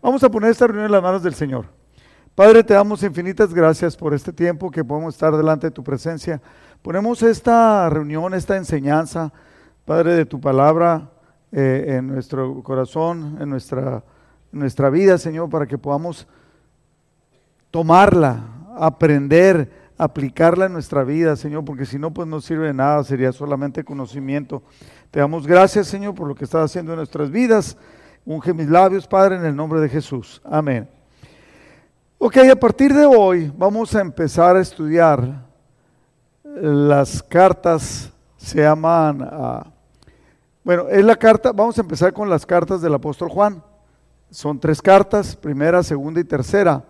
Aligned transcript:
Vamos 0.00 0.22
a 0.22 0.30
poner 0.30 0.50
esta 0.50 0.66
reunión 0.68 0.86
en 0.86 0.92
las 0.92 1.02
manos 1.02 1.24
del 1.24 1.34
Señor. 1.34 1.66
Padre, 2.36 2.62
te 2.62 2.72
damos 2.72 3.02
infinitas 3.02 3.52
gracias 3.52 3.96
por 3.96 4.14
este 4.14 4.32
tiempo 4.32 4.70
que 4.70 4.84
podemos 4.84 5.14
estar 5.14 5.36
delante 5.36 5.66
de 5.66 5.70
tu 5.72 5.82
presencia. 5.82 6.40
Ponemos 6.82 7.20
esta 7.24 7.90
reunión, 7.90 8.32
esta 8.32 8.56
enseñanza, 8.56 9.32
Padre, 9.84 10.14
de 10.14 10.24
tu 10.24 10.40
palabra 10.40 11.10
eh, 11.50 11.96
en 11.98 12.06
nuestro 12.06 12.62
corazón, 12.62 13.38
en 13.40 13.50
nuestra, 13.50 14.04
en 14.52 14.60
nuestra 14.60 14.88
vida, 14.88 15.18
Señor, 15.18 15.50
para 15.50 15.66
que 15.66 15.78
podamos 15.78 16.28
tomarla, 17.72 18.38
aprender, 18.78 19.90
aplicarla 19.98 20.66
en 20.66 20.74
nuestra 20.74 21.02
vida, 21.02 21.34
Señor, 21.34 21.64
porque 21.64 21.86
si 21.86 21.98
no, 21.98 22.14
pues 22.14 22.28
no 22.28 22.40
sirve 22.40 22.68
de 22.68 22.74
nada, 22.74 23.02
sería 23.02 23.32
solamente 23.32 23.82
conocimiento. 23.82 24.62
Te 25.10 25.18
damos 25.18 25.44
gracias, 25.44 25.88
Señor, 25.88 26.14
por 26.14 26.28
lo 26.28 26.36
que 26.36 26.44
estás 26.44 26.70
haciendo 26.70 26.92
en 26.92 26.98
nuestras 26.98 27.32
vidas. 27.32 27.76
Unge 28.28 28.52
mis 28.52 28.68
labios, 28.68 29.06
Padre, 29.06 29.36
en 29.36 29.46
el 29.46 29.56
nombre 29.56 29.80
de 29.80 29.88
Jesús. 29.88 30.42
Amén. 30.44 30.86
Ok, 32.18 32.36
a 32.52 32.56
partir 32.56 32.92
de 32.92 33.06
hoy 33.06 33.50
vamos 33.56 33.94
a 33.94 34.02
empezar 34.02 34.54
a 34.54 34.60
estudiar 34.60 35.46
las 36.44 37.22
cartas, 37.22 38.12
se 38.36 38.60
llaman, 38.60 39.26
ah, 39.32 39.72
bueno, 40.62 40.88
es 40.90 41.02
la 41.02 41.16
carta, 41.16 41.52
vamos 41.52 41.78
a 41.78 41.80
empezar 41.80 42.12
con 42.12 42.28
las 42.28 42.44
cartas 42.44 42.82
del 42.82 42.92
apóstol 42.92 43.30
Juan. 43.30 43.64
Son 44.30 44.60
tres 44.60 44.82
cartas, 44.82 45.34
primera, 45.34 45.82
segunda 45.82 46.20
y 46.20 46.24
tercera. 46.24 46.84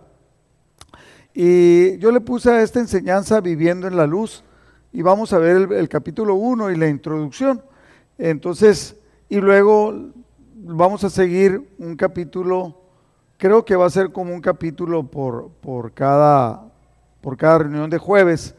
Y 1.33 1.97
yo 1.99 2.11
le 2.11 2.19
puse 2.19 2.51
a 2.51 2.61
esta 2.61 2.81
enseñanza 2.81 3.39
viviendo 3.39 3.87
en 3.87 3.95
la 3.95 4.05
luz 4.05 4.43
y 4.91 5.01
vamos 5.01 5.31
a 5.31 5.37
ver 5.37 5.55
el, 5.55 5.71
el 5.71 5.87
capítulo 5.87 6.35
1 6.35 6.69
y 6.71 6.75
la 6.75 6.89
introducción. 6.89 7.63
Entonces, 8.17 8.97
y 9.29 9.39
luego 9.39 10.11
vamos 10.61 11.03
a 11.03 11.09
seguir 11.09 11.69
un 11.77 11.95
capítulo, 11.95 12.81
creo 13.37 13.63
que 13.63 13.75
va 13.75 13.85
a 13.85 13.89
ser 13.89 14.11
como 14.11 14.33
un 14.33 14.41
capítulo 14.41 15.03
por, 15.03 15.49
por, 15.61 15.93
cada, 15.93 16.63
por 17.21 17.37
cada 17.37 17.59
reunión 17.59 17.89
de 17.89 17.97
jueves. 17.97 18.55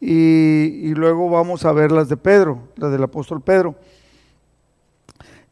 Y, 0.00 0.94
luego 0.94 1.30
vamos 1.30 1.64
a 1.64 1.72
ver 1.72 1.90
las 1.90 2.08
de 2.08 2.16
Pedro, 2.16 2.68
las 2.76 2.90
del 2.92 3.02
apóstol 3.02 3.42
Pedro. 3.42 3.74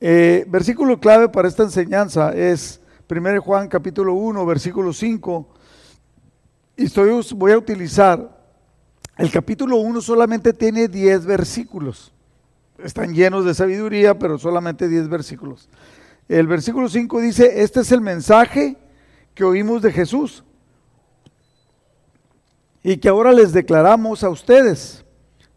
Eh, 0.00 0.44
versículo 0.48 1.00
clave 1.00 1.28
para 1.28 1.48
esta 1.48 1.62
enseñanza 1.62 2.34
es 2.34 2.80
1 3.08 3.40
Juan 3.40 3.68
capítulo 3.68 4.14
1, 4.14 4.44
versículo 4.46 4.92
5. 4.92 5.48
Y 6.76 6.84
estoy, 6.84 7.10
voy 7.36 7.52
a 7.52 7.58
utilizar, 7.58 8.38
el 9.16 9.30
capítulo 9.30 9.76
1 9.76 10.00
solamente 10.00 10.52
tiene 10.52 10.88
10 10.88 11.24
versículos 11.26 12.14
están 12.78 13.14
llenos 13.14 13.44
de 13.44 13.54
sabiduría, 13.54 14.18
pero 14.18 14.38
solamente 14.38 14.88
10 14.88 15.08
versículos. 15.08 15.68
El 16.28 16.46
versículo 16.46 16.88
5 16.88 17.20
dice, 17.20 17.62
este 17.62 17.80
es 17.80 17.92
el 17.92 18.00
mensaje 18.00 18.76
que 19.34 19.44
oímos 19.44 19.82
de 19.82 19.92
Jesús 19.92 20.44
y 22.82 22.96
que 22.96 23.08
ahora 23.08 23.32
les 23.32 23.52
declaramos 23.52 24.24
a 24.24 24.30
ustedes. 24.30 25.04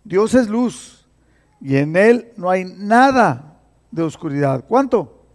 Dios 0.03 0.33
es 0.33 0.47
luz 0.47 1.07
y 1.59 1.77
en 1.77 1.95
Él 1.95 2.31
no 2.37 2.49
hay 2.49 2.65
nada 2.65 3.59
de 3.91 4.03
oscuridad. 4.03 4.65
¿Cuánto? 4.67 5.25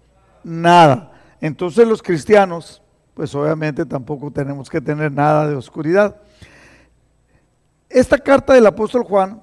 Nada. 0.45 1.13
Entonces 1.41 1.87
los 1.87 2.03
cristianos, 2.03 2.83
pues 3.15 3.35
obviamente 3.35 3.85
tampoco 3.85 4.31
tenemos 4.31 4.69
que 4.71 4.81
tener 4.81 5.13
nada 5.13 5.49
de 5.49 5.57
oscuridad. 5.57 6.17
Esta 7.89 8.17
carta 8.17 8.55
del 8.55 8.67
apóstol 8.67 9.03
Juan 9.05 9.43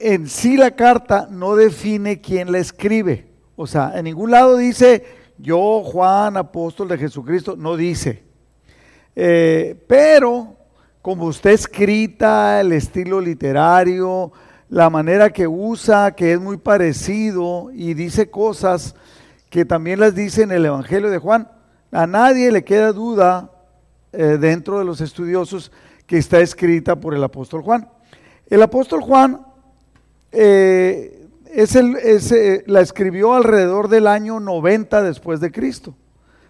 en 0.00 0.28
sí 0.28 0.56
la 0.56 0.72
carta 0.72 1.28
no 1.30 1.54
define 1.54 2.20
quién 2.20 2.50
la 2.50 2.58
escribe. 2.58 3.28
O 3.54 3.66
sea, 3.66 3.92
en 3.94 4.04
ningún 4.04 4.30
lado 4.30 4.56
dice 4.56 5.04
yo, 5.38 5.82
Juan, 5.84 6.36
apóstol 6.36 6.88
de 6.88 6.98
Jesucristo, 6.98 7.54
no 7.56 7.76
dice. 7.76 8.24
Eh, 9.14 9.82
pero 9.86 10.56
como 11.02 11.30
está 11.30 11.50
escrita, 11.50 12.60
el 12.60 12.72
estilo 12.72 13.20
literario, 13.20 14.32
la 14.68 14.88
manera 14.88 15.30
que 15.30 15.46
usa, 15.46 16.12
que 16.12 16.32
es 16.32 16.40
muy 16.40 16.56
parecido 16.56 17.70
y 17.72 17.94
dice 17.94 18.30
cosas 18.30 18.94
que 19.50 19.64
también 19.64 20.00
las 20.00 20.14
dice 20.14 20.42
en 20.42 20.52
el 20.52 20.64
Evangelio 20.64 21.10
de 21.10 21.18
Juan, 21.18 21.50
a 21.90 22.06
nadie 22.06 22.52
le 22.52 22.64
queda 22.64 22.92
duda 22.92 23.50
eh, 24.12 24.38
dentro 24.40 24.78
de 24.78 24.84
los 24.84 25.00
estudiosos 25.00 25.72
que 26.06 26.18
está 26.18 26.40
escrita 26.40 26.96
por 26.96 27.14
el 27.14 27.24
apóstol 27.24 27.62
Juan. 27.62 27.88
El 28.48 28.62
apóstol 28.62 29.00
Juan 29.00 29.49
eh, 30.32 31.28
es 31.46 31.74
el, 31.74 31.96
eh, 31.96 32.64
la 32.66 32.80
escribió 32.80 33.34
alrededor 33.34 33.88
del 33.88 34.06
año 34.06 34.40
90 34.40 35.02
después 35.02 35.40
de 35.40 35.50
Cristo. 35.50 35.94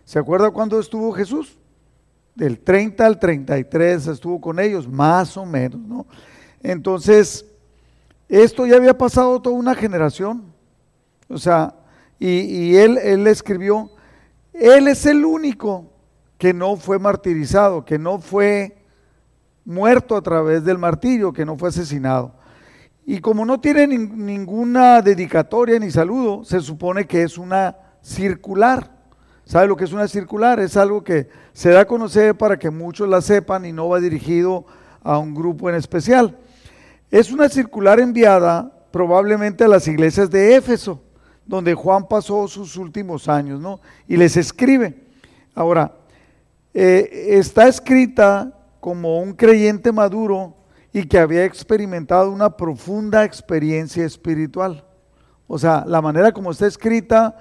¿Se 0.05 0.19
acuerda 0.19 0.51
cuándo 0.51 0.79
estuvo 0.79 1.13
Jesús? 1.13 1.59
Del 2.35 2.59
30 2.61 3.07
al 3.07 3.19
33 3.19 4.07
estuvo 4.07 4.41
con 4.41 4.61
ellos, 4.61 4.89
más 4.89 5.37
o 5.37 5.45
menos, 5.45 5.81
¿no? 5.81 6.07
Entonces, 6.63 7.47
esto 8.29 8.67
ya 8.67 8.77
había 8.77 8.97
pasado 8.97 9.41
toda 9.41 9.57
una 9.57 9.75
generación. 9.75 10.45
O 11.29 11.39
sea, 11.39 11.75
y, 12.19 12.29
y 12.29 12.77
él, 12.77 12.99
él 12.99 13.27
escribió, 13.27 13.91
él 14.53 14.89
es 14.89 15.07
el 15.07 15.25
único 15.25 15.91
que 16.39 16.53
no 16.53 16.77
fue 16.77 16.99
martirizado, 16.99 17.85
que 17.85 17.99
no 17.99 18.19
fue 18.19 18.77
muerto 19.65 20.17
a 20.17 20.23
través 20.23 20.65
del 20.65 20.79
martirio, 20.79 21.33
que 21.33 21.45
no 21.45 21.57
fue 21.57 21.69
asesinado. 21.69 22.40
Y 23.11 23.19
como 23.19 23.45
no 23.45 23.59
tiene 23.59 23.89
ninguna 23.89 25.03
dedicatoria 25.03 25.81
ni 25.81 25.91
saludo, 25.91 26.45
se 26.45 26.61
supone 26.61 27.09
que 27.09 27.25
es 27.25 27.39
una 27.39 27.77
circular. 28.01 28.89
¿Sabe 29.45 29.67
lo 29.67 29.77
que 29.77 29.83
es 29.83 29.93
una 29.93 30.07
circular? 30.07 30.61
Es 30.61 30.77
algo 30.77 31.03
que 31.03 31.27
se 31.53 31.71
da 31.71 31.81
a 31.81 31.85
conocer 31.87 32.37
para 32.37 32.57
que 32.57 32.71
muchos 32.71 33.09
la 33.09 33.21
sepan 33.21 33.65
y 33.65 33.73
no 33.73 33.89
va 33.89 33.99
dirigido 33.99 34.65
a 35.03 35.19
un 35.19 35.35
grupo 35.35 35.69
en 35.69 35.75
especial. 35.75 36.39
Es 37.11 37.33
una 37.33 37.49
circular 37.49 37.99
enviada 37.99 38.73
probablemente 38.93 39.65
a 39.65 39.69
las 39.69 39.89
iglesias 39.89 40.31
de 40.31 40.55
Éfeso, 40.55 41.03
donde 41.45 41.75
Juan 41.75 42.07
pasó 42.07 42.47
sus 42.47 42.77
últimos 42.77 43.29
años, 43.29 43.61
¿no? 43.61 43.81
Y 44.07 44.17
les 44.19 44.37
escribe. 44.37 45.03
Ahora, 45.57 45.97
eh, 46.73 47.27
está 47.31 47.67
escrita 47.67 48.57
como 48.79 49.21
un 49.21 49.33
creyente 49.33 49.91
maduro 49.91 50.60
y 50.93 51.05
que 51.07 51.19
había 51.19 51.45
experimentado 51.45 52.31
una 52.31 52.57
profunda 52.57 53.25
experiencia 53.25 54.05
espiritual. 54.05 54.85
O 55.47 55.59
sea, 55.59 55.85
la 55.87 56.01
manera 56.01 56.33
como 56.33 56.51
está 56.51 56.67
escrita 56.67 57.37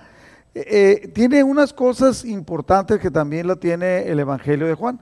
eh, 0.53 0.65
eh, 1.03 1.07
tiene 1.09 1.43
unas 1.43 1.73
cosas 1.73 2.25
importantes 2.25 2.99
que 2.99 3.11
también 3.11 3.47
lo 3.47 3.57
tiene 3.57 4.07
el 4.09 4.19
Evangelio 4.19 4.67
de 4.67 4.73
Juan, 4.73 4.99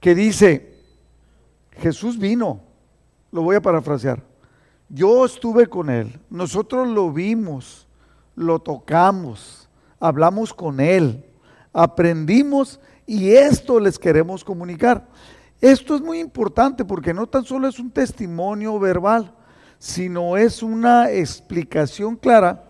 que 0.00 0.14
dice, 0.14 0.74
Jesús 1.72 2.18
vino, 2.18 2.60
lo 3.32 3.42
voy 3.42 3.56
a 3.56 3.62
parafrasear, 3.62 4.22
yo 4.88 5.24
estuve 5.24 5.66
con 5.66 5.90
él, 5.90 6.20
nosotros 6.30 6.86
lo 6.86 7.12
vimos, 7.12 7.88
lo 8.36 8.60
tocamos, 8.60 9.68
hablamos 9.98 10.54
con 10.54 10.78
él, 10.78 11.24
aprendimos 11.72 12.80
y 13.06 13.32
esto 13.32 13.80
les 13.80 13.98
queremos 13.98 14.44
comunicar. 14.44 15.08
Esto 15.60 15.94
es 15.94 16.00
muy 16.02 16.20
importante 16.20 16.84
porque 16.84 17.14
no 17.14 17.26
tan 17.26 17.44
solo 17.44 17.68
es 17.68 17.78
un 17.78 17.90
testimonio 17.90 18.78
verbal, 18.78 19.32
sino 19.78 20.36
es 20.36 20.62
una 20.62 21.10
explicación 21.10 22.16
clara 22.16 22.64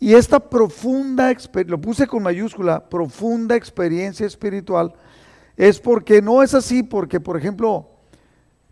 y 0.00 0.14
esta 0.14 0.40
profunda, 0.40 1.30
lo 1.66 1.78
puse 1.78 2.06
con 2.06 2.22
mayúscula, 2.22 2.88
profunda 2.88 3.54
experiencia 3.54 4.26
espiritual, 4.26 4.94
es 5.58 5.78
porque 5.78 6.22
no 6.22 6.42
es 6.42 6.54
así, 6.54 6.82
porque 6.82 7.20
por 7.20 7.36
ejemplo, 7.36 7.86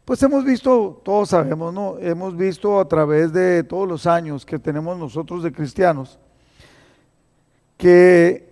pues 0.06 0.22
hemos 0.22 0.42
visto, 0.42 1.02
todos 1.04 1.28
sabemos, 1.28 1.74
¿no? 1.74 1.98
Hemos 1.98 2.34
visto 2.34 2.80
a 2.80 2.88
través 2.88 3.30
de 3.30 3.62
todos 3.62 3.86
los 3.86 4.06
años 4.06 4.46
que 4.46 4.58
tenemos 4.58 4.96
nosotros 4.96 5.42
de 5.42 5.52
cristianos, 5.52 6.18
que 7.76 8.48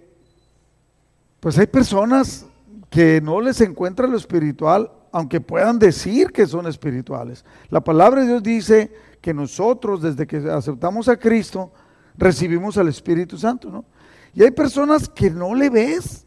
pues 1.40 1.58
hay 1.58 1.66
personas 1.66 2.44
que 2.91 3.22
no 3.22 3.41
les 3.41 3.59
encuentra 3.62 4.06
lo 4.06 4.18
espiritual 4.18 4.91
aunque 5.16 5.41
puedan 5.41 5.78
decir 5.78 6.30
que 6.30 6.45
son 6.45 6.66
espirituales. 6.66 7.42
La 7.71 7.80
palabra 7.80 8.21
de 8.21 8.27
Dios 8.27 8.42
dice 8.42 8.92
que 9.22 9.33
nosotros, 9.33 10.03
desde 10.03 10.27
que 10.27 10.36
aceptamos 10.51 11.09
a 11.09 11.16
Cristo, 11.16 11.72
recibimos 12.18 12.77
al 12.77 12.89
Espíritu 12.89 13.39
Santo, 13.39 13.71
¿no? 13.71 13.86
Y 14.34 14.42
hay 14.42 14.51
personas 14.51 15.09
que 15.09 15.30
no 15.30 15.54
le 15.54 15.71
ves, 15.71 16.27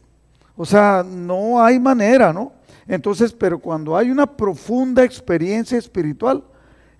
o 0.56 0.64
sea, 0.64 1.04
no 1.06 1.62
hay 1.62 1.78
manera, 1.78 2.32
¿no? 2.32 2.52
Entonces, 2.88 3.32
pero 3.32 3.60
cuando 3.60 3.96
hay 3.96 4.10
una 4.10 4.26
profunda 4.26 5.04
experiencia 5.04 5.78
espiritual, 5.78 6.42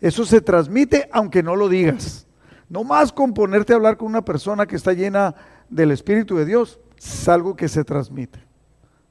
eso 0.01 0.25
se 0.25 0.41
transmite 0.41 1.09
aunque 1.11 1.43
no 1.43 1.57
lo 1.57 1.69
digas. 1.69 2.25
No 2.69 2.85
más 2.85 3.11
con 3.11 3.35
ponerte 3.35 3.73
a 3.73 3.77
hablar 3.77 3.97
con 3.97 4.07
una 4.07 4.25
persona 4.25 4.65
que 4.65 4.77
está 4.77 4.93
llena 4.93 5.35
del 5.69 5.91
Espíritu 5.91 6.37
de 6.37 6.45
Dios, 6.45 6.79
es 6.97 7.29
algo 7.29 7.57
que 7.57 7.67
se 7.67 7.83
transmite. 7.83 8.39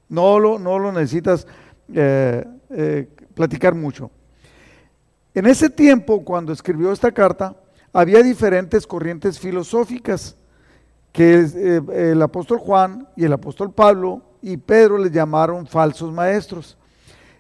No 0.08 0.40
lo, 0.40 0.58
no 0.58 0.80
lo 0.80 0.94
necesitas 0.94 1.46
eh, 1.94 2.46
eh, 2.70 3.08
platicar 3.34 3.76
mucho. 3.76 4.12
En 5.34 5.46
ese 5.46 5.70
tiempo, 5.70 6.24
cuando 6.24 6.52
escribió 6.52 6.92
esta 6.92 7.12
carta, 7.12 7.56
había 7.94 8.22
diferentes 8.22 8.86
corrientes 8.86 9.40
filosóficas 9.40 10.36
que 11.12 11.46
eh, 11.56 11.82
el 12.12 12.22
apóstol 12.22 12.60
Juan 12.60 13.08
y 13.16 13.26
el 13.26 13.34
apóstol 13.34 13.74
Pablo 13.74 14.22
y 14.42 14.58
Pedro 14.58 14.98
les 14.98 15.12
llamaron 15.12 15.68
falsos 15.68 16.14
maestros. 16.14 16.78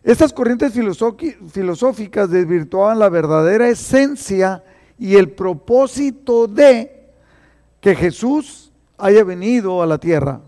Estas 0.04 0.32
corrientes 0.34 0.74
filosóficas 1.52 2.30
desvirtuaban 2.30 3.00
la 3.00 3.10
verdadera 3.10 3.68
esencia 3.68 4.64
y 4.98 5.16
el 5.16 5.32
propósito 5.32 6.48
de 6.48 7.12
que 7.82 7.96
Jesús 7.96 8.72
haya 8.98 9.24
venido 9.24 9.82
a 9.82 9.86
la 9.86 9.98
tierra. 9.98 10.42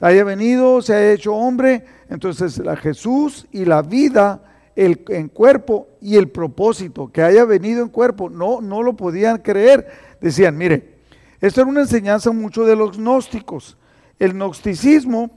Haya 0.00 0.24
venido, 0.24 0.80
se 0.80 0.94
ha 0.94 1.12
hecho 1.12 1.34
hombre, 1.34 1.84
entonces 2.10 2.58
la 2.58 2.76
Jesús 2.76 3.46
y 3.52 3.64
la 3.64 3.82
vida 3.82 4.42
en 4.74 5.28
cuerpo 5.28 5.88
y 6.00 6.16
el 6.16 6.28
propósito, 6.28 7.10
que 7.12 7.22
haya 7.22 7.44
venido 7.44 7.82
en 7.82 7.88
cuerpo, 7.88 8.28
no, 8.28 8.60
no 8.60 8.82
lo 8.82 8.96
podían 8.96 9.38
creer. 9.38 9.86
Decían, 10.20 10.56
mire, 10.56 10.98
esto 11.40 11.60
era 11.60 11.70
una 11.70 11.80
enseñanza 11.80 12.32
mucho 12.32 12.64
de 12.64 12.76
los 12.76 12.96
gnósticos. 12.98 13.76
El 14.18 14.34
gnosticismo 14.34 15.30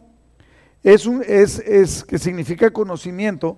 es, 0.82 1.06
un, 1.06 1.24
es, 1.28 1.60
es 1.60 2.04
que 2.04 2.18
significa 2.18 2.72
conocimiento. 2.72 3.58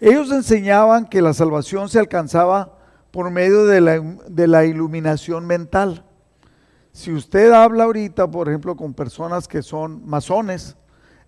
Ellos 0.00 0.30
enseñaban 0.32 1.06
que 1.06 1.22
la 1.22 1.34
salvación 1.34 1.88
se 1.88 1.98
alcanzaba 1.98 2.78
por 3.10 3.30
medio 3.30 3.66
de 3.66 3.80
la, 3.80 4.00
de 4.28 4.46
la 4.46 4.64
iluminación 4.64 5.46
mental. 5.46 6.04
Si 6.92 7.12
usted 7.12 7.52
habla 7.52 7.84
ahorita, 7.84 8.30
por 8.30 8.48
ejemplo, 8.48 8.76
con 8.76 8.94
personas 8.94 9.48
que 9.48 9.62
son 9.62 10.06
masones, 10.06 10.76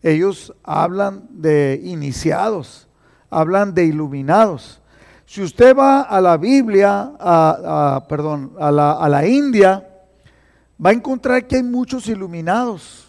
ellos 0.04 0.52
hablan 0.62 1.26
de 1.30 1.80
iniciados, 1.82 2.86
hablan 3.30 3.72
de 3.72 3.86
iluminados. 3.86 4.82
Si 5.24 5.42
usted 5.42 5.74
va 5.74 6.02
a 6.02 6.20
la 6.20 6.36
Biblia, 6.36 7.12
a, 7.18 8.04
perdón, 8.06 8.52
a 8.60 8.70
la, 8.70 8.92
a 8.92 9.08
la 9.08 9.26
India, 9.26 9.82
va 10.84 10.90
a 10.90 10.92
encontrar 10.92 11.46
que 11.46 11.56
hay 11.56 11.62
muchos 11.62 12.06
iluminados, 12.06 13.08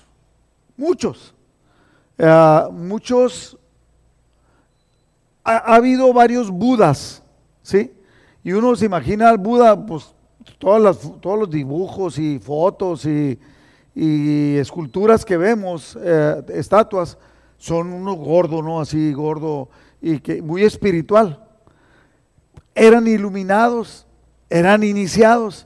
muchos. 0.77 1.35
Eh, 2.17 2.61
muchos, 2.71 3.57
ha, 5.43 5.75
habido 5.75 6.13
varios 6.13 6.49
Budas, 6.49 7.21
¿sí? 7.61 7.91
Y 8.41 8.53
uno 8.53 8.73
se 8.77 8.85
imagina 8.85 9.29
al 9.29 9.37
Buda, 9.37 9.85
pues 9.85 10.15
todas 10.59 10.81
las, 10.81 10.97
todos 11.19 11.37
los 11.37 11.49
dibujos 11.49 12.17
y 12.17 12.39
fotos 12.39 13.05
y, 13.05 13.37
esculturas 13.95 15.23
que 15.23 15.37
vemos, 15.37 15.97
eh, 16.01 16.43
estatuas, 16.49 17.17
son 17.57 17.93
uno 17.93 18.13
gordo, 18.13 18.61
¿no? 18.61 18.81
Así 18.81 19.13
gordo 19.13 19.69
y 20.01 20.19
que 20.19 20.41
muy 20.41 20.63
espiritual. 20.63 21.41
Eran 22.73 23.07
iluminados, 23.07 24.05
eran 24.49 24.83
iniciados, 24.83 25.65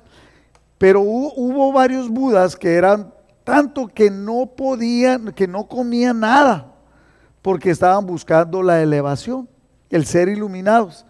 pero 0.78 1.02
hubo 1.02 1.74
varios 1.74 2.10
Budas 2.10 2.56
que 2.56 2.76
eran 2.76 3.14
tanto 3.44 3.88
que 3.88 4.12
no 4.12 4.46
podían, 4.56 5.34
que 5.34 5.48
no 5.48 5.68
comían 5.68 6.20
nada, 6.20 6.76
porque 7.42 7.72
estaban 7.72 8.06
buscando 8.06 8.62
la 8.62 8.81
elevación, 8.84 9.50
el 9.90 10.06
ser 10.06 10.30
iluminados, 10.30 11.06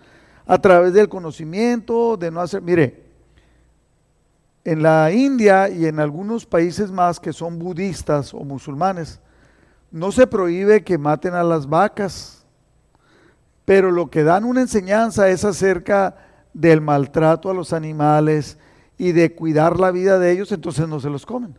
a 0.45 0.57
través 0.57 0.93
del 0.93 1.09
conocimiento, 1.09 2.15
de 2.15 2.31
no 2.31 2.39
hacer, 2.39 2.61
mire, 2.61 3.08
en 4.69 4.83
la 4.83 5.11
India 5.11 5.67
y 5.67 5.87
en 5.87 5.99
algunos 5.99 6.45
países 6.45 6.91
más 6.91 7.19
que 7.19 7.33
son 7.33 7.57
budistas 7.57 8.35
o 8.35 8.41
musulmanes, 8.41 9.19
no 9.89 10.11
se 10.11 10.27
prohíbe 10.27 10.83
que 10.83 10.99
maten 10.99 11.33
a 11.33 11.41
las 11.41 11.67
vacas, 11.67 12.45
pero 13.65 13.89
lo 13.89 14.11
que 14.11 14.23
dan 14.23 14.43
una 14.43 14.61
enseñanza 14.61 15.27
es 15.29 15.43
acerca 15.43 16.17
del 16.53 16.81
maltrato 16.81 17.49
a 17.49 17.55
los 17.55 17.73
animales 17.73 18.59
y 18.95 19.11
de 19.11 19.33
cuidar 19.33 19.79
la 19.79 19.89
vida 19.89 20.19
de 20.19 20.31
ellos, 20.31 20.51
entonces 20.51 20.87
no 20.87 20.99
se 20.99 21.09
los 21.09 21.25
comen. 21.25 21.57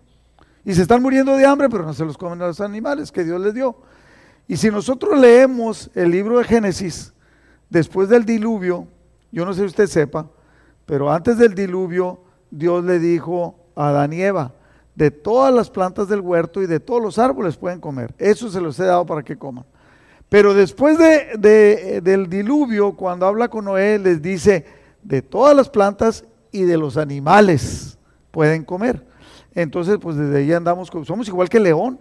Y 0.64 0.74
se 0.74 0.82
están 0.82 1.02
muriendo 1.02 1.36
de 1.36 1.46
hambre, 1.46 1.68
pero 1.68 1.84
no 1.84 1.94
se 1.94 2.04
los 2.04 2.16
comen 2.16 2.40
a 2.42 2.46
los 2.46 2.60
animales 2.60 3.10
que 3.10 3.24
Dios 3.24 3.40
les 3.40 3.54
dio. 3.54 3.74
Y 4.46 4.56
si 4.56 4.70
nosotros 4.70 5.18
leemos 5.18 5.90
el 5.96 6.12
libro 6.12 6.38
de 6.38 6.44
Génesis, 6.44 7.12
después 7.68 8.08
del 8.08 8.24
diluvio, 8.24 8.86
yo 9.32 9.44
no 9.44 9.52
sé 9.52 9.62
si 9.62 9.66
usted 9.66 9.88
sepa, 9.88 10.30
pero 10.86 11.12
antes 11.12 11.38
del 11.38 11.56
diluvio, 11.56 12.29
Dios 12.50 12.84
le 12.84 12.98
dijo 12.98 13.56
a 13.74 13.88
Adán 13.88 14.12
y 14.12 14.22
Eva, 14.22 14.52
de 14.94 15.10
todas 15.10 15.54
las 15.54 15.70
plantas 15.70 16.08
del 16.08 16.20
huerto 16.20 16.62
y 16.62 16.66
de 16.66 16.80
todos 16.80 17.02
los 17.02 17.18
árboles 17.18 17.56
pueden 17.56 17.80
comer. 17.80 18.14
Eso 18.18 18.50
se 18.50 18.60
los 18.60 18.78
he 18.78 18.84
dado 18.84 19.06
para 19.06 19.22
que 19.22 19.36
coman. 19.36 19.64
Pero 20.28 20.54
después 20.54 20.98
de, 20.98 22.00
del 22.02 22.28
diluvio, 22.28 22.92
cuando 22.92 23.26
habla 23.26 23.48
con 23.48 23.64
Noé, 23.64 23.98
les 23.98 24.22
dice, 24.22 24.64
de 25.02 25.22
todas 25.22 25.56
las 25.56 25.68
plantas 25.68 26.24
y 26.52 26.62
de 26.62 26.76
los 26.76 26.96
animales 26.96 27.98
pueden 28.30 28.64
comer. 28.64 29.04
Entonces, 29.54 29.98
pues 30.00 30.16
desde 30.16 30.38
ahí 30.38 30.52
andamos, 30.52 30.90
somos 31.04 31.26
igual 31.26 31.48
que 31.48 31.58
león, 31.58 31.98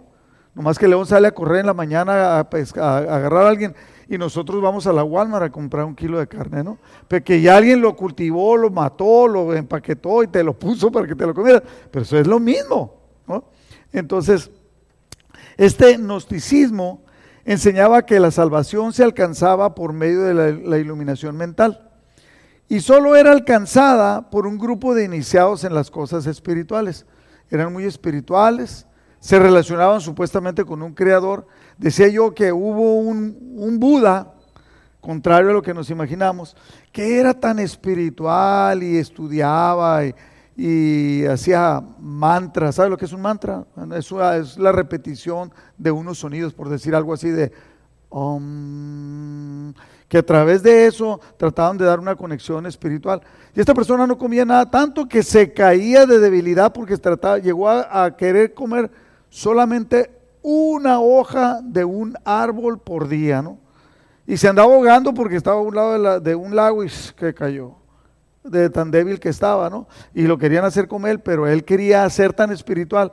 nomás 0.54 0.78
que 0.78 0.88
león 0.88 1.06
sale 1.06 1.28
a 1.28 1.32
correr 1.32 1.60
en 1.60 1.66
la 1.66 1.74
mañana 1.74 2.38
a, 2.38 2.40
agarrar 2.40 3.46
a 3.46 3.48
alguien 3.48 3.74
y 4.08 4.18
nosotros 4.18 4.60
vamos 4.60 4.86
a 4.86 4.92
la 4.92 5.04
Walmart 5.04 5.44
a 5.44 5.50
comprar 5.50 5.84
un 5.84 5.94
kilo 5.94 6.18
de 6.18 6.26
carne, 6.26 6.64
¿no? 6.64 6.78
Porque 7.06 7.40
ya 7.40 7.56
alguien 7.56 7.80
lo 7.80 7.94
cultivó, 7.94 8.56
lo 8.56 8.70
mató, 8.70 9.28
lo 9.28 9.54
empaquetó 9.54 10.22
y 10.24 10.26
te 10.26 10.42
lo 10.42 10.58
puso 10.58 10.90
para 10.90 11.06
que 11.06 11.14
te 11.14 11.24
lo 11.26 11.34
comieras, 11.34 11.62
pero 11.90 12.02
eso 12.02 12.18
es 12.18 12.26
lo 12.26 12.40
mismo, 12.40 12.94
¿no? 13.28 13.44
Entonces, 13.92 14.50
este 15.56 15.96
gnosticismo 15.96 17.04
enseñaba 17.44 18.04
que 18.04 18.18
la 18.18 18.30
salvación 18.30 18.92
se 18.92 19.04
alcanzaba 19.04 19.74
por 19.74 19.92
medio 19.92 20.22
de 20.22 20.54
la 20.56 20.78
iluminación 20.78 21.36
mental 21.36 21.88
y 22.68 22.80
solo 22.80 23.16
era 23.16 23.32
alcanzada 23.32 24.30
por 24.30 24.46
un 24.46 24.58
grupo 24.58 24.94
de 24.94 25.04
iniciados 25.04 25.64
en 25.64 25.74
las 25.74 25.90
cosas 25.90 26.26
espirituales 26.26 27.06
eran 27.50 27.72
muy 27.72 27.84
espirituales, 27.84 28.86
se 29.20 29.38
relacionaban 29.38 30.00
supuestamente 30.00 30.64
con 30.64 30.82
un 30.82 30.94
creador. 30.94 31.46
Decía 31.78 32.08
yo 32.08 32.34
que 32.34 32.52
hubo 32.52 32.96
un, 32.96 33.78
Buda, 33.78 34.34
contrario 35.00 35.50
a 35.50 35.52
lo 35.52 35.62
que 35.62 35.74
nos 35.74 35.90
imaginamos, 35.90 36.56
que 36.90 37.20
era 37.20 37.34
tan 37.34 37.58
espiritual 37.58 38.82
y 38.82 38.96
estudiaba 38.96 40.00
y, 40.56 41.24
hacía 41.26 41.82
mantras. 42.00 42.74
¿Sabe 42.74 42.90
lo 42.90 42.96
que 42.98 43.04
es 43.04 43.12
un 43.12 43.22
mantra? 43.22 43.64
Es, 43.94 44.10
es 44.12 44.58
la 44.58 44.72
repetición 44.72 45.52
de 45.78 45.90
unos 45.90 46.18
sonidos, 46.18 46.52
por 46.52 46.68
decir 46.68 46.94
algo 46.94 47.14
así 47.14 47.30
de 47.30 47.52
que 50.08 50.18
a 50.18 50.22
través 50.24 50.62
de 50.62 50.86
eso 50.86 51.20
trataban 51.36 51.78
de 51.78 51.84
dar 51.84 52.00
una 52.00 52.16
conexión 52.16 52.66
espiritual. 52.66 53.22
Y 53.54 53.60
esta 53.60 53.74
persona 53.74 54.06
no 54.06 54.18
comía 54.18 54.44
nada, 54.44 54.68
tanto 54.68 55.06
que 55.06 55.22
se 55.22 55.52
caía 55.52 56.06
de 56.06 56.18
debilidad 56.18 56.72
porque 56.72 56.96
trataba, 56.96 57.38
llegó 57.38 57.70
a, 57.70 58.16
querer 58.16 58.52
comer 58.52 58.90
solamente 59.30 60.10
una 60.42 61.00
hoja 61.00 61.60
de 61.62 61.84
un 61.84 62.14
árbol 62.24 62.78
por 62.78 63.08
día, 63.08 63.40
¿no? 63.40 63.58
Y 64.26 64.36
se 64.36 64.48
andaba 64.48 64.72
ahogando 64.72 65.14
porque 65.14 65.36
estaba 65.36 65.58
a 65.58 65.62
un 65.62 65.74
lado 65.74 66.20
de, 66.20 66.34
un 66.34 66.54
lago 66.54 66.84
y 66.84 66.90
que 67.16 67.34
cayó, 67.34 67.74
de 68.44 68.70
tan 68.70 68.90
débil 68.90 69.18
que 69.18 69.28
estaba, 69.28 69.70
¿no? 69.70 69.88
Y 70.14 70.22
lo 70.22 70.38
querían 70.38 70.64
hacer 70.64 70.86
con 70.86 71.06
él, 71.06 71.20
pero 71.20 71.46
él 71.46 71.64
quería 71.64 72.08
ser 72.10 72.32
tan 72.32 72.52
espiritual. 72.52 73.10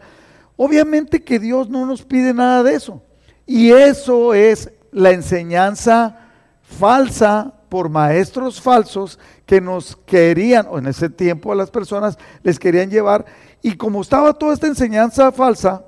Obviamente 0.56 1.24
que 1.24 1.39
Dios 1.39 1.70
no 1.70 1.86
nos 1.86 2.03
pide 2.03 2.34
nada 2.34 2.63
de 2.63 2.75
eso. 2.75 3.01
Y 3.46 3.72
eso 3.72 4.34
es 4.34 4.72
la 4.91 5.12
enseñanza 5.12 6.18
falsa 6.62 7.53
por 7.70 7.89
maestros 7.89 8.62
falsos 8.62 9.20
que 9.46 9.60
nos 9.60 9.96
querían, 9.96 10.68
o 10.70 10.77
en 10.77 10.88
ese 10.88 11.10
tiempo 11.10 11.51
a 11.51 11.56
las 11.56 11.72
personas 11.72 12.18
les 12.44 12.60
querían 12.60 12.89
llevar, 12.89 13.25
y 13.62 13.75
como 13.75 14.01
estaba 14.01 14.34
toda 14.34 14.53
esta 14.53 14.68
enseñanza 14.68 15.32
falsa 15.32 15.87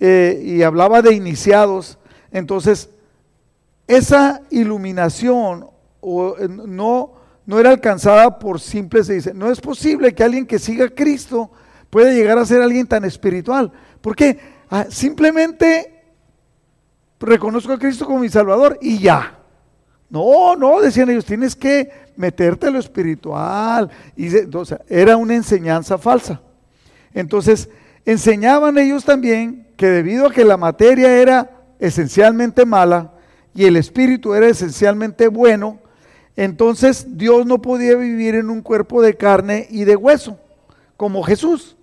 eh, 0.00 0.40
y 0.44 0.62
hablaba 0.62 1.02
de 1.02 1.14
iniciados, 1.14 1.98
entonces 2.30 2.90
esa 3.86 4.42
iluminación 4.50 5.66
eh, 6.02 6.48
no, 6.48 7.12
no 7.46 7.58
era 7.58 7.70
alcanzada 7.70 8.38
por 8.38 8.60
simples, 8.60 9.06
se 9.06 9.14
dice, 9.14 9.34
no 9.34 9.50
es 9.50 9.60
posible 9.60 10.14
que 10.14 10.24
alguien 10.24 10.46
que 10.46 10.58
siga 10.58 10.86
a 10.86 10.90
Cristo 10.90 11.50
pueda 11.90 12.12
llegar 12.12 12.38
a 12.38 12.44
ser 12.44 12.62
alguien 12.62 12.86
tan 12.86 13.04
espiritual. 13.04 13.72
porque 14.00 14.38
ah, 14.70 14.86
simplemente 14.90 15.94
reconozco 17.20 17.72
a 17.72 17.78
Cristo 17.78 18.06
como 18.06 18.20
mi 18.20 18.28
Salvador 18.28 18.78
y 18.80 18.98
ya. 18.98 19.38
No, 20.10 20.56
no, 20.56 20.80
decían 20.80 21.10
ellos, 21.10 21.24
tienes 21.24 21.54
que 21.54 21.90
meterte 22.16 22.66
a 22.66 22.70
lo 22.70 22.78
espiritual. 22.78 23.90
Y 24.16 24.28
era 24.88 25.16
una 25.16 25.34
enseñanza 25.34 25.98
falsa. 25.98 26.40
Entonces, 27.12 27.68
enseñaban 28.04 28.78
ellos 28.78 29.04
también 29.04 29.68
que 29.76 29.86
debido 29.86 30.26
a 30.26 30.32
que 30.32 30.44
la 30.44 30.56
materia 30.56 31.16
era 31.16 31.50
esencialmente 31.78 32.66
mala 32.66 33.14
y 33.54 33.64
el 33.64 33.76
espíritu 33.76 34.34
era 34.34 34.48
esencialmente 34.48 35.28
bueno, 35.28 35.80
entonces 36.36 37.16
Dios 37.16 37.46
no 37.46 37.60
podía 37.60 37.96
vivir 37.96 38.36
en 38.36 38.50
un 38.50 38.62
cuerpo 38.62 39.02
de 39.02 39.16
carne 39.16 39.66
y 39.70 39.84
de 39.84 39.96
hueso, 39.96 40.38
como 40.96 41.22
Jesús. 41.22 41.76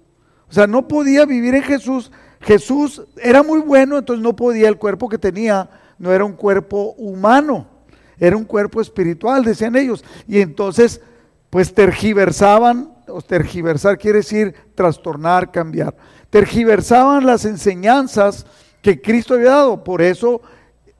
O 0.50 0.54
sea, 0.54 0.68
no 0.68 0.88
podía 0.88 1.26
vivir 1.26 1.56
en 1.56 1.64
Jesús. 1.64 2.12
Jesús 2.40 3.02
era 3.18 3.44
muy 3.44 3.60
bueno, 3.60 3.98
entonces 3.98 4.24
no 4.24 4.36
podía, 4.36 4.70
el 4.70 4.78
cuerpo 4.78 5.10
que 5.10 5.18
tenía 5.18 5.70
no 5.98 6.14
era 6.14 6.24
un 6.24 6.34
cuerpo 6.34 6.94
humano. 6.98 7.68
Era 8.18 8.38
un 8.38 8.46
cuerpo 8.46 8.80
espiritual, 8.80 9.44
decían 9.44 9.76
ellos. 9.76 10.06
Y 10.28 10.40
entonces, 10.40 11.02
pues 11.50 11.74
tergiversaban, 11.74 12.95
o 13.08 13.22
tergiversar 13.22 13.98
quiere 13.98 14.20
decir 14.20 14.54
trastornar, 14.76 15.52
cambiar. 15.52 15.96
Tergiversaban 16.30 17.26
las 17.26 17.46
enseñanzas 17.46 18.46
que 18.82 19.02
Cristo 19.02 19.34
había 19.36 19.52
dado. 19.52 19.84
Por 19.84 20.02
eso 20.02 20.42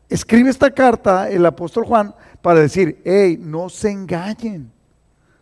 escribe 0.10 0.50
esta 0.50 0.72
carta 0.72 1.30
el 1.30 1.46
apóstol 1.46 1.86
Juan 1.86 2.16
para 2.42 2.62
decir, 2.62 3.02
hey, 3.06 3.38
no 3.42 3.70
se 3.70 3.92
engañen. 3.92 4.72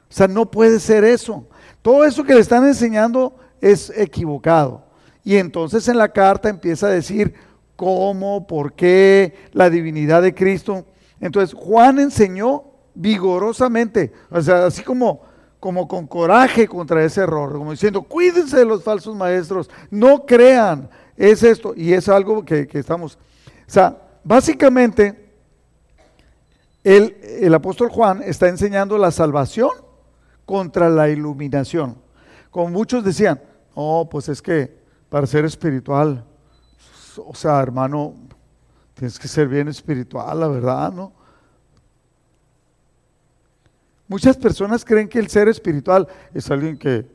O 0.09 0.13
sea, 0.13 0.27
no 0.27 0.49
puede 0.49 0.79
ser 0.79 1.03
eso. 1.03 1.47
Todo 1.81 2.05
eso 2.05 2.23
que 2.23 2.35
le 2.35 2.41
están 2.41 2.65
enseñando 2.65 3.35
es 3.59 3.91
equivocado. 3.95 4.83
Y 5.23 5.37
entonces 5.37 5.87
en 5.87 5.97
la 5.97 6.09
carta 6.09 6.49
empieza 6.49 6.87
a 6.87 6.91
decir 6.91 7.33
cómo, 7.75 8.45
por 8.45 8.73
qué, 8.73 9.35
la 9.51 9.69
divinidad 9.69 10.21
de 10.21 10.33
Cristo. 10.33 10.85
Entonces 11.19 11.53
Juan 11.53 11.99
enseñó 11.99 12.63
vigorosamente, 12.93 14.11
o 14.29 14.41
sea, 14.41 14.65
así 14.65 14.83
como, 14.83 15.21
como 15.63 15.87
con 15.87 16.07
coraje 16.07 16.67
contra 16.67 17.05
ese 17.05 17.21
error, 17.21 17.53
como 17.53 17.71
diciendo, 17.71 18.01
cuídense 18.01 18.57
de 18.57 18.65
los 18.65 18.83
falsos 18.83 19.15
maestros, 19.15 19.69
no 19.89 20.25
crean, 20.25 20.89
es 21.15 21.41
esto, 21.41 21.73
y 21.73 21.93
es 21.93 22.09
algo 22.09 22.43
que, 22.43 22.67
estamos, 22.73 23.15
o 23.15 23.71
sea, 23.71 23.97
básicamente 24.25 25.31
el, 26.83 27.15
el 27.39 27.53
apóstol 27.53 27.89
Juan 27.89 28.21
está 28.25 28.49
enseñando 28.49 28.97
la 28.97 29.09
salvación 29.09 29.69
contra 30.45 30.89
la 30.89 31.07
iluminación. 31.07 31.95
Como 32.51 32.67
muchos 32.67 33.01
decían, 33.01 33.41
oh, 33.73 34.09
pues 34.09 34.27
es 34.27 34.41
que 34.41 34.69
para 35.07 35.25
ser 35.25 35.45
espiritual, 35.45 36.25
o 37.25 37.33
sea, 37.33 37.61
hermano, 37.61 38.15
tienes 38.95 39.17
que 39.17 39.29
ser 39.29 39.47
bien 39.47 39.69
espiritual, 39.69 40.41
la 40.41 40.47
verdad, 40.49 40.91
¿no? 40.91 41.13
Muchas 44.07 44.37
personas 44.37 44.83
creen 44.83 45.07
que 45.07 45.19
el 45.19 45.29
ser 45.29 45.47
espiritual 45.47 46.07
es 46.33 46.49
alguien 46.51 46.77
que, 46.77 47.05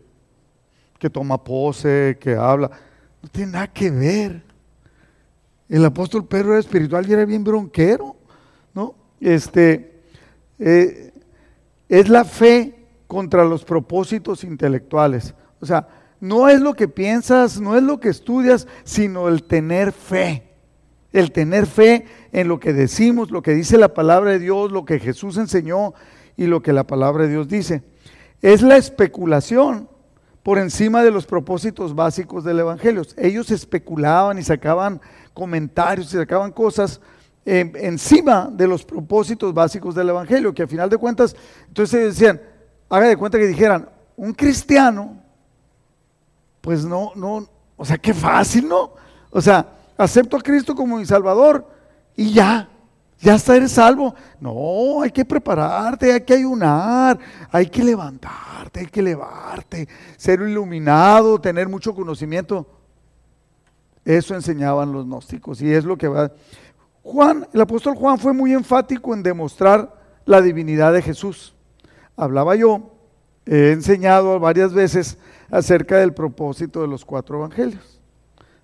que 0.98 1.10
toma 1.10 1.42
pose, 1.42 2.16
que 2.20 2.34
habla. 2.34 2.70
No 3.22 3.28
tiene 3.28 3.52
nada 3.52 3.66
que 3.68 3.90
ver. 3.90 4.42
El 5.68 5.84
apóstol 5.84 6.26
Pedro 6.26 6.52
era 6.52 6.60
espiritual 6.60 7.08
y 7.08 7.12
era 7.12 7.24
bien 7.24 7.44
bronquero, 7.44 8.16
¿no? 8.72 8.94
Este, 9.20 10.00
eh, 10.58 11.12
es 11.88 12.08
la 12.08 12.24
fe 12.24 12.86
contra 13.06 13.44
los 13.44 13.64
propósitos 13.64 14.44
intelectuales. 14.44 15.34
O 15.60 15.66
sea, 15.66 15.88
no 16.20 16.48
es 16.48 16.60
lo 16.60 16.74
que 16.74 16.88
piensas, 16.88 17.60
no 17.60 17.76
es 17.76 17.82
lo 17.82 18.00
que 18.00 18.08
estudias, 18.08 18.66
sino 18.84 19.28
el 19.28 19.44
tener 19.44 19.92
fe. 19.92 20.44
El 21.12 21.32
tener 21.32 21.66
fe 21.66 22.06
en 22.32 22.48
lo 22.48 22.60
que 22.60 22.72
decimos, 22.72 23.30
lo 23.30 23.42
que 23.42 23.54
dice 23.54 23.78
la 23.78 23.94
palabra 23.94 24.32
de 24.32 24.38
Dios, 24.38 24.70
lo 24.70 24.84
que 24.84 24.98
Jesús 24.98 25.36
enseñó 25.38 25.94
y 26.38 26.46
lo 26.46 26.62
que 26.62 26.72
la 26.72 26.84
palabra 26.84 27.24
de 27.24 27.30
Dios 27.30 27.48
dice. 27.48 27.82
Es 28.40 28.62
la 28.62 28.78
especulación 28.78 29.88
por 30.42 30.56
encima 30.56 31.02
de 31.02 31.10
los 31.10 31.26
propósitos 31.26 31.94
básicos 31.94 32.44
del 32.44 32.60
Evangelio. 32.60 33.02
Ellos 33.18 33.50
especulaban 33.50 34.38
y 34.38 34.42
sacaban 34.42 35.00
comentarios 35.34 36.06
y 36.14 36.16
sacaban 36.16 36.52
cosas 36.52 37.02
encima 37.44 38.48
de 38.52 38.66
los 38.66 38.84
propósitos 38.84 39.52
básicos 39.52 39.94
del 39.94 40.10
Evangelio, 40.10 40.54
que 40.54 40.62
a 40.62 40.66
final 40.66 40.88
de 40.88 40.98
cuentas, 40.98 41.34
entonces 41.66 42.14
decían, 42.14 42.40
haga 42.88 43.08
de 43.08 43.16
cuenta 43.16 43.38
que 43.38 43.46
dijeran, 43.46 43.88
un 44.16 44.32
cristiano 44.32 45.22
pues 46.60 46.84
no, 46.84 47.12
no, 47.14 47.48
o 47.76 47.84
sea, 47.84 47.96
qué 47.96 48.12
fácil, 48.12 48.68
¿no? 48.68 48.92
O 49.30 49.40
sea, 49.40 49.66
acepto 49.96 50.36
a 50.36 50.40
Cristo 50.40 50.74
como 50.74 50.98
mi 50.98 51.06
Salvador 51.06 51.66
y 52.14 52.32
ya, 52.32 52.68
ya 53.20 53.34
está, 53.34 53.56
eres 53.56 53.72
salvo. 53.72 54.14
No, 54.40 55.02
hay 55.02 55.10
que 55.10 55.24
prepararte, 55.24 56.12
hay 56.12 56.20
que 56.20 56.34
ayunar, 56.34 57.18
hay 57.50 57.66
que 57.66 57.82
levantarte, 57.82 58.80
hay 58.80 58.86
que 58.86 59.00
elevarte, 59.00 59.88
ser 60.16 60.40
iluminado, 60.40 61.40
tener 61.40 61.68
mucho 61.68 61.94
conocimiento. 61.94 62.66
Eso 64.04 64.34
enseñaban 64.34 64.92
los 64.92 65.04
gnósticos 65.04 65.60
y 65.60 65.72
es 65.72 65.84
lo 65.84 65.96
que 65.96 66.08
va. 66.08 66.32
Juan, 67.02 67.46
el 67.52 67.60
apóstol 67.60 67.96
Juan 67.96 68.18
fue 68.18 68.32
muy 68.32 68.52
enfático 68.52 69.14
en 69.14 69.22
demostrar 69.22 69.94
la 70.24 70.40
divinidad 70.40 70.92
de 70.92 71.02
Jesús. 71.02 71.54
Hablaba 72.16 72.54
yo, 72.54 72.94
he 73.46 73.72
enseñado 73.72 74.38
varias 74.38 74.72
veces 74.72 75.18
acerca 75.50 75.96
del 75.96 76.14
propósito 76.14 76.82
de 76.82 76.88
los 76.88 77.04
cuatro 77.04 77.38
evangelios. 77.38 77.97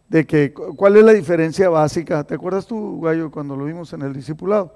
De 0.08 0.26
que, 0.26 0.52
¿cuál 0.52 0.96
es 0.96 1.04
la 1.04 1.12
diferencia 1.12 1.68
básica? 1.68 2.24
¿Te 2.24 2.34
acuerdas 2.34 2.66
tú, 2.66 3.00
Gallo, 3.00 3.30
cuando 3.30 3.56
lo 3.56 3.64
vimos 3.64 3.92
en 3.92 4.02
el 4.02 4.12
discipulado? 4.12 4.74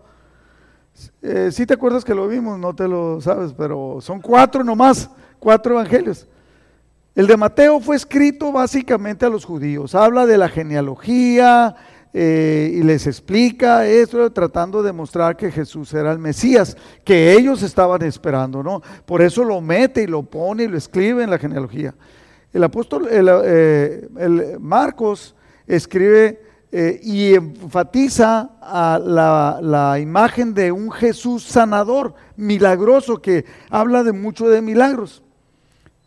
Eh, 1.22 1.50
sí 1.52 1.66
te 1.66 1.74
acuerdas 1.74 2.04
que 2.04 2.14
lo 2.14 2.26
vimos, 2.26 2.58
no 2.58 2.74
te 2.74 2.88
lo 2.88 3.20
sabes, 3.20 3.52
pero 3.52 3.98
son 4.00 4.20
cuatro 4.20 4.64
nomás, 4.64 5.10
cuatro 5.38 5.74
evangelios. 5.74 6.26
El 7.14 7.26
de 7.26 7.36
Mateo 7.36 7.80
fue 7.80 7.96
escrito 7.96 8.52
básicamente 8.52 9.26
a 9.26 9.28
los 9.28 9.44
judíos, 9.44 9.94
habla 9.94 10.26
de 10.26 10.38
la 10.38 10.48
genealogía, 10.48 11.76
eh, 12.14 12.72
y 12.74 12.82
les 12.82 13.06
explica 13.06 13.86
esto 13.86 14.32
tratando 14.32 14.82
de 14.82 14.92
mostrar 14.92 15.36
que 15.36 15.52
Jesús 15.52 15.92
era 15.92 16.10
el 16.10 16.18
Mesías, 16.18 16.76
que 17.04 17.32
ellos 17.32 17.62
estaban 17.62 18.02
esperando, 18.02 18.62
¿no? 18.62 18.82
Por 19.04 19.20
eso 19.20 19.44
lo 19.44 19.60
mete 19.60 20.04
y 20.04 20.06
lo 20.06 20.22
pone 20.22 20.64
y 20.64 20.68
lo 20.68 20.78
escribe 20.78 21.22
en 21.22 21.30
la 21.30 21.38
genealogía. 21.38 21.94
El 22.52 22.64
apóstol, 22.64 23.08
eh, 23.10 24.56
Marcos 24.58 25.34
escribe 25.66 26.42
eh, 26.72 27.00
y 27.02 27.34
enfatiza 27.34 28.50
a 28.60 28.98
la, 28.98 29.98
imagen 30.00 30.54
de 30.54 30.72
un 30.72 30.90
Jesús 30.90 31.44
sanador, 31.44 32.14
milagroso, 32.36 33.20
que 33.20 33.44
habla 33.70 34.02
de 34.02 34.12
mucho 34.12 34.48
de 34.48 34.62
milagros. 34.62 35.22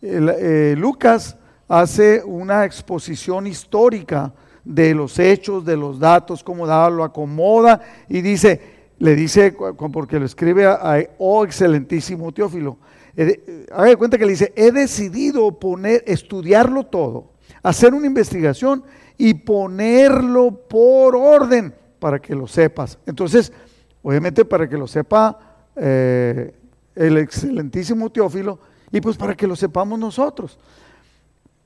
Lucas 0.02 1.38
hace 1.68 2.24
una 2.26 2.66
exposición 2.66 3.46
histórica 3.46 4.34
de 4.64 4.96
los 4.96 5.20
hechos, 5.20 5.64
de 5.64 5.78
los 5.78 6.00
datos, 6.00 6.44
cómo 6.44 6.66
lo 6.66 7.04
acomoda 7.04 7.82
y 8.10 8.22
dice, 8.22 8.62
le 9.00 9.16
dice, 9.16 9.56
porque 9.94 10.20
lo 10.20 10.26
escribe 10.26 10.66
a, 10.66 11.04
oh 11.18 11.44
excelentísimo 11.46 12.32
Teófilo, 12.32 12.78
haga 13.72 13.90
de 13.90 13.96
cuenta 13.98 14.18
que 14.18 14.26
le 14.26 14.32
dice, 14.32 14.54
he 14.56 14.72
decidido 14.72 15.60
poner, 15.60 16.04
estudiarlo 16.08 16.86
todo, 16.86 17.34
hacer 17.64 17.94
una 17.94 18.08
investigación 18.08 18.84
y 19.18 19.34
ponerlo 19.34 20.68
por 20.68 21.16
orden 21.16 21.74
para 22.00 22.20
que 22.20 22.36
lo 22.36 22.48
sepas. 22.48 22.98
Entonces, 23.06 23.52
obviamente 24.02 24.46
para 24.46 24.68
que 24.68 24.78
lo 24.78 24.88
sepa 24.88 25.38
eh, 25.76 26.54
el 26.96 27.18
excelentísimo 27.18 28.10
Teófilo 28.10 28.60
y 28.92 29.00
pues 29.00 29.18
para 29.18 29.36
que 29.36 29.48
lo 29.48 29.56
sepamos 29.56 30.00
nosotros. 30.00 30.58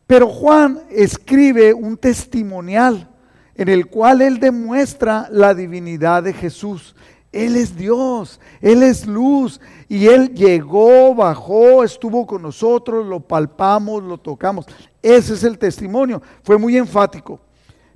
Pero 0.07 0.27
Juan 0.27 0.81
escribe 0.91 1.73
un 1.73 1.97
testimonial 1.97 3.09
en 3.55 3.69
el 3.69 3.87
cual 3.87 4.21
él 4.21 4.39
demuestra 4.39 5.27
la 5.31 5.53
divinidad 5.53 6.23
de 6.23 6.33
Jesús. 6.33 6.95
Él 7.35 7.57
es 7.57 7.75
Dios, 7.75 8.39
Él 8.61 8.81
es 8.81 9.05
luz 9.05 9.59
y 9.89 10.07
Él 10.07 10.33
llegó, 10.33 11.13
bajó, 11.13 11.83
estuvo 11.83 12.25
con 12.25 12.41
nosotros, 12.41 13.05
lo 13.05 13.19
palpamos, 13.19 14.01
lo 14.01 14.17
tocamos. 14.17 14.65
Ese 15.01 15.33
es 15.33 15.43
el 15.43 15.57
testimonio. 15.57 16.21
Fue 16.43 16.57
muy 16.57 16.77
enfático. 16.77 17.41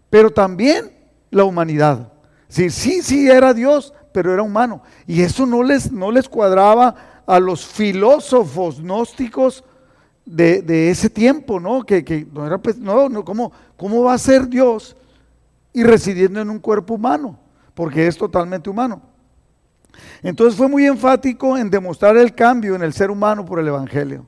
Pero 0.09 0.29
también 0.29 0.91
la 1.31 1.45
humanidad. 1.45 2.11
Sí, 2.49 2.69
sí, 2.69 3.01
sí, 3.01 3.29
era 3.29 3.53
Dios, 3.53 3.93
pero 4.11 4.33
era 4.33 4.43
humano. 4.43 4.81
Y 5.07 5.21
eso 5.21 5.45
no 5.45 5.63
les, 5.63 5.89
no 5.89 6.11
les 6.11 6.27
cuadraba 6.27 7.21
a 7.25 7.39
los 7.39 7.65
filósofos 7.65 8.81
gnósticos 8.81 9.63
de, 10.25 10.89
ese 10.91 11.09
tiempo, 11.09 11.61
¿no? 11.61 11.83
Que, 11.83 12.27
no 12.33 12.45
era, 12.45 12.57
pues, 12.57 12.77
no, 12.77 13.07
no, 13.07 13.23
¿cómo, 13.23 13.53
¿cómo 13.77 14.03
va 14.03 14.15
a 14.15 14.17
ser 14.17 14.49
Dios 14.49 14.97
y 15.71 15.83
residiendo 15.83 16.41
en 16.41 16.49
un 16.49 16.59
cuerpo 16.59 16.95
humano? 16.95 17.39
Porque 17.73 18.05
es 18.05 18.17
totalmente 18.17 18.69
humano. 18.69 19.08
Entonces 20.21 20.57
fue 20.57 20.67
muy 20.67 20.85
enfático 20.85 21.57
en 21.57 21.69
demostrar 21.69 22.17
el 22.17 22.33
cambio 22.33 22.75
en 22.75 22.83
el 22.83 22.93
ser 22.93 23.11
humano 23.11 23.45
por 23.45 23.59
el 23.59 23.67
Evangelio. 23.67 24.25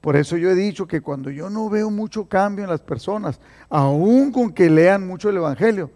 Por 0.00 0.16
eso 0.16 0.36
yo 0.36 0.50
he 0.50 0.54
dicho 0.54 0.86
que 0.86 1.00
cuando 1.00 1.30
yo 1.30 1.50
no 1.50 1.68
veo 1.68 1.90
mucho 1.90 2.28
cambio 2.28 2.64
en 2.64 2.70
las 2.70 2.80
personas, 2.80 3.40
aún 3.68 4.30
con 4.30 4.52
que 4.52 4.70
lean 4.70 5.06
mucho 5.06 5.30
el 5.30 5.36
Evangelio, 5.36 5.90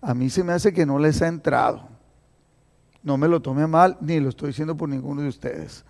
a 0.00 0.14
mí 0.14 0.30
se 0.30 0.42
me 0.42 0.52
hace 0.52 0.72
que 0.72 0.84
no 0.84 0.98
les 0.98 1.22
ha 1.22 1.28
entrado. 1.28 1.88
No 3.02 3.16
me 3.16 3.28
lo 3.28 3.40
tome 3.40 3.66
mal, 3.66 3.96
ni 4.00 4.20
lo 4.20 4.28
estoy 4.28 4.48
diciendo 4.48 4.76
por 4.76 4.88
ninguno 4.88 5.22
de 5.22 5.28
ustedes. 5.28 5.84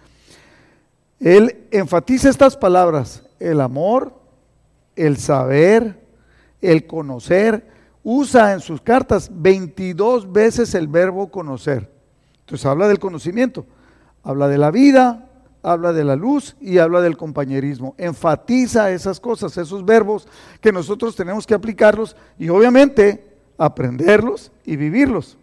Él 1.19 1.67
enfatiza 1.71 2.29
estas 2.29 2.57
palabras, 2.57 3.23
el 3.39 3.61
amor, 3.61 4.19
el 4.97 5.17
saber, 5.17 6.05
el 6.61 6.87
conocer. 6.87 7.71
Usa 8.03 8.53
en 8.53 8.61
sus 8.61 8.81
cartas 8.81 9.31
22 9.33 10.33
veces 10.33 10.75
el 10.75 10.89
verbo 10.89 11.31
conocer. 11.31 11.92
Entonces 12.53 12.67
habla 12.67 12.87
del 12.87 12.99
conocimiento, 12.99 13.65
habla 14.23 14.47
de 14.47 14.59
la 14.59 14.71
vida, 14.71 15.27
habla 15.63 15.95
de 15.95 16.05
la 16.05 16.17
luz 16.17 16.55
y 16.61 16.77
habla 16.77 17.01
del 17.01 17.17
compañerismo. 17.17 17.95
Enfatiza 17.97 18.91
esas 18.91 19.21
cosas, 19.21 19.57
esos 19.57 19.87
verbos 19.87 20.29
que 20.61 20.71
nosotros 20.71 21.17
tenemos 21.17 21.47
que 21.47 21.55
aplicarlos 21.55 22.15
y 22.39 22.51
obviamente 22.51 23.25
aprenderlos 23.57 24.53
y 24.67 24.77
vivirlos. 24.77 25.39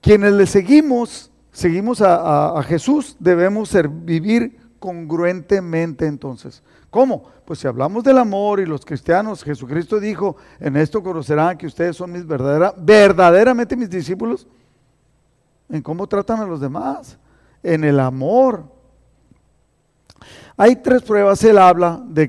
Quienes 0.00 0.34
le 0.34 0.46
seguimos 0.46 1.32
seguimos 1.50 2.00
a, 2.00 2.62
Jesús, 2.64 3.16
debemos 3.18 3.68
ser, 3.68 3.88
vivir 3.88 4.60
congruentemente 4.78 6.06
entonces. 6.06 6.62
¿Cómo? 6.90 7.24
Pues 7.44 7.58
si 7.58 7.66
hablamos 7.66 8.04
del 8.04 8.18
amor 8.18 8.60
y 8.60 8.66
los 8.66 8.84
cristianos, 8.84 9.42
Jesucristo 9.42 9.98
dijo, 9.98 10.36
en 10.60 10.76
esto 10.76 11.02
conocerán 11.02 11.58
que 11.58 11.66
ustedes 11.66 11.96
son 11.96 12.12
mis 12.12 12.24
verdadera, 12.24 12.72
verdaderamente 12.78 13.74
mis 13.74 13.90
discípulos, 13.90 14.46
en 15.72 15.82
cómo 15.82 16.06
tratan 16.06 16.38
a 16.40 16.46
los 16.46 16.60
demás, 16.60 17.18
en 17.64 17.82
el 17.82 17.98
amor. 17.98 18.64
Hay 20.56 20.76
tres 20.76 21.02
pruebas, 21.02 21.42
él 21.42 21.58
habla 21.58 22.00
de, 22.06 22.28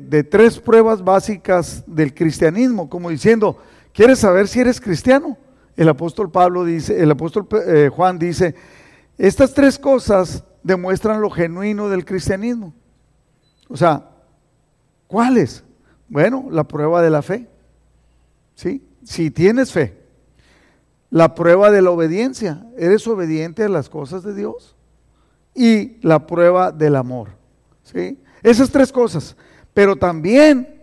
de 0.00 0.24
tres 0.24 0.58
pruebas 0.58 1.04
básicas 1.04 1.84
del 1.86 2.12
cristianismo, 2.12 2.88
como 2.88 3.10
diciendo, 3.10 3.58
¿quieres 3.92 4.18
saber 4.18 4.48
si 4.48 4.58
eres 4.58 4.80
cristiano? 4.80 5.36
El 5.76 5.88
apóstol 5.88 6.30
Pablo 6.30 6.64
dice, 6.64 7.00
el 7.00 7.10
apóstol 7.10 7.46
eh, 7.66 7.90
Juan 7.94 8.18
dice, 8.18 8.56
estas 9.18 9.54
tres 9.54 9.78
cosas 9.78 10.42
demuestran 10.62 11.20
lo 11.20 11.30
genuino 11.30 11.88
del 11.88 12.04
cristianismo. 12.04 12.74
O 13.68 13.76
sea, 13.76 14.08
¿cuáles? 15.06 15.62
Bueno, 16.08 16.48
la 16.50 16.64
prueba 16.64 17.02
de 17.02 17.10
la 17.10 17.22
fe. 17.22 17.48
¿Sí? 18.54 18.82
Si 19.04 19.30
tienes 19.30 19.70
fe. 19.70 19.97
La 21.10 21.34
prueba 21.34 21.70
de 21.70 21.82
la 21.82 21.90
obediencia. 21.90 22.66
¿Eres 22.76 23.06
obediente 23.06 23.64
a 23.64 23.68
las 23.68 23.88
cosas 23.88 24.22
de 24.22 24.34
Dios? 24.34 24.76
Y 25.54 25.98
la 26.06 26.26
prueba 26.26 26.70
del 26.72 26.96
amor. 26.96 27.30
¿Sí? 27.82 28.18
Esas 28.42 28.70
tres 28.70 28.92
cosas. 28.92 29.36
Pero 29.74 29.96
también 29.96 30.78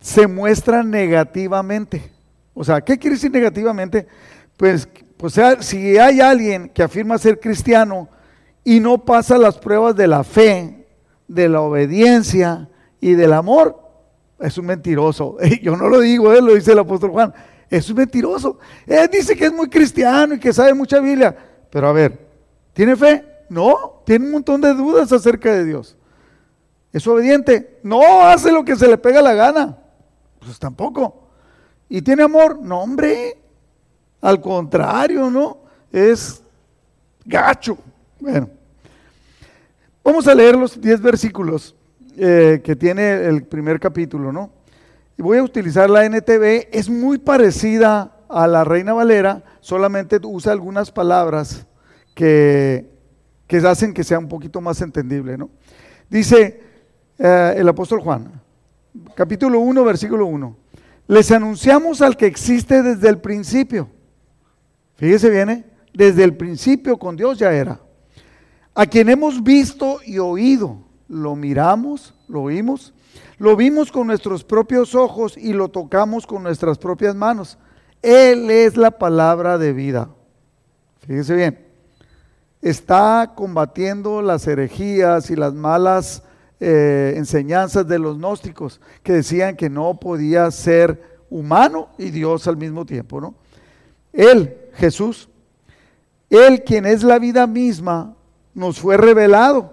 se 0.00 0.26
muestran 0.26 0.90
negativamente. 0.90 2.10
O 2.54 2.64
sea, 2.64 2.80
¿qué 2.80 2.98
quiere 2.98 3.16
decir 3.16 3.30
negativamente? 3.30 4.06
Pues, 4.56 4.88
pues 5.16 5.38
si 5.60 5.98
hay 5.98 6.20
alguien 6.20 6.68
que 6.68 6.82
afirma 6.82 7.18
ser 7.18 7.38
cristiano 7.38 8.08
y 8.64 8.80
no 8.80 8.98
pasa 8.98 9.38
las 9.38 9.58
pruebas 9.58 9.96
de 9.96 10.06
la 10.06 10.24
fe, 10.24 10.86
de 11.28 11.48
la 11.48 11.60
obediencia 11.60 12.68
y 13.00 13.12
del 13.12 13.32
amor, 13.32 13.80
es 14.40 14.58
un 14.58 14.66
mentiroso. 14.66 15.36
Yo 15.62 15.76
no 15.76 15.88
lo 15.88 16.00
digo, 16.00 16.32
él 16.32 16.44
lo 16.44 16.54
dice 16.54 16.72
el 16.72 16.78
apóstol 16.80 17.10
Juan. 17.10 17.32
Es 17.70 17.88
un 17.88 17.96
mentiroso. 17.96 18.58
Él 18.84 19.08
dice 19.10 19.36
que 19.36 19.46
es 19.46 19.52
muy 19.52 19.68
cristiano 19.68 20.34
y 20.34 20.40
que 20.40 20.52
sabe 20.52 20.74
mucha 20.74 20.98
Biblia. 20.98 21.36
Pero 21.70 21.88
a 21.88 21.92
ver, 21.92 22.18
¿tiene 22.72 22.96
fe? 22.96 23.24
No, 23.48 24.02
tiene 24.04 24.26
un 24.26 24.32
montón 24.32 24.60
de 24.60 24.74
dudas 24.74 25.12
acerca 25.12 25.52
de 25.52 25.64
Dios. 25.64 25.96
¿Es 26.92 27.06
obediente? 27.06 27.78
No, 27.84 28.22
hace 28.22 28.50
lo 28.50 28.64
que 28.64 28.74
se 28.74 28.88
le 28.88 28.98
pega 28.98 29.22
la 29.22 29.34
gana. 29.34 29.78
Pues 30.40 30.58
tampoco. 30.58 31.28
¿Y 31.88 32.02
tiene 32.02 32.24
amor? 32.24 32.58
No, 32.60 32.80
hombre. 32.80 33.38
Al 34.20 34.40
contrario, 34.40 35.30
¿no? 35.30 35.58
Es 35.92 36.42
gacho. 37.24 37.78
Bueno, 38.18 38.50
vamos 40.02 40.26
a 40.26 40.34
leer 40.34 40.56
los 40.56 40.78
10 40.78 41.00
versículos 41.00 41.74
eh, 42.16 42.60
que 42.62 42.76
tiene 42.76 43.24
el 43.24 43.44
primer 43.44 43.80
capítulo, 43.80 44.32
¿no? 44.32 44.50
Voy 45.20 45.36
a 45.36 45.42
utilizar 45.42 45.90
la 45.90 46.04
NTV, 46.06 46.68
es 46.72 46.88
muy 46.88 47.18
parecida 47.18 48.16
a 48.28 48.46
la 48.46 48.64
Reina 48.64 48.94
Valera, 48.94 49.44
solamente 49.60 50.18
usa 50.22 50.52
algunas 50.52 50.90
palabras 50.90 51.66
que, 52.14 52.90
que 53.46 53.58
hacen 53.58 53.92
que 53.92 54.02
sea 54.02 54.18
un 54.18 54.28
poquito 54.28 54.62
más 54.62 54.80
entendible, 54.80 55.36
¿no? 55.36 55.50
Dice 56.08 56.62
eh, 57.18 57.54
el 57.54 57.68
apóstol 57.68 58.00
Juan, 58.00 58.40
capítulo 59.14 59.60
1, 59.60 59.84
versículo 59.84 60.24
1. 60.24 60.56
Les 61.08 61.30
anunciamos 61.32 62.00
al 62.00 62.16
que 62.16 62.26
existe 62.26 62.82
desde 62.82 63.08
el 63.10 63.18
principio. 63.18 63.90
Fíjese 64.94 65.28
bien, 65.28 65.50
¿eh? 65.50 65.64
desde 65.92 66.24
el 66.24 66.34
principio 66.34 66.98
con 66.98 67.16
Dios 67.16 67.38
ya 67.38 67.52
era. 67.52 67.78
A 68.74 68.86
quien 68.86 69.10
hemos 69.10 69.42
visto 69.42 69.98
y 70.04 70.18
oído, 70.18 70.78
lo 71.08 71.36
miramos, 71.36 72.14
lo 72.26 72.42
oímos, 72.42 72.94
lo 73.40 73.56
vimos 73.56 73.90
con 73.90 74.06
nuestros 74.06 74.44
propios 74.44 74.94
ojos 74.94 75.34
y 75.38 75.54
lo 75.54 75.68
tocamos 75.68 76.26
con 76.26 76.42
nuestras 76.42 76.76
propias 76.76 77.14
manos. 77.14 77.56
Él 78.02 78.50
es 78.50 78.76
la 78.76 78.90
palabra 78.90 79.56
de 79.56 79.72
vida. 79.72 80.10
Fíjese 81.06 81.34
bien, 81.34 81.66
está 82.60 83.32
combatiendo 83.34 84.20
las 84.20 84.46
herejías 84.46 85.30
y 85.30 85.36
las 85.36 85.54
malas 85.54 86.22
eh, 86.60 87.14
enseñanzas 87.16 87.88
de 87.88 87.98
los 87.98 88.18
gnósticos 88.18 88.78
que 89.02 89.14
decían 89.14 89.56
que 89.56 89.70
no 89.70 89.98
podía 89.98 90.50
ser 90.50 91.22
humano 91.30 91.88
y 91.96 92.10
Dios 92.10 92.46
al 92.46 92.58
mismo 92.58 92.84
tiempo, 92.84 93.22
¿no? 93.22 93.34
Él, 94.12 94.54
Jesús, 94.74 95.30
Él 96.28 96.62
quien 96.62 96.84
es 96.84 97.02
la 97.02 97.18
vida 97.18 97.46
misma, 97.46 98.14
nos 98.52 98.78
fue 98.78 98.98
revelado 98.98 99.72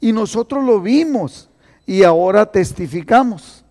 y 0.00 0.12
nosotros 0.12 0.64
lo 0.64 0.80
vimos 0.80 1.48
y 1.86 2.02
ahora 2.02 2.46
testificamos 2.46 3.64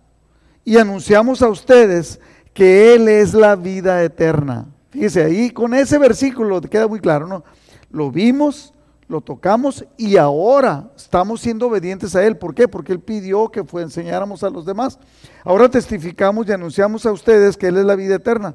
y 0.64 0.78
anunciamos 0.78 1.42
a 1.42 1.48
ustedes 1.48 2.20
que 2.52 2.94
Él 2.94 3.08
es 3.08 3.34
la 3.34 3.56
vida 3.56 4.02
eterna. 4.02 4.66
Fíjese, 4.90 5.24
ahí 5.24 5.50
con 5.50 5.74
ese 5.74 5.98
versículo 5.98 6.60
queda 6.60 6.86
muy 6.86 7.00
claro, 7.00 7.26
¿no? 7.26 7.44
Lo 7.90 8.10
vimos, 8.10 8.72
lo 9.08 9.20
tocamos 9.20 9.84
y 9.96 10.16
ahora 10.16 10.90
estamos 10.96 11.40
siendo 11.40 11.66
obedientes 11.66 12.14
a 12.16 12.24
Él. 12.24 12.36
¿Por 12.36 12.54
qué? 12.54 12.68
Porque 12.68 12.92
Él 12.92 13.00
pidió 13.00 13.50
que 13.50 13.64
fue, 13.64 13.82
enseñáramos 13.82 14.42
a 14.42 14.50
los 14.50 14.64
demás. 14.64 14.98
Ahora 15.42 15.68
testificamos 15.68 16.46
y 16.46 16.52
anunciamos 16.52 17.04
a 17.06 17.12
ustedes 17.12 17.56
que 17.56 17.66
Él 17.66 17.76
es 17.76 17.84
la 17.84 17.96
vida 17.96 18.14
eterna. 18.14 18.54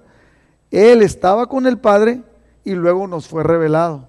Él 0.72 1.02
estaba 1.02 1.48
con 1.48 1.68
el 1.68 1.78
Padre 1.78 2.24
y 2.64 2.74
luego 2.74 3.08
nos 3.08 3.28
fue 3.28 3.44
revelado. 3.44 4.08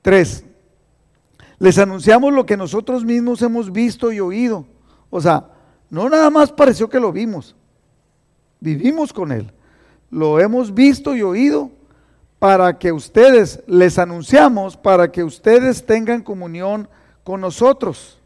Tres, 0.00 0.44
les 1.62 1.78
anunciamos 1.78 2.32
lo 2.32 2.44
que 2.44 2.56
nosotros 2.56 3.04
mismos 3.04 3.40
hemos 3.40 3.70
visto 3.70 4.10
y 4.10 4.18
oído. 4.18 4.66
O 5.10 5.20
sea, 5.20 5.46
no 5.90 6.08
nada 6.08 6.28
más 6.28 6.50
pareció 6.50 6.88
que 6.88 6.98
lo 6.98 7.12
vimos, 7.12 7.54
vivimos 8.58 9.12
con 9.12 9.30
Él. 9.30 9.52
Lo 10.10 10.40
hemos 10.40 10.74
visto 10.74 11.14
y 11.14 11.22
oído 11.22 11.70
para 12.40 12.76
que 12.80 12.90
ustedes, 12.90 13.62
les 13.68 13.96
anunciamos, 14.00 14.76
para 14.76 15.12
que 15.12 15.22
ustedes 15.22 15.86
tengan 15.86 16.22
comunión 16.22 16.88
con 17.22 17.40
nosotros. 17.40 18.20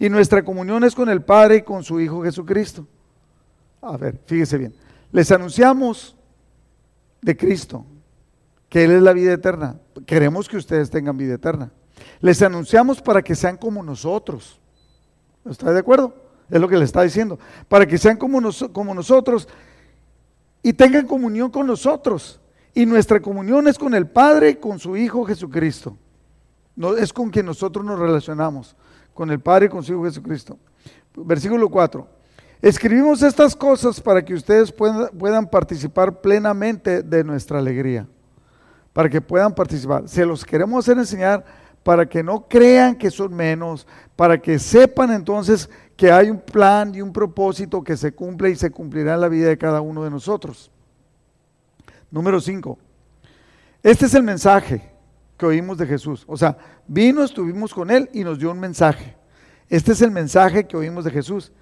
Y 0.00 0.08
nuestra 0.08 0.42
comunión 0.42 0.82
es 0.82 0.96
con 0.96 1.08
el 1.08 1.22
Padre 1.22 1.58
y 1.58 1.62
con 1.62 1.84
su 1.84 2.00
Hijo 2.00 2.24
Jesucristo. 2.24 2.88
A 3.82 3.96
ver, 3.96 4.18
fíjese 4.26 4.58
bien. 4.58 4.74
Les 5.12 5.30
anunciamos 5.30 6.16
de 7.22 7.36
Cristo, 7.36 7.86
que 8.68 8.82
Él 8.82 8.90
es 8.90 9.02
la 9.02 9.12
vida 9.12 9.32
eterna. 9.32 9.76
Queremos 10.06 10.48
que 10.48 10.56
ustedes 10.56 10.90
tengan 10.90 11.16
vida 11.16 11.34
eterna. 11.34 11.70
Les 12.20 12.40
anunciamos 12.42 13.00
para 13.00 13.22
que 13.22 13.34
sean 13.34 13.56
como 13.56 13.82
nosotros. 13.82 14.60
¿Está 15.48 15.72
de 15.72 15.80
acuerdo? 15.80 16.14
Es 16.50 16.60
lo 16.60 16.68
que 16.68 16.76
le 16.76 16.84
está 16.84 17.02
diciendo. 17.02 17.38
Para 17.68 17.86
que 17.86 17.98
sean 17.98 18.16
como, 18.16 18.40
como 18.72 18.94
nosotros 18.94 19.48
y 20.62 20.72
tengan 20.72 21.06
comunión 21.06 21.50
con 21.50 21.66
nosotros. 21.66 22.40
Y 22.74 22.86
nuestra 22.86 23.20
comunión 23.20 23.66
es 23.68 23.78
con 23.78 23.94
el 23.94 24.06
Padre 24.06 24.50
y 24.50 24.54
con 24.56 24.78
su 24.78 24.96
Hijo 24.96 25.24
Jesucristo. 25.24 25.96
No, 26.76 26.96
es 26.96 27.12
con 27.12 27.30
quien 27.30 27.46
nosotros 27.46 27.84
nos 27.84 27.98
relacionamos, 27.98 28.76
con 29.12 29.30
el 29.30 29.40
Padre 29.40 29.66
y 29.66 29.68
con 29.68 29.82
su 29.82 29.92
Hijo 29.92 30.04
Jesucristo. 30.04 30.56
Versículo 31.16 31.68
4. 31.68 32.06
Escribimos 32.62 33.22
estas 33.22 33.56
cosas 33.56 34.00
para 34.00 34.24
que 34.24 34.34
ustedes 34.34 34.70
puedan, 34.70 35.08
puedan 35.18 35.48
participar 35.48 36.20
plenamente 36.20 37.02
de 37.02 37.24
nuestra 37.24 37.58
alegría. 37.58 38.06
Para 38.92 39.08
que 39.08 39.20
puedan 39.20 39.54
participar. 39.54 40.08
Se 40.08 40.24
los 40.26 40.44
queremos 40.44 40.84
hacer 40.84 40.98
enseñar 40.98 41.44
para 41.82 42.06
que 42.06 42.22
no 42.22 42.46
crean 42.46 42.96
que 42.96 43.10
son 43.10 43.34
menos, 43.34 43.86
para 44.16 44.40
que 44.40 44.58
sepan 44.58 45.12
entonces 45.12 45.68
que 45.96 46.10
hay 46.10 46.30
un 46.30 46.40
plan 46.40 46.94
y 46.94 47.00
un 47.00 47.12
propósito 47.12 47.82
que 47.82 47.96
se 47.96 48.12
cumple 48.12 48.50
y 48.50 48.56
se 48.56 48.70
cumplirá 48.70 49.14
en 49.14 49.20
la 49.20 49.28
vida 49.28 49.48
de 49.48 49.58
cada 49.58 49.80
uno 49.80 50.04
de 50.04 50.10
nosotros. 50.10 50.70
Número 52.10 52.40
5. 52.40 52.78
Este 53.82 54.06
es 54.06 54.14
el 54.14 54.22
mensaje 54.22 54.90
que 55.38 55.46
oímos 55.46 55.78
de 55.78 55.86
Jesús. 55.86 56.24
O 56.26 56.36
sea, 56.36 56.56
vino, 56.86 57.22
estuvimos 57.22 57.72
con 57.72 57.90
Él 57.90 58.10
y 58.12 58.24
nos 58.24 58.38
dio 58.38 58.50
un 58.50 58.60
mensaje. 58.60 59.16
Este 59.68 59.92
es 59.92 60.02
el 60.02 60.10
mensaje 60.10 60.66
que 60.66 60.76
oímos 60.76 61.04
de 61.04 61.10
Jesús 61.10 61.52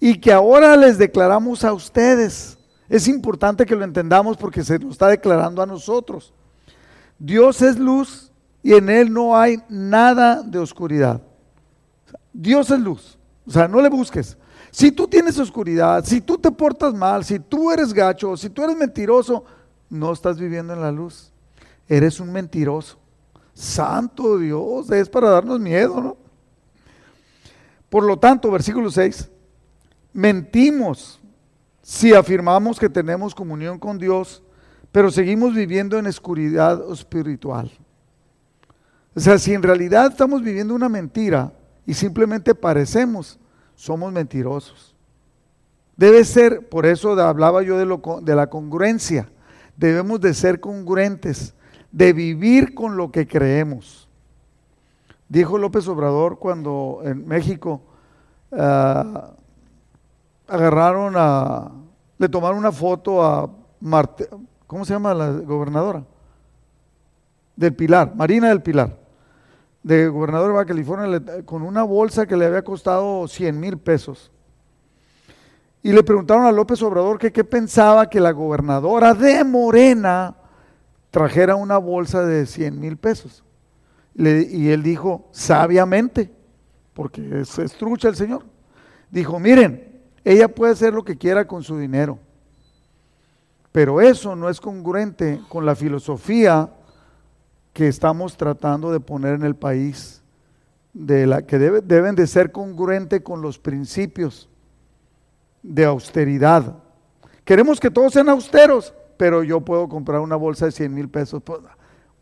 y 0.00 0.18
que 0.20 0.32
ahora 0.32 0.76
les 0.76 0.98
declaramos 0.98 1.64
a 1.64 1.72
ustedes. 1.72 2.58
Es 2.88 3.08
importante 3.08 3.66
que 3.66 3.74
lo 3.74 3.84
entendamos 3.84 4.36
porque 4.36 4.62
se 4.62 4.78
nos 4.78 4.92
está 4.92 5.08
declarando 5.08 5.60
a 5.60 5.66
nosotros. 5.66 6.32
Dios 7.18 7.60
es 7.62 7.78
luz 7.78 8.32
y 8.66 8.74
en 8.74 8.88
Él 8.88 9.12
no 9.12 9.38
hay 9.38 9.62
nada 9.68 10.42
de 10.42 10.58
oscuridad. 10.58 11.22
Dios 12.32 12.68
es 12.68 12.80
luz. 12.80 13.16
O 13.46 13.50
sea, 13.52 13.68
no 13.68 13.80
le 13.80 13.88
busques. 13.88 14.36
Si 14.72 14.90
tú 14.90 15.06
tienes 15.06 15.38
oscuridad, 15.38 16.04
si 16.04 16.20
tú 16.20 16.36
te 16.36 16.50
portas 16.50 16.92
mal, 16.92 17.24
si 17.24 17.38
tú 17.38 17.70
eres 17.70 17.92
gacho, 17.92 18.36
si 18.36 18.50
tú 18.50 18.64
eres 18.64 18.76
mentiroso, 18.76 19.44
no 19.88 20.12
estás 20.12 20.40
viviendo 20.40 20.72
en 20.72 20.80
la 20.80 20.90
luz. 20.90 21.32
Eres 21.86 22.18
un 22.18 22.32
mentiroso. 22.32 22.98
Santo 23.54 24.36
Dios, 24.36 24.90
es 24.90 25.08
para 25.08 25.30
darnos 25.30 25.60
miedo, 25.60 26.00
¿no? 26.00 26.16
Por 27.88 28.02
lo 28.02 28.18
tanto, 28.18 28.50
versículo 28.50 28.90
6, 28.90 29.30
mentimos 30.12 31.20
si 31.82 32.12
afirmamos 32.12 32.80
que 32.80 32.88
tenemos 32.88 33.32
comunión 33.32 33.78
con 33.78 33.96
Dios, 33.96 34.42
pero 34.90 35.12
seguimos 35.12 35.54
viviendo 35.54 35.96
en 35.98 36.08
oscuridad 36.08 36.82
espiritual. 36.90 37.70
O 39.16 39.20
sea, 39.20 39.38
si 39.38 39.54
en 39.54 39.62
realidad 39.62 40.08
estamos 40.08 40.42
viviendo 40.42 40.74
una 40.74 40.90
mentira 40.90 41.50
y 41.86 41.94
simplemente 41.94 42.54
parecemos, 42.54 43.38
somos 43.74 44.12
mentirosos. 44.12 44.94
Debe 45.96 46.22
ser, 46.24 46.68
por 46.68 46.84
eso 46.84 47.18
hablaba 47.18 47.62
yo 47.62 47.78
de, 47.78 48.34
la 48.34 48.46
congruencia. 48.48 49.30
Debemos 49.74 50.20
de 50.20 50.34
ser 50.34 50.60
congruentes, 50.60 51.54
de 51.90 52.12
vivir 52.12 52.74
con 52.74 52.98
lo 52.98 53.10
que 53.10 53.26
creemos. 53.26 54.06
Dijo 55.30 55.56
López 55.56 55.88
Obrador 55.88 56.38
cuando 56.38 57.00
en 57.02 57.26
México 57.26 57.80
ah, 58.52 59.30
agarraron 60.46 61.14
a, 61.16 61.70
le 62.18 62.28
tomaron 62.28 62.58
una 62.58 62.70
foto 62.70 63.24
a 63.24 63.50
Marte, 63.80 64.28
¿cómo 64.66 64.84
se 64.84 64.92
llama 64.92 65.14
la 65.14 65.30
gobernadora? 65.30 66.04
Del 67.56 67.74
Pilar, 67.74 68.14
Marina 68.14 68.50
del 68.50 68.60
Pilar, 68.60 69.05
de 69.86 70.08
gobernador 70.08 70.48
de 70.48 70.54
Baja 70.54 70.66
California, 70.66 71.22
con 71.44 71.62
una 71.62 71.84
bolsa 71.84 72.26
que 72.26 72.36
le 72.36 72.44
había 72.44 72.62
costado 72.62 73.28
100 73.28 73.60
mil 73.60 73.78
pesos. 73.78 74.32
Y 75.80 75.92
le 75.92 76.02
preguntaron 76.02 76.44
a 76.44 76.50
López 76.50 76.82
Obrador 76.82 77.20
que 77.20 77.30
qué 77.30 77.44
pensaba 77.44 78.10
que 78.10 78.18
la 78.18 78.32
gobernadora 78.32 79.14
de 79.14 79.44
Morena 79.44 80.34
trajera 81.12 81.54
una 81.54 81.78
bolsa 81.78 82.24
de 82.24 82.46
100 82.46 82.80
mil 82.80 82.96
pesos. 82.96 83.44
y 84.16 84.70
él 84.70 84.82
dijo, 84.82 85.28
sabiamente, 85.30 86.32
porque 86.92 87.42
es 87.42 87.56
estrucha 87.56 88.08
el 88.08 88.16
Señor, 88.16 88.44
dijo, 89.08 89.38
miren, 89.38 90.02
ella 90.24 90.48
puede 90.48 90.72
hacer 90.72 90.94
lo 90.94 91.04
que 91.04 91.16
quiera 91.16 91.46
con 91.46 91.62
su 91.62 91.78
dinero, 91.78 92.18
pero 93.70 94.00
eso 94.00 94.34
no 94.34 94.48
es 94.48 94.60
congruente 94.60 95.40
con 95.48 95.64
la 95.64 95.76
filosofía 95.76 96.70
que 97.76 97.88
estamos 97.88 98.38
tratando 98.38 98.90
de 98.90 99.00
poner 99.00 99.34
en 99.34 99.42
el 99.42 99.54
país, 99.54 100.22
de 100.94 101.26
la, 101.26 101.42
que 101.42 101.58
deben 101.58 102.14
de 102.14 102.26
ser 102.26 102.50
congruentes 102.50 103.20
con 103.20 103.42
los 103.42 103.58
principios 103.58 104.48
de 105.62 105.84
austeridad. 105.84 106.78
Queremos 107.44 107.78
que 107.78 107.90
todos 107.90 108.14
sean 108.14 108.30
austeros, 108.30 108.94
pero 109.18 109.42
yo 109.42 109.60
puedo 109.60 109.90
comprar 109.90 110.20
una 110.20 110.36
bolsa 110.36 110.64
de 110.64 110.72
100 110.72 110.94
mil 110.94 111.10
pesos. 111.10 111.42
Pues, 111.42 111.60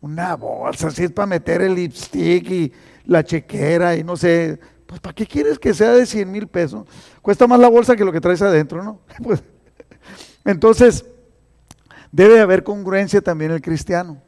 una 0.01 0.35
bolsa, 0.35 0.91
si 0.91 1.05
es 1.05 1.11
para 1.13 1.25
meter 1.25 1.61
el 1.61 1.73
lipstick 1.73 2.51
y 2.51 2.73
la 3.05 3.23
chequera 3.23 3.95
y 3.95 4.03
no 4.03 4.17
sé. 4.17 4.59
Pues 4.85 4.99
¿para 4.99 5.13
qué 5.13 5.25
quieres 5.25 5.57
que 5.57 5.73
sea 5.73 5.93
de 5.93 6.05
100 6.05 6.29
mil 6.29 6.47
pesos? 6.47 6.85
Cuesta 7.21 7.47
más 7.47 7.61
la 7.61 7.69
bolsa 7.69 7.95
que 7.95 8.03
lo 8.03 8.11
que 8.11 8.19
traes 8.19 8.41
adentro, 8.41 8.83
¿no? 8.83 8.99
Pues, 9.23 9.41
entonces, 10.43 11.05
debe 12.11 12.41
haber 12.41 12.65
congruencia 12.65 13.21
también 13.21 13.51
el 13.51 13.61
cristiano. 13.61 14.21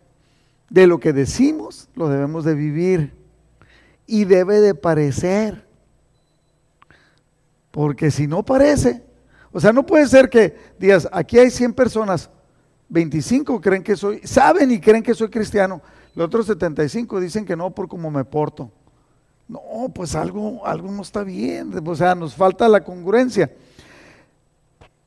De 0.69 0.87
lo 0.87 0.99
que 0.99 1.13
decimos, 1.13 1.89
lo 1.95 2.09
debemos 2.09 2.43
de 2.43 2.55
vivir. 2.55 3.13
Y 4.05 4.25
debe 4.25 4.61
de 4.61 4.75
parecer. 4.75 5.65
Porque 7.71 8.09
si 8.11 8.27
no 8.27 8.43
parece, 8.43 9.03
o 9.51 9.59
sea, 9.59 9.71
no 9.71 9.85
puede 9.85 10.07
ser 10.07 10.29
que 10.29 10.55
digas, 10.79 11.07
aquí 11.11 11.37
hay 11.37 11.49
100 11.49 11.73
personas, 11.73 12.29
25 12.89 13.61
creen 13.61 13.83
que 13.83 13.95
soy, 13.95 14.19
saben 14.23 14.71
y 14.71 14.79
creen 14.79 15.03
que 15.03 15.13
soy 15.13 15.29
cristiano, 15.29 15.81
los 16.15 16.25
otros 16.25 16.47
75 16.47 17.19
dicen 17.19 17.45
que 17.45 17.55
no 17.55 17.69
por 17.69 17.87
cómo 17.87 18.09
me 18.09 18.25
porto. 18.25 18.71
No, 19.47 19.61
pues 19.93 20.15
algo, 20.15 20.65
algo 20.65 20.91
no 20.91 21.01
está 21.01 21.23
bien, 21.23 21.71
o 21.85 21.95
sea, 21.95 22.15
nos 22.15 22.35
falta 22.35 22.67
la 22.67 22.83
congruencia. 22.83 23.51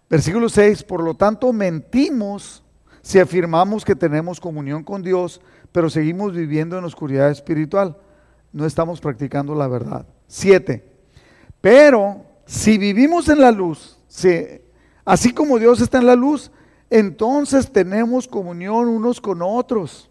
Versículo 0.09 0.49
6, 0.49 0.83
por 0.85 1.03
lo 1.03 1.15
tanto 1.15 1.53
mentimos 1.53 2.63
si 3.03 3.19
afirmamos 3.19 3.85
que 3.85 3.95
tenemos 3.95 4.41
comunión 4.41 4.85
con 4.85 5.03
Dios, 5.03 5.41
pero 5.73 5.89
seguimos 5.91 6.33
viviendo 6.33 6.79
en 6.79 6.85
oscuridad 6.85 7.31
espiritual. 7.31 7.97
No 8.53 8.67
estamos 8.67 9.01
practicando 9.01 9.55
la 9.55 9.69
verdad. 9.69 10.07
7, 10.27 10.85
pero 11.61 12.25
si 12.47 12.79
vivimos 12.79 13.29
en 13.29 13.41
la 13.41 13.53
luz, 13.53 13.99
así 15.05 15.33
como 15.33 15.59
Dios 15.59 15.81
está 15.81 15.99
en 15.99 16.07
la 16.07 16.17
luz, 16.17 16.51
entonces 16.91 17.71
tenemos 17.71 18.27
comunión 18.27 18.89
unos 18.89 19.21
con 19.21 19.41
otros. 19.43 20.11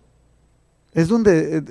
Es 0.94 1.10
donde 1.10 1.58
eh, 1.58 1.64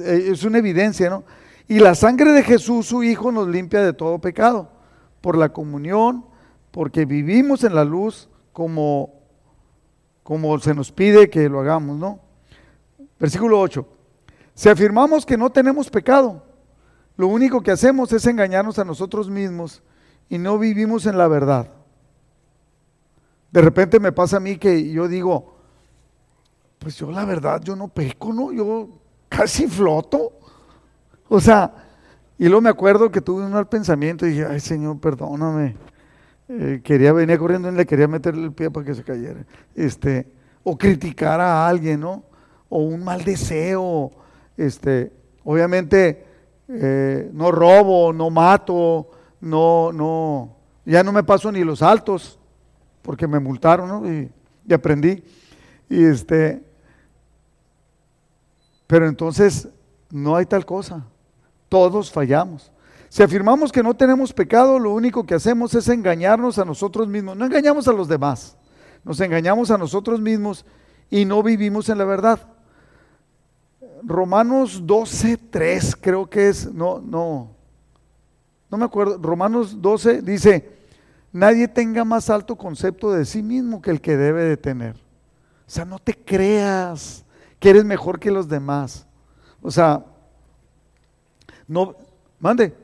eh, 0.00 0.28
es 0.30 0.44
una 0.44 0.58
evidencia, 0.58 1.08
¿no? 1.08 1.24
Y 1.68 1.78
la 1.78 1.94
sangre 1.94 2.32
de 2.32 2.42
Jesús, 2.42 2.86
su 2.86 3.02
Hijo, 3.02 3.32
nos 3.32 3.48
limpia 3.48 3.80
de 3.80 3.94
todo 3.94 4.18
pecado 4.20 4.70
por 5.20 5.38
la 5.38 5.52
comunión, 5.52 6.26
porque 6.70 7.06
vivimos 7.06 7.64
en 7.64 7.74
la 7.74 7.84
luz 7.84 8.28
como, 8.52 9.21
como 10.22 10.58
se 10.58 10.74
nos 10.74 10.92
pide 10.92 11.28
que 11.30 11.48
lo 11.48 11.60
hagamos, 11.60 11.98
¿no? 11.98 12.20
Versículo 13.18 13.60
8. 13.60 13.86
Si 14.54 14.68
afirmamos 14.68 15.24
que 15.24 15.36
no 15.36 15.50
tenemos 15.50 15.88
pecado, 15.90 16.42
lo 17.16 17.28
único 17.28 17.60
que 17.60 17.70
hacemos 17.70 18.12
es 18.12 18.26
engañarnos 18.26 18.78
a 18.78 18.84
nosotros 18.84 19.28
mismos 19.28 19.82
y 20.28 20.38
no 20.38 20.58
vivimos 20.58 21.06
en 21.06 21.18
la 21.18 21.28
verdad. 21.28 21.70
De 23.50 23.60
repente 23.60 24.00
me 24.00 24.12
pasa 24.12 24.38
a 24.38 24.40
mí 24.40 24.56
que 24.56 24.90
yo 24.90 25.08
digo, 25.08 25.56
pues 26.78 26.96
yo 26.96 27.10
la 27.10 27.24
verdad, 27.24 27.60
yo 27.62 27.76
no 27.76 27.88
peco, 27.88 28.32
¿no? 28.32 28.52
Yo 28.52 28.88
casi 29.28 29.66
floto. 29.66 30.32
O 31.28 31.40
sea, 31.40 31.72
y 32.38 32.46
luego 32.46 32.62
me 32.62 32.70
acuerdo 32.70 33.10
que 33.10 33.20
tuve 33.20 33.44
un 33.44 33.52
mal 33.52 33.68
pensamiento 33.68 34.26
y 34.26 34.30
dije, 34.30 34.46
ay 34.46 34.60
Señor, 34.60 34.98
perdóname. 35.00 35.76
Eh, 36.48 36.80
quería 36.82 37.12
venir 37.12 37.38
corriendo 37.38 37.70
y 37.70 37.74
le 37.74 37.86
quería 37.86 38.08
meterle 38.08 38.44
el 38.44 38.52
pie 38.52 38.70
para 38.70 38.84
que 38.84 38.94
se 38.94 39.02
cayera. 39.02 39.44
Este, 39.74 40.26
o 40.64 40.76
criticar 40.76 41.40
a 41.40 41.66
alguien, 41.66 42.00
¿no? 42.00 42.24
O 42.68 42.80
un 42.82 43.02
mal 43.04 43.24
deseo. 43.24 44.10
Este, 44.56 45.12
obviamente, 45.44 46.26
eh, 46.68 47.30
no 47.32 47.50
robo, 47.52 48.12
no 48.12 48.30
mato, 48.30 49.10
no, 49.40 49.92
no, 49.92 50.56
ya 50.84 51.02
no 51.02 51.12
me 51.12 51.22
paso 51.22 51.50
ni 51.52 51.64
los 51.64 51.82
altos, 51.82 52.38
porque 53.02 53.26
me 53.26 53.38
multaron, 53.38 53.88
¿no? 53.88 54.12
Y, 54.12 54.30
y 54.66 54.74
aprendí. 54.74 55.22
Y 55.88 56.04
este, 56.04 56.62
pero 58.86 59.06
entonces 59.06 59.68
no 60.10 60.36
hay 60.36 60.46
tal 60.46 60.66
cosa. 60.66 61.04
Todos 61.68 62.10
fallamos. 62.10 62.71
Si 63.12 63.22
afirmamos 63.22 63.70
que 63.70 63.82
no 63.82 63.92
tenemos 63.92 64.32
pecado, 64.32 64.78
lo 64.78 64.94
único 64.94 65.26
que 65.26 65.34
hacemos 65.34 65.74
es 65.74 65.86
engañarnos 65.88 66.58
a 66.58 66.64
nosotros 66.64 67.06
mismos. 67.08 67.36
No 67.36 67.44
engañamos 67.44 67.86
a 67.86 67.92
los 67.92 68.08
demás, 68.08 68.56
nos 69.04 69.20
engañamos 69.20 69.70
a 69.70 69.76
nosotros 69.76 70.18
mismos 70.18 70.64
y 71.10 71.26
no 71.26 71.42
vivimos 71.42 71.90
en 71.90 71.98
la 71.98 72.06
verdad. 72.06 72.40
Romanos 74.02 74.80
12, 74.86 75.36
3 75.36 75.96
creo 76.00 76.30
que 76.30 76.48
es, 76.48 76.72
no, 76.72 77.02
no, 77.02 77.50
no 78.70 78.78
me 78.78 78.86
acuerdo, 78.86 79.18
Romanos 79.20 79.82
12 79.82 80.22
dice, 80.22 80.72
nadie 81.34 81.68
tenga 81.68 82.06
más 82.06 82.30
alto 82.30 82.56
concepto 82.56 83.12
de 83.12 83.26
sí 83.26 83.42
mismo 83.42 83.82
que 83.82 83.90
el 83.90 84.00
que 84.00 84.16
debe 84.16 84.44
de 84.44 84.56
tener. 84.56 84.94
O 84.94 85.70
sea, 85.70 85.84
no 85.84 85.98
te 85.98 86.14
creas 86.14 87.26
que 87.60 87.68
eres 87.68 87.84
mejor 87.84 88.18
que 88.18 88.30
los 88.30 88.48
demás. 88.48 89.06
O 89.60 89.70
sea, 89.70 90.02
no, 91.68 91.94
mande, 92.40 92.80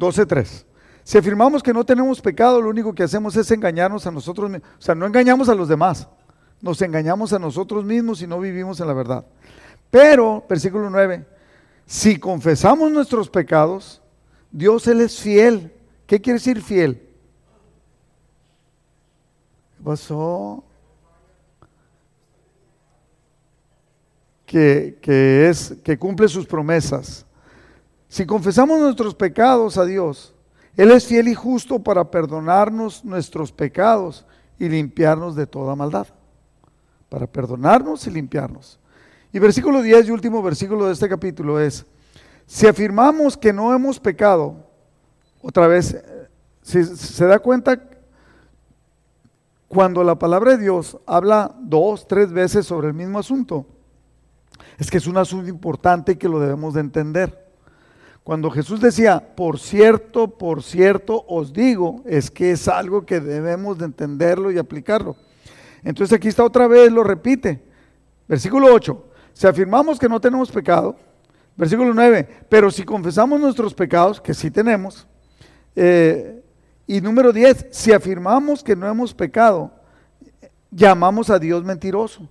12.3. 0.00 0.64
Si 1.04 1.18
afirmamos 1.18 1.62
que 1.62 1.74
no 1.74 1.84
tenemos 1.84 2.20
pecado, 2.20 2.60
lo 2.60 2.70
único 2.70 2.94
que 2.94 3.02
hacemos 3.02 3.36
es 3.36 3.50
engañarnos 3.50 4.06
a 4.06 4.10
nosotros 4.10 4.50
mismos. 4.50 4.68
O 4.78 4.82
sea, 4.82 4.94
no 4.94 5.06
engañamos 5.06 5.48
a 5.48 5.54
los 5.54 5.68
demás, 5.68 6.08
nos 6.60 6.80
engañamos 6.82 7.32
a 7.32 7.38
nosotros 7.38 7.84
mismos 7.84 8.22
y 8.22 8.26
no 8.26 8.40
vivimos 8.40 8.80
en 8.80 8.86
la 8.86 8.94
verdad. 8.94 9.24
Pero, 9.90 10.44
versículo 10.48 10.88
9, 10.88 11.26
si 11.84 12.18
confesamos 12.18 12.90
nuestros 12.90 13.28
pecados, 13.28 14.00
Dios 14.50 14.86
Él 14.86 15.00
es 15.00 15.20
fiel. 15.20 15.72
¿Qué 16.06 16.20
quiere 16.20 16.38
decir 16.38 16.62
fiel? 16.62 16.96
¿Qué 19.76 19.84
pasó? 19.84 20.64
Que, 24.46 24.98
que, 25.00 25.48
es, 25.48 25.76
que 25.84 25.98
cumple 25.98 26.28
sus 26.28 26.46
promesas. 26.46 27.26
Si 28.10 28.26
confesamos 28.26 28.80
nuestros 28.80 29.14
pecados 29.14 29.78
a 29.78 29.84
Dios, 29.84 30.34
Él 30.76 30.90
es 30.90 31.06
fiel 31.06 31.28
y 31.28 31.34
justo 31.34 31.78
para 31.78 32.10
perdonarnos 32.10 33.04
nuestros 33.04 33.52
pecados 33.52 34.26
y 34.58 34.68
limpiarnos 34.68 35.36
de 35.36 35.46
toda 35.46 35.76
maldad. 35.76 36.08
Para 37.08 37.28
perdonarnos 37.28 38.04
y 38.08 38.10
limpiarnos. 38.10 38.80
Y 39.32 39.38
versículo 39.38 39.80
10 39.80 40.08
y 40.08 40.10
último 40.10 40.42
versículo 40.42 40.86
de 40.86 40.94
este 40.94 41.08
capítulo 41.08 41.60
es, 41.60 41.86
si 42.46 42.66
afirmamos 42.66 43.36
que 43.36 43.52
no 43.52 43.72
hemos 43.72 44.00
pecado, 44.00 44.56
otra 45.40 45.68
vez, 45.68 45.96
si 46.62 46.82
se 46.82 47.26
da 47.26 47.38
cuenta, 47.38 47.80
cuando 49.68 50.02
la 50.02 50.18
palabra 50.18 50.56
de 50.56 50.64
Dios 50.64 50.98
habla 51.06 51.54
dos, 51.60 52.08
tres 52.08 52.32
veces 52.32 52.66
sobre 52.66 52.88
el 52.88 52.94
mismo 52.94 53.20
asunto, 53.20 53.66
es 54.78 54.90
que 54.90 54.96
es 54.96 55.06
un 55.06 55.16
asunto 55.16 55.48
importante 55.48 56.18
que 56.18 56.28
lo 56.28 56.40
debemos 56.40 56.74
de 56.74 56.80
entender. 56.80 57.49
Cuando 58.24 58.50
Jesús 58.50 58.80
decía, 58.80 59.34
por 59.34 59.58
cierto, 59.58 60.28
por 60.28 60.62
cierto 60.62 61.24
os 61.26 61.52
digo, 61.52 62.02
es 62.04 62.30
que 62.30 62.52
es 62.52 62.68
algo 62.68 63.04
que 63.04 63.20
debemos 63.20 63.78
de 63.78 63.86
entenderlo 63.86 64.50
y 64.50 64.58
aplicarlo. 64.58 65.16
Entonces 65.82 66.16
aquí 66.16 66.28
está 66.28 66.44
otra 66.44 66.68
vez, 66.68 66.92
lo 66.92 67.02
repite. 67.02 67.62
Versículo 68.28 68.72
8, 68.72 69.04
si 69.32 69.46
afirmamos 69.46 69.98
que 69.98 70.08
no 70.08 70.20
tenemos 70.20 70.50
pecado, 70.50 70.96
Versículo 71.60 71.92
9, 71.92 72.46
pero 72.48 72.70
si 72.70 72.84
confesamos 72.84 73.38
nuestros 73.38 73.74
pecados, 73.74 74.18
que 74.18 74.32
sí 74.32 74.50
tenemos, 74.50 75.06
eh, 75.76 76.42
y 76.86 77.02
número 77.02 77.34
10, 77.34 77.66
si 77.70 77.92
afirmamos 77.92 78.64
que 78.64 78.74
no 78.74 78.88
hemos 78.88 79.12
pecado, 79.12 79.70
llamamos 80.70 81.28
a 81.28 81.38
Dios 81.38 81.62
mentiroso 81.62 82.26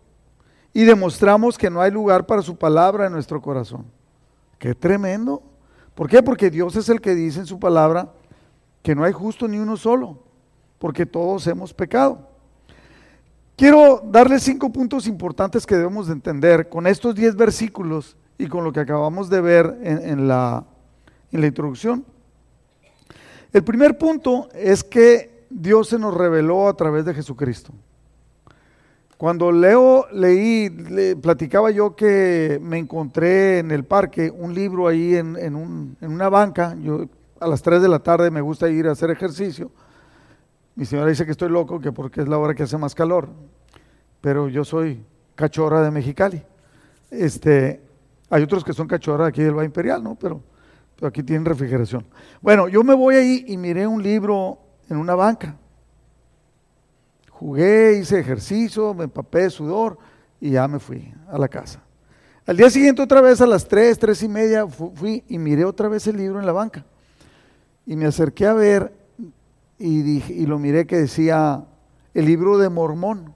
y 0.74 0.84
demostramos 0.84 1.60
que 1.60 1.70
no 1.70 1.80
hay 1.80 1.92
lugar 1.92 2.26
para 2.26 2.42
su 2.42 2.58
palabra 2.58 3.06
en 3.06 3.14
nuestro 3.14 3.40
corazón. 3.40 3.86
Qué 4.58 4.74
tremendo. 4.74 5.44
¿Por 6.00 6.08
qué? 6.08 6.24
Porque 6.24 6.50
Dios 6.50 6.78
es 6.78 6.88
el 6.88 7.02
que 7.02 7.14
dice 7.14 7.42
en 7.42 7.46
su 7.46 7.60
palabra 7.60 8.14
que 8.82 8.96
no 8.96 9.04
hay 9.04 9.12
justo 9.12 9.50
ni 9.50 9.58
uno 9.58 9.76
solo, 9.76 10.18
porque 10.78 11.06
todos 11.06 11.46
hemos 11.46 11.74
pecado. 11.74 12.26
Quiero 13.58 14.02
darles 14.06 14.44
cinco 14.44 14.72
puntos 14.72 15.08
importantes 15.08 15.66
que 15.66 15.76
debemos 15.76 16.08
de 16.08 16.14
entender 16.14 16.70
con 16.70 16.88
estos 16.88 17.16
diez 17.16 17.36
versículos 17.36 18.16
y 18.38 18.48
con 18.48 18.64
lo 18.64 18.72
que 18.72 18.80
acabamos 18.80 19.30
de 19.30 19.42
ver 19.42 19.78
en 19.84 20.30
la 20.30 20.64
introducción. 21.34 22.06
El 23.52 23.66
primer 23.66 23.98
punto 23.98 24.48
es 24.54 24.86
que 24.86 25.46
Dios 25.50 25.90
se 25.90 26.00
nos 26.00 26.14
reveló 26.14 26.70
a 26.70 26.78
través 26.78 27.04
de 27.04 27.14
Jesucristo. 27.14 27.74
Cuando 29.20 29.52
leo, 29.52 30.06
leí, 30.14 30.70
le, 30.70 31.18
platicaba 31.18 31.72
yo 31.72 31.94
que 31.94 32.58
me 32.62 32.78
encontré 32.78 33.60
en 33.60 33.70
el 33.70 33.84
parque 33.84 34.32
un 34.32 34.54
libro 34.54 34.88
ahí 34.88 35.16
en, 35.16 35.36
en, 35.36 35.58
una 36.00 36.30
banca. 36.30 36.74
A 37.42 37.46
las 37.46 37.62
3 37.62 37.82
de 37.82 37.90
la 37.90 38.00
tarde 38.00 38.32
me 38.32 38.40
gusta 38.40 38.70
ir 38.70 38.88
a 38.88 38.94
hacer 38.94 39.12
ejercicio. 39.12 39.72
Mi 40.74 40.86
señora 40.86 41.10
dice 41.10 41.26
que 41.26 41.32
estoy 41.32 41.50
loco, 41.50 41.82
que 41.82 41.92
porque 41.92 42.22
es 42.22 42.30
la 42.30 42.38
hora 42.38 42.56
que 42.56 42.64
hace 42.64 42.78
más 42.78 42.96
calor. 42.96 43.28
Pero 44.22 44.48
yo 44.48 44.64
soy 44.64 45.04
cachorra 45.36 45.82
de 45.82 45.92
Mexicali. 45.92 46.42
Este, 47.12 47.82
hay 48.30 48.44
otros 48.44 48.64
que 48.64 48.72
son 48.72 48.88
cachorra 48.88 49.28
aquí 49.28 49.44
del 49.44 49.54
Valle 49.54 49.66
Imperial, 49.66 50.02
¿no? 50.02 50.16
Pero, 50.16 50.42
pero 50.96 51.10
aquí 51.10 51.24
tienen 51.24 51.44
refrigeración. 51.44 52.06
Bueno, 52.40 52.70
yo 52.70 52.86
me 52.86 52.96
voy 52.96 53.16
ahí 53.16 53.44
y 53.50 53.58
miré 53.58 53.86
un 53.86 54.02
libro 54.02 54.60
en 54.90 54.96
una 54.96 55.14
banca 55.14 55.58
Jugué, 57.40 57.98
hice 57.98 58.20
ejercicio, 58.20 58.94
me 58.94 59.06
empapé 59.06 59.44
de 59.44 59.50
sudor 59.50 59.98
y 60.42 60.52
ya 60.52 60.68
me 60.68 60.78
fui 60.78 61.14
a 61.30 61.38
la 61.38 61.48
casa. 61.48 61.82
Al 62.46 62.58
día 62.58 62.70
siguiente 62.70 63.02
otra 63.02 63.22
vez 63.22 63.40
a 63.40 63.48
las 63.48 63.66
3, 63.66 63.98
3 63.98 64.24
y 64.24 64.28
media 64.28 64.68
fui 64.68 65.24
y 65.30 65.38
miré 65.38 65.64
otra 65.64 65.88
vez 65.88 66.06
el 66.08 66.18
libro 66.18 66.42
en 66.42 66.46
la 66.46 66.52
banca. 66.52 66.86
Y 67.86 67.96
me 67.96 68.08
acerqué 68.08 68.46
a 68.46 68.52
ver 68.52 68.92
y, 69.78 70.02
dije, 70.02 70.34
y 70.34 70.48
lo 70.48 70.60
miré 70.60 70.86
que 70.86 70.98
decía 70.98 71.64
el 72.14 72.26
libro 72.26 72.58
de 72.58 72.68
Mormón, 72.68 73.34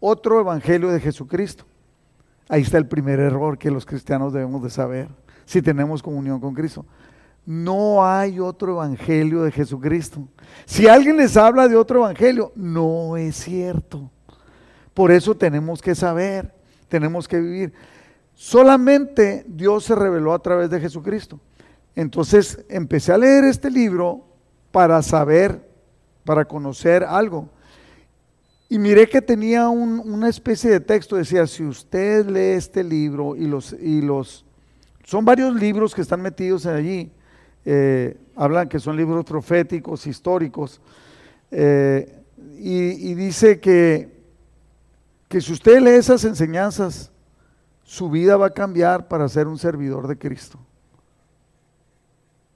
otro 0.00 0.40
evangelio 0.40 0.88
de 0.88 0.98
Jesucristo. 0.98 1.66
Ahí 2.48 2.62
está 2.62 2.78
el 2.78 2.88
primer 2.88 3.20
error 3.20 3.58
que 3.58 3.70
los 3.70 3.84
cristianos 3.84 4.32
debemos 4.32 4.62
de 4.62 4.70
saber 4.70 5.08
si 5.44 5.60
tenemos 5.60 6.02
comunión 6.02 6.40
con 6.40 6.54
Cristo. 6.54 6.86
No 7.46 8.06
hay 8.06 8.40
otro 8.40 8.72
evangelio 8.72 9.42
de 9.42 9.52
Jesucristo. 9.52 10.26
Si 10.64 10.88
alguien 10.88 11.16
les 11.16 11.36
habla 11.36 11.68
de 11.68 11.76
otro 11.76 12.00
evangelio, 12.00 12.52
no 12.54 13.16
es 13.16 13.36
cierto. 13.36 14.10
Por 14.94 15.10
eso 15.10 15.34
tenemos 15.34 15.82
que 15.82 15.94
saber, 15.94 16.54
tenemos 16.88 17.28
que 17.28 17.40
vivir. 17.40 17.72
Solamente 18.34 19.44
Dios 19.46 19.84
se 19.84 19.94
reveló 19.94 20.32
a 20.32 20.38
través 20.38 20.70
de 20.70 20.80
Jesucristo. 20.80 21.38
Entonces 21.94 22.64
empecé 22.68 23.12
a 23.12 23.18
leer 23.18 23.44
este 23.44 23.70
libro 23.70 24.26
para 24.72 25.02
saber, 25.02 25.68
para 26.24 26.44
conocer 26.44 27.04
algo. 27.04 27.48
Y 28.68 28.78
miré 28.78 29.08
que 29.08 29.20
tenía 29.20 29.68
una 29.68 30.28
especie 30.28 30.70
de 30.70 30.80
texto, 30.80 31.16
decía, 31.16 31.46
si 31.46 31.62
usted 31.64 32.26
lee 32.26 32.56
este 32.56 32.82
libro 32.82 33.36
y 33.36 33.46
los, 33.46 33.72
y 33.74 34.00
los, 34.00 34.44
son 35.04 35.24
varios 35.24 35.54
libros 35.54 35.94
que 35.94 36.00
están 36.00 36.22
metidos 36.22 36.66
allí, 36.66 37.12
eh, 37.64 38.16
hablan 38.36 38.68
que 38.68 38.78
son 38.78 38.96
libros 38.96 39.24
proféticos, 39.24 40.06
históricos, 40.06 40.80
eh, 41.50 42.20
y, 42.56 43.14
dice 43.14 43.60
que, 43.60 44.22
que 45.28 45.40
si 45.40 45.52
usted 45.52 45.80
lee 45.80 45.90
esas 45.90 46.24
enseñanzas, 46.24 47.10
su 47.82 48.10
vida 48.10 48.36
va 48.36 48.46
a 48.46 48.50
cambiar 48.50 49.08
para 49.08 49.28
ser 49.28 49.46
un 49.46 49.58
servidor 49.58 50.06
de 50.08 50.18
Cristo. 50.18 50.58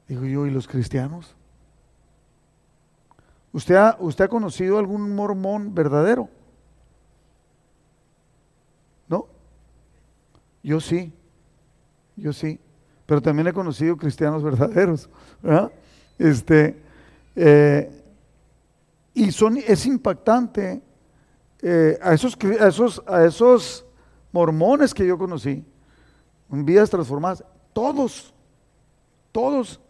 Digo 0.09 0.25
yo, 0.25 0.47
¿y 0.47 0.51
los 0.51 0.67
cristianos? 0.67 1.35
¿Usted 3.53 3.75
ha, 3.75 3.97
¿Usted 4.01 4.25
ha 4.25 4.29
conocido 4.29 4.79
algún 4.79 5.15
mormón 5.15 5.75
verdadero? 5.75 6.29
¿No? 9.09 9.27
Yo 10.63 10.81
sí, 10.81 11.13
yo 12.17 12.33
sí 12.33 12.61
pero 13.09 13.23
también 13.23 13.49
he 13.49 13.55
conocido 13.55 13.97
cristianos 13.97 14.43
verdaderos. 14.43 15.09
Este, 16.19 16.79
eh, 17.35 18.05
y 19.15 19.33
son, 19.33 19.57
es 19.57 19.87
impactante 19.87 20.83
eh, 21.63 21.99
a, 22.03 22.13
esos, 22.13 22.37
a, 22.61 22.69
esos, 22.69 23.03
a 23.07 23.25
esos 23.25 23.87
mormones 24.31 24.93
que 24.93 25.07
yo 25.07 25.17
conocí, 25.17 25.65
en 26.53 26.67
vidas 26.67 26.91
transformadas, 26.91 27.43
todos, 27.73 28.35
todos, 29.33 29.81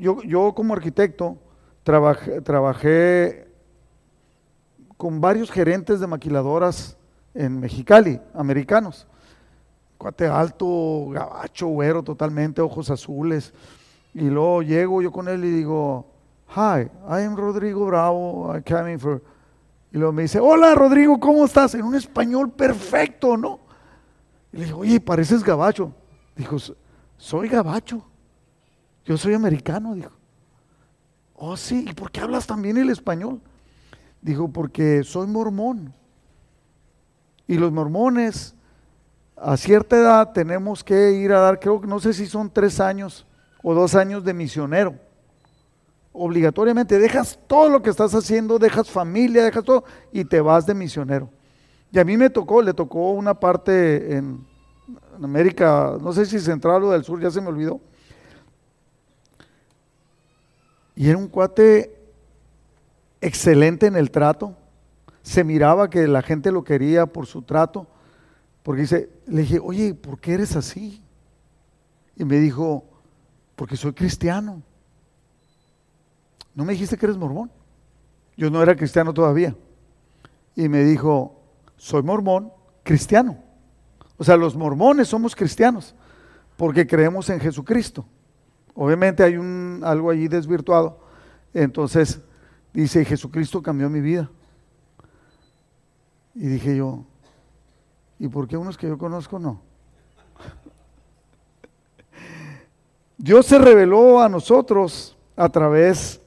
yo, 0.00 0.20
yo, 0.24 0.52
como 0.52 0.74
arquitecto 0.74 1.38
trabajé, 1.84 2.40
trabajé 2.40 3.48
con 4.96 5.20
varios 5.20 5.48
gerentes 5.48 6.00
de 6.00 6.08
maquiladoras 6.08 6.96
en 7.34 7.60
Mexicali, 7.60 8.20
americanos 8.34 9.06
cuate 10.02 10.26
alto, 10.26 11.10
gabacho, 11.10 11.68
güero 11.68 12.02
totalmente, 12.02 12.60
ojos 12.60 12.90
azules. 12.90 13.54
Y 14.12 14.22
luego 14.22 14.62
llego 14.62 15.00
yo 15.00 15.12
con 15.12 15.28
él 15.28 15.44
y 15.44 15.50
digo, 15.50 16.06
Hi, 16.56 16.90
I 17.08 17.22
am 17.24 17.36
Rodrigo 17.36 17.86
Bravo, 17.86 18.52
I'm 18.52 18.64
coming 18.64 18.98
for... 18.98 19.22
Y 19.92 19.98
luego 19.98 20.12
me 20.12 20.22
dice, 20.22 20.40
hola 20.40 20.74
Rodrigo, 20.74 21.20
¿cómo 21.20 21.44
estás? 21.44 21.76
En 21.76 21.84
un 21.84 21.94
español 21.94 22.50
perfecto, 22.50 23.36
¿no? 23.36 23.60
Y 24.52 24.56
le 24.56 24.64
digo, 24.64 24.78
oye, 24.78 24.98
pareces 25.00 25.44
gabacho. 25.44 25.92
Dijo, 26.34 26.56
soy 27.16 27.48
gabacho. 27.48 28.04
Yo 29.04 29.16
soy 29.16 29.34
americano, 29.34 29.94
dijo. 29.94 30.10
Oh, 31.34 31.56
sí, 31.56 31.86
¿y 31.88 31.92
por 31.92 32.10
qué 32.10 32.20
hablas 32.20 32.46
también 32.46 32.76
el 32.76 32.90
español? 32.90 33.40
Dijo, 34.20 34.48
porque 34.48 35.04
soy 35.04 35.28
mormón. 35.28 35.94
Y 37.46 37.54
los 37.54 37.70
mormones 37.70 38.56
a 39.44 39.56
cierta 39.56 39.96
edad 39.96 40.32
tenemos 40.32 40.84
que 40.84 41.10
ir 41.12 41.32
a 41.32 41.40
dar, 41.40 41.58
creo 41.58 41.80
que 41.80 41.88
no 41.88 41.98
sé 41.98 42.12
si 42.12 42.26
son 42.26 42.48
tres 42.48 42.78
años 42.78 43.26
o 43.60 43.74
dos 43.74 43.96
años 43.96 44.24
de 44.24 44.32
misionero. 44.32 44.94
Obligatoriamente 46.12 46.98
dejas 46.98 47.38
todo 47.48 47.68
lo 47.68 47.82
que 47.82 47.90
estás 47.90 48.14
haciendo, 48.14 48.60
dejas 48.60 48.88
familia, 48.88 49.42
dejas 49.42 49.64
todo 49.64 49.84
y 50.12 50.24
te 50.24 50.40
vas 50.40 50.64
de 50.64 50.74
misionero. 50.74 51.28
Y 51.90 51.98
a 51.98 52.04
mí 52.04 52.16
me 52.16 52.30
tocó, 52.30 52.62
le 52.62 52.72
tocó 52.72 53.10
una 53.10 53.34
parte 53.34 54.16
en, 54.16 54.46
América, 55.20 55.96
no 56.00 56.12
sé 56.12 56.24
si 56.24 56.38
central 56.38 56.84
o 56.84 56.90
del 56.90 57.04
sur, 57.04 57.20
ya 57.20 57.30
se 57.30 57.40
me 57.40 57.48
olvidó. 57.48 57.80
Y 60.94 61.08
era 61.08 61.18
un 61.18 61.28
cuate 61.28 61.96
excelente 63.20 63.86
en 63.86 63.96
el 63.96 64.10
trato. 64.10 64.54
Se 65.22 65.42
miraba 65.42 65.90
que 65.90 66.06
la 66.06 66.22
gente 66.22 66.52
lo 66.52 66.62
quería 66.62 67.06
por 67.06 67.26
su 67.26 67.42
trato. 67.42 67.86
Porque 68.62 68.82
dice, 68.82 69.10
le 69.26 69.42
dije, 69.42 69.58
oye, 69.58 69.94
¿por 69.94 70.20
qué 70.20 70.34
eres 70.34 70.54
así? 70.56 71.02
Y 72.16 72.24
me 72.24 72.38
dijo, 72.38 72.84
porque 73.56 73.76
soy 73.76 73.92
cristiano. 73.92 74.62
¿No 76.54 76.64
me 76.64 76.72
dijiste 76.72 76.96
que 76.96 77.06
eres 77.06 77.16
mormón? 77.16 77.50
Yo 78.36 78.50
no 78.50 78.62
era 78.62 78.76
cristiano 78.76 79.12
todavía. 79.12 79.56
Y 80.54 80.68
me 80.68 80.84
dijo, 80.84 81.40
soy 81.76 82.02
mormón 82.02 82.52
cristiano. 82.82 83.38
O 84.16 84.24
sea, 84.24 84.36
los 84.36 84.54
mormones 84.54 85.08
somos 85.08 85.34
cristianos 85.34 85.94
porque 86.56 86.86
creemos 86.86 87.28
en 87.30 87.40
Jesucristo. 87.40 88.06
Obviamente 88.74 89.22
hay 89.22 89.36
un, 89.36 89.80
algo 89.84 90.10
allí 90.10 90.28
desvirtuado. 90.28 91.00
Entonces 91.52 92.20
dice, 92.72 93.04
Jesucristo 93.04 93.62
cambió 93.62 93.90
mi 93.90 94.00
vida. 94.00 94.30
Y 96.34 96.46
dije 96.46 96.76
yo, 96.76 97.04
¿Y 98.22 98.28
por 98.28 98.46
qué 98.46 98.56
unos 98.56 98.78
que 98.78 98.86
yo 98.86 98.96
conozco 98.96 99.40
no? 99.40 99.60
Dios 103.18 103.46
se 103.46 103.58
reveló 103.58 104.22
a 104.22 104.28
nosotros 104.28 105.16
a 105.34 105.48
través 105.48 106.20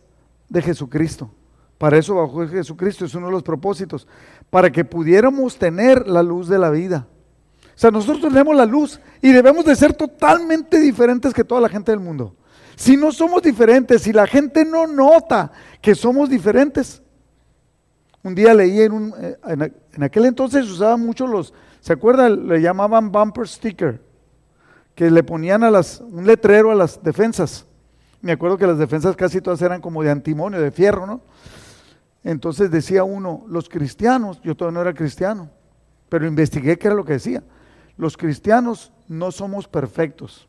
de 0.50 0.62
Jesucristo. 0.62 1.32
Para 1.78 1.98
eso 1.98 2.16
bajó 2.16 2.46
Jesucristo, 2.50 3.06
es 3.06 3.16
uno 3.16 3.28
de 3.28 3.32
los 3.32 3.44
propósitos, 3.44 4.10
para 4.50 4.70
que 4.70 4.84
pudiéramos 4.84 5.58
tener 5.58 6.06
la 6.06 6.22
luz 6.22 6.50
de 6.50 6.60
la 6.60 6.70
vida. 6.70 7.08
O 7.64 7.80
sea, 7.80 7.92
nosotros 7.92 8.28
tenemos 8.28 8.54
la 8.58 8.66
luz 8.66 9.00
y 9.22 9.32
debemos 9.32 9.64
de 9.64 9.78
ser 9.78 9.94
totalmente 9.94 10.82
diferentes 10.82 11.34
que 11.34 11.46
toda 11.46 11.62
la 11.62 11.70
gente 11.70 11.94
del 11.94 12.02
mundo. 12.02 12.36
Si 12.76 12.98
no 12.98 13.14
somos 13.14 13.42
diferentes, 13.42 14.02
si 14.02 14.12
la 14.12 14.28
gente 14.28 14.66
no 14.66 14.86
nota 14.86 15.50
que 15.82 15.96
somos 15.96 16.30
diferentes. 16.30 17.02
Un 18.22 18.36
día 18.36 18.54
leí 18.54 18.82
en, 18.82 18.92
un, 18.92 19.14
eh, 19.18 19.38
en 19.94 20.04
aquel 20.04 20.26
entonces 20.26 20.70
usaban 20.70 21.00
mucho 21.00 21.26
los, 21.26 21.54
¿Se 21.86 21.94
acuerdan? 21.94 22.48
Le 22.48 22.64
llamaban 22.64 23.12
bumper 23.12 23.48
sticker, 23.48 24.02
que 24.96 25.12
le 25.12 25.22
ponían 25.22 25.64
a 25.64 25.70
las, 25.70 26.02
un 26.02 26.26
letrero 26.26 26.72
a 26.72 26.76
las 26.76 27.04
defensas. 27.04 27.68
Me 28.24 28.32
acuerdo 28.32 28.58
que 28.58 28.66
las 28.66 28.80
defensas 28.80 29.16
casi 29.16 29.40
todas 29.40 29.62
eran 29.62 29.82
como 29.82 30.02
de 30.02 30.10
antimonio, 30.10 30.60
de 30.60 30.72
fierro, 30.72 31.06
¿no? 31.06 31.22
Entonces 32.24 32.72
decía 32.72 33.04
uno, 33.04 33.46
los 33.48 33.70
cristianos, 33.70 34.42
yo 34.42 34.56
todavía 34.56 34.80
no 34.80 34.82
era 34.82 34.98
cristiano, 34.98 35.52
pero 36.10 36.26
investigué 36.26 36.76
qué 36.80 36.88
era 36.88 36.96
lo 36.96 37.06
que 37.06 37.14
decía. 37.14 37.44
Los 37.98 38.18
cristianos 38.18 38.92
no 39.08 39.32
somos 39.32 39.68
perfectos, 39.68 40.48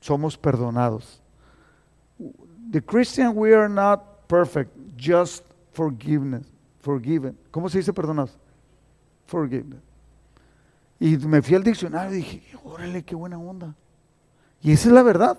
somos 0.00 0.38
perdonados. 0.38 1.20
The 2.70 2.80
Christian 2.80 3.32
we 3.34 3.52
are 3.52 3.68
not 3.68 4.28
perfect, 4.28 4.70
just 4.96 5.44
forgiveness, 5.72 6.46
forgiven. 6.78 7.36
¿Cómo 7.50 7.68
se 7.68 7.78
dice 7.78 7.92
perdonados? 7.92 8.38
Forgiveness. 9.26 9.91
Y 11.02 11.16
me 11.18 11.42
fui 11.42 11.56
al 11.56 11.64
diccionario 11.64 12.12
y 12.12 12.18
dije, 12.18 12.42
órale, 12.62 13.02
qué 13.02 13.16
buena 13.16 13.36
onda. 13.36 13.74
Y 14.60 14.70
esa 14.70 14.86
es 14.86 14.94
la 14.94 15.02
verdad. 15.02 15.36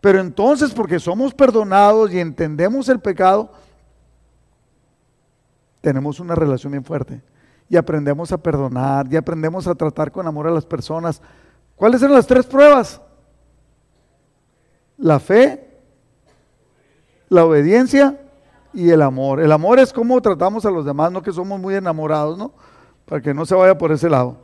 Pero 0.00 0.18
entonces, 0.20 0.72
porque 0.72 0.98
somos 0.98 1.34
perdonados 1.34 2.10
y 2.14 2.18
entendemos 2.18 2.88
el 2.88 2.98
pecado, 2.98 3.52
tenemos 5.82 6.18
una 6.18 6.34
relación 6.34 6.72
bien 6.72 6.82
fuerte. 6.82 7.20
Y 7.68 7.76
aprendemos 7.76 8.32
a 8.32 8.38
perdonar, 8.38 9.06
y 9.12 9.16
aprendemos 9.16 9.66
a 9.66 9.74
tratar 9.74 10.10
con 10.10 10.26
amor 10.26 10.46
a 10.46 10.50
las 10.50 10.64
personas. 10.64 11.20
¿Cuáles 11.76 12.00
eran 12.00 12.14
las 12.14 12.26
tres 12.26 12.46
pruebas? 12.46 12.98
La 14.96 15.20
fe, 15.20 15.78
la 17.28 17.44
obediencia 17.44 18.18
y 18.72 18.88
el 18.88 19.02
amor. 19.02 19.42
El 19.42 19.52
amor 19.52 19.78
es 19.78 19.92
cómo 19.92 20.22
tratamos 20.22 20.64
a 20.64 20.70
los 20.70 20.86
demás, 20.86 21.12
no 21.12 21.20
que 21.20 21.34
somos 21.34 21.60
muy 21.60 21.74
enamorados, 21.74 22.38
¿no? 22.38 22.54
Para 23.04 23.20
que 23.20 23.34
no 23.34 23.44
se 23.44 23.54
vaya 23.54 23.76
por 23.76 23.92
ese 23.92 24.08
lado. 24.08 24.41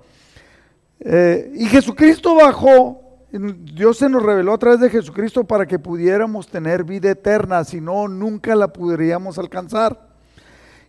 Eh, 1.01 1.53
y 1.55 1.67
Jesucristo 1.67 2.35
bajó, 2.35 3.03
Dios 3.31 3.99
se 3.99 4.09
nos 4.09 4.23
reveló 4.23 4.55
a 4.55 4.59
través 4.59 4.81
de 4.81 4.91
Jesucristo 4.91 5.45
para 5.45 5.67
que 5.67 5.79
pudiéramos 5.79 6.49
tener 6.49 6.85
vida 6.85 7.11
eterna, 7.11 7.63
si 7.65 7.81
no, 7.81 8.09
nunca 8.09 8.55
la 8.57 8.73
podríamos 8.73 9.39
alcanzar. 9.39 10.09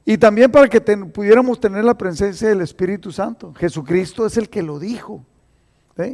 Y 0.05 0.17
también 0.17 0.51
para 0.51 0.67
que 0.67 0.81
pudiéramos 0.81 1.59
tener 1.59 1.83
la 1.83 1.97
presencia 1.97 2.49
del 2.49 2.61
Espíritu 2.61 3.11
Santo. 3.11 3.53
Jesucristo 3.53 4.25
es 4.25 4.37
el 4.37 4.49
que 4.49 4.63
lo 4.63 4.79
dijo. 4.79 5.23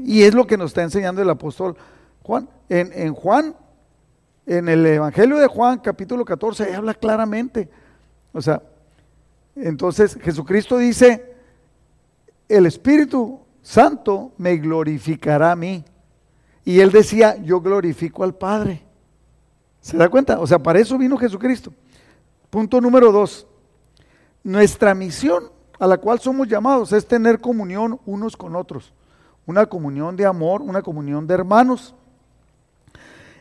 Y 0.04 0.24
es 0.24 0.34
lo 0.34 0.48
que 0.48 0.58
nos 0.58 0.72
está 0.72 0.82
enseñando 0.82 1.22
el 1.22 1.30
apóstol 1.30 1.78
Juan. 2.24 2.50
En, 2.68 2.92
en 2.94 3.14
Juan, 3.14 3.56
en 4.46 4.68
el 4.68 4.86
Evangelio 4.86 5.38
de 5.38 5.48
Juan, 5.48 5.80
capítulo 5.80 6.26
14, 6.26 6.74
habla 6.76 6.96
claramente. 6.96 7.70
O 8.34 8.42
sea, 8.42 8.62
entonces 9.56 10.18
Jesucristo 10.22 10.78
dice, 10.78 11.36
el 12.50 12.66
Espíritu 12.66 13.45
Santo 13.66 14.32
me 14.38 14.58
glorificará 14.58 15.54
a 15.54 15.56
mí. 15.56 15.84
Y 16.64 16.82
él 16.82 16.92
decía, 16.92 17.36
yo 17.38 17.62
glorifico 17.62 18.24
al 18.24 18.36
Padre. 18.36 18.84
¿Se 19.82 19.98
da 19.98 20.08
cuenta? 20.08 20.40
O 20.40 20.46
sea, 20.46 20.60
para 20.60 20.78
eso 20.78 21.00
vino 21.00 21.18
Jesucristo. 21.18 21.74
Punto 22.52 22.80
número 22.80 23.12
dos. 23.12 23.48
Nuestra 24.44 24.94
misión 24.94 25.46
a 25.80 25.88
la 25.88 25.98
cual 25.98 26.20
somos 26.20 26.48
llamados 26.48 26.94
es 26.94 27.08
tener 27.08 27.42
comunión 27.42 28.00
unos 28.06 28.38
con 28.38 28.56
otros. 28.56 28.94
Una 29.48 29.66
comunión 29.66 30.16
de 30.16 30.28
amor, 30.28 30.62
una 30.62 30.84
comunión 30.84 31.26
de 31.26 31.34
hermanos. 31.34 31.96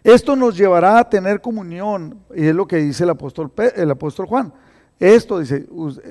Esto 0.02 0.36
nos 0.36 0.56
llevará 0.56 1.00
a 1.00 1.10
tener 1.10 1.42
comunión, 1.42 2.18
y 2.34 2.46
es 2.46 2.54
lo 2.54 2.66
que 2.66 2.76
dice 2.76 3.04
el 3.04 3.10
apóstol, 3.10 3.52
el 3.76 3.90
apóstol 3.90 4.24
Juan. 4.24 4.54
Esto 4.98 5.38
dice, 5.38 5.66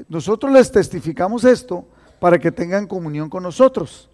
nosotros 0.08 0.52
les 0.52 0.72
testificamos 0.72 1.44
esto 1.46 1.88
para 2.24 2.40
que 2.40 2.54
tengan 2.54 2.88
comunión 2.88 3.30
con 3.30 3.44
nosotros. 3.44 4.10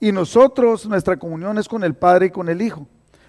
Y 0.00 0.12
nosotros, 0.12 0.86
nuestra 0.86 1.18
comunión 1.18 1.58
es 1.58 1.68
con 1.68 1.84
el 1.84 1.92
Padre 1.92 2.24
y 2.24 2.30
con 2.30 2.48
el 2.48 2.62
Hijo. 2.62 2.86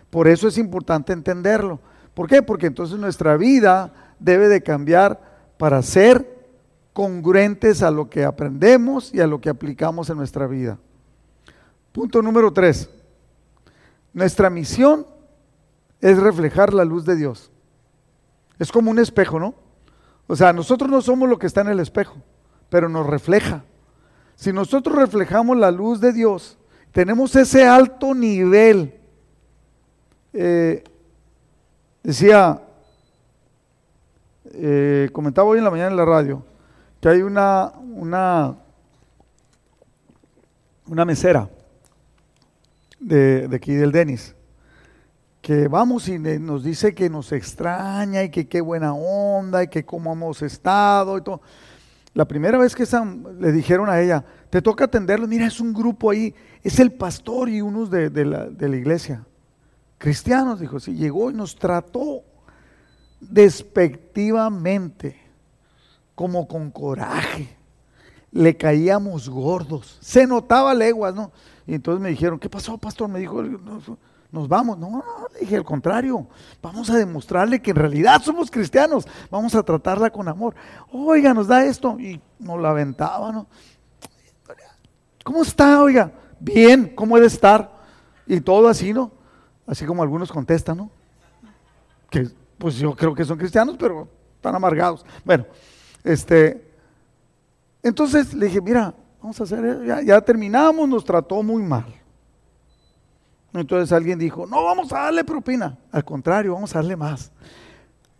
Por 0.10 0.30
eso 0.30 0.48
es 0.48 0.58
importante 0.58 1.12
entenderlo. 1.12 1.82
¿Por 2.14 2.30
qué? 2.30 2.42
Porque 2.42 2.68
entonces 2.68 2.98
nuestra 2.98 3.36
vida 3.36 3.92
debe 4.18 4.48
de 4.48 4.64
cambiar 4.64 5.20
para 5.58 5.82
ser 5.82 6.26
congruentes 6.94 7.84
a 7.84 7.92
lo 7.92 8.10
que 8.10 8.24
aprendemos 8.24 9.14
y 9.14 9.20
a 9.20 9.28
lo 9.28 9.42
que 9.42 9.50
aplicamos 9.50 10.10
en 10.10 10.16
nuestra 10.16 10.48
vida. 10.48 10.78
Punto 11.92 12.22
número 12.22 12.54
tres. 12.54 12.90
Nuestra 14.14 14.50
misión 14.50 15.06
es 16.00 16.18
reflejar 16.18 16.74
la 16.74 16.86
luz 16.86 17.04
de 17.04 17.18
Dios. 17.18 17.52
Es 18.60 18.72
como 18.72 18.92
un 18.92 19.00
espejo, 19.00 19.42
¿no? 19.42 19.56
O 20.26 20.38
sea, 20.38 20.54
nosotros 20.54 20.90
no 20.90 21.02
somos 21.02 21.28
lo 21.28 21.38
que 21.38 21.48
está 21.48 21.60
en 21.60 21.68
el 21.68 21.82
espejo, 21.82 22.16
pero 22.70 22.88
nos 22.88 23.06
refleja. 23.06 23.66
Si 24.40 24.54
nosotros 24.54 24.96
reflejamos 24.96 25.58
la 25.58 25.70
luz 25.70 26.00
de 26.00 26.14
Dios, 26.14 26.58
tenemos 26.94 27.36
ese 27.36 27.68
alto 27.68 28.16
nivel. 28.16 28.98
Eh, 30.32 30.82
decía, 32.02 32.62
eh, 34.54 35.10
comentaba 35.12 35.50
hoy 35.50 35.58
en 35.58 35.66
la 35.66 35.72
mañana 35.72 35.90
en 35.90 35.98
la 35.98 36.06
radio, 36.06 36.42
que 37.02 37.10
hay 37.10 37.22
una, 37.22 37.74
una, 37.94 38.56
una 40.88 41.04
mesera 41.04 41.50
de, 42.98 43.46
de 43.50 43.56
aquí 43.58 43.74
del 43.74 43.92
Denis, 43.92 44.36
que 45.42 45.68
vamos 45.68 46.08
y 46.08 46.18
nos 46.18 46.64
dice 46.64 46.96
que 46.96 47.10
nos 47.10 47.34
extraña 47.34 48.24
y 48.24 48.30
que 48.30 48.48
qué 48.48 48.62
buena 48.62 48.94
onda 48.94 49.64
y 49.64 49.68
que 49.68 49.84
cómo 49.84 50.14
hemos 50.14 50.42
estado 50.42 51.18
y 51.18 51.24
todo. 51.24 51.42
La 52.14 52.26
primera 52.26 52.58
vez 52.58 52.76
que 52.76 52.86
le 53.40 53.52
dijeron 53.52 53.90
a 53.90 54.02
ella, 54.02 54.26
te 54.50 54.62
toca 54.62 54.86
atenderlo, 54.86 55.28
mira, 55.28 55.46
es 55.46 55.60
un 55.60 55.74
grupo 55.74 56.10
ahí, 56.10 56.34
es 56.64 56.80
el 56.80 56.92
pastor 56.92 57.50
y 57.50 57.62
unos 57.62 57.92
de, 57.92 58.10
la, 58.26 58.78
iglesia. 58.78 59.26
Cristianos, 59.98 60.60
dijo, 60.60 60.80
sí, 60.80 60.96
llegó 60.96 61.30
y 61.30 61.34
nos 61.34 61.56
trató 61.56 62.24
despectivamente, 63.20 65.20
como 66.16 66.48
con 66.48 66.72
coraje. 66.72 67.56
Le 68.32 68.58
caíamos 68.58 69.30
gordos, 69.30 69.98
se 70.02 70.26
notaba 70.26 70.74
leguas, 70.74 71.14
¿no? 71.14 71.32
Y 71.66 71.76
entonces 71.76 72.02
me 72.02 72.10
dijeron, 72.10 72.40
¿qué 72.40 72.50
pasó, 72.50 72.78
pastor? 72.78 73.10
Me 73.10 73.20
dijo, 73.20 73.44
nos 74.32 74.48
vamos. 74.48 74.78
No, 74.78 74.90
no, 74.90 75.04
dije 75.40 75.56
al 75.56 75.64
contrario. 75.64 76.28
Vamos 76.62 76.90
a 76.90 76.98
demostrarle 76.98 77.62
que 77.62 77.72
en 77.72 77.78
realidad 77.78 78.22
somos 78.22 78.52
cristianos. 78.52 79.08
Vamos 79.32 79.56
a 79.56 79.64
tratarla 79.64 80.10
con 80.10 80.28
amor. 80.28 80.56
Oiga, 80.92 81.34
nos 81.34 81.48
da 81.48 81.66
esto. 81.66 82.00
Y 82.00 82.22
nos 82.38 82.60
la 82.60 82.70
aventaba, 82.70 83.32
¿no? 83.32 83.48
¿Cómo 85.24 85.42
está, 85.42 85.82
oiga? 85.82 86.12
Bien, 86.40 86.94
¿cómo 86.96 87.18
he 87.18 87.22
de 87.22 87.28
estar? 87.28 87.72
Y 88.26 88.40
todo 88.42 88.68
así, 88.68 88.94
¿no? 88.94 89.12
Así 89.68 89.86
como 89.86 90.02
algunos 90.02 90.32
contestan, 90.32 90.78
¿no? 90.78 90.92
Que 92.10 92.30
pues 92.58 92.76
yo 92.76 92.96
creo 92.96 93.14
que 93.14 93.26
son 93.26 93.38
cristianos, 93.38 93.76
pero 93.78 94.08
están 94.36 94.56
amargados. 94.56 95.06
Bueno, 95.24 95.46
este. 96.04 96.68
Entonces 97.82 98.34
le 98.34 98.48
dije, 98.48 98.62
mira, 98.62 98.94
vamos 99.22 99.40
a 99.40 99.44
hacer, 99.44 99.86
ya, 99.86 100.02
ya 100.02 100.22
terminamos, 100.22 100.88
nos 100.88 101.04
trató 101.04 101.42
muy 101.44 101.64
mal. 101.64 101.99
Entonces 103.54 103.92
alguien 103.92 104.20
dijo, 104.20 104.46
no 104.46 104.64
vamos 104.64 104.94
a 104.94 105.00
darle 105.06 105.24
propina, 105.24 105.78
al 105.92 106.06
contrario, 106.06 106.54
vamos 106.54 106.76
a 106.76 106.80
darle 106.80 106.96
más. 106.96 107.32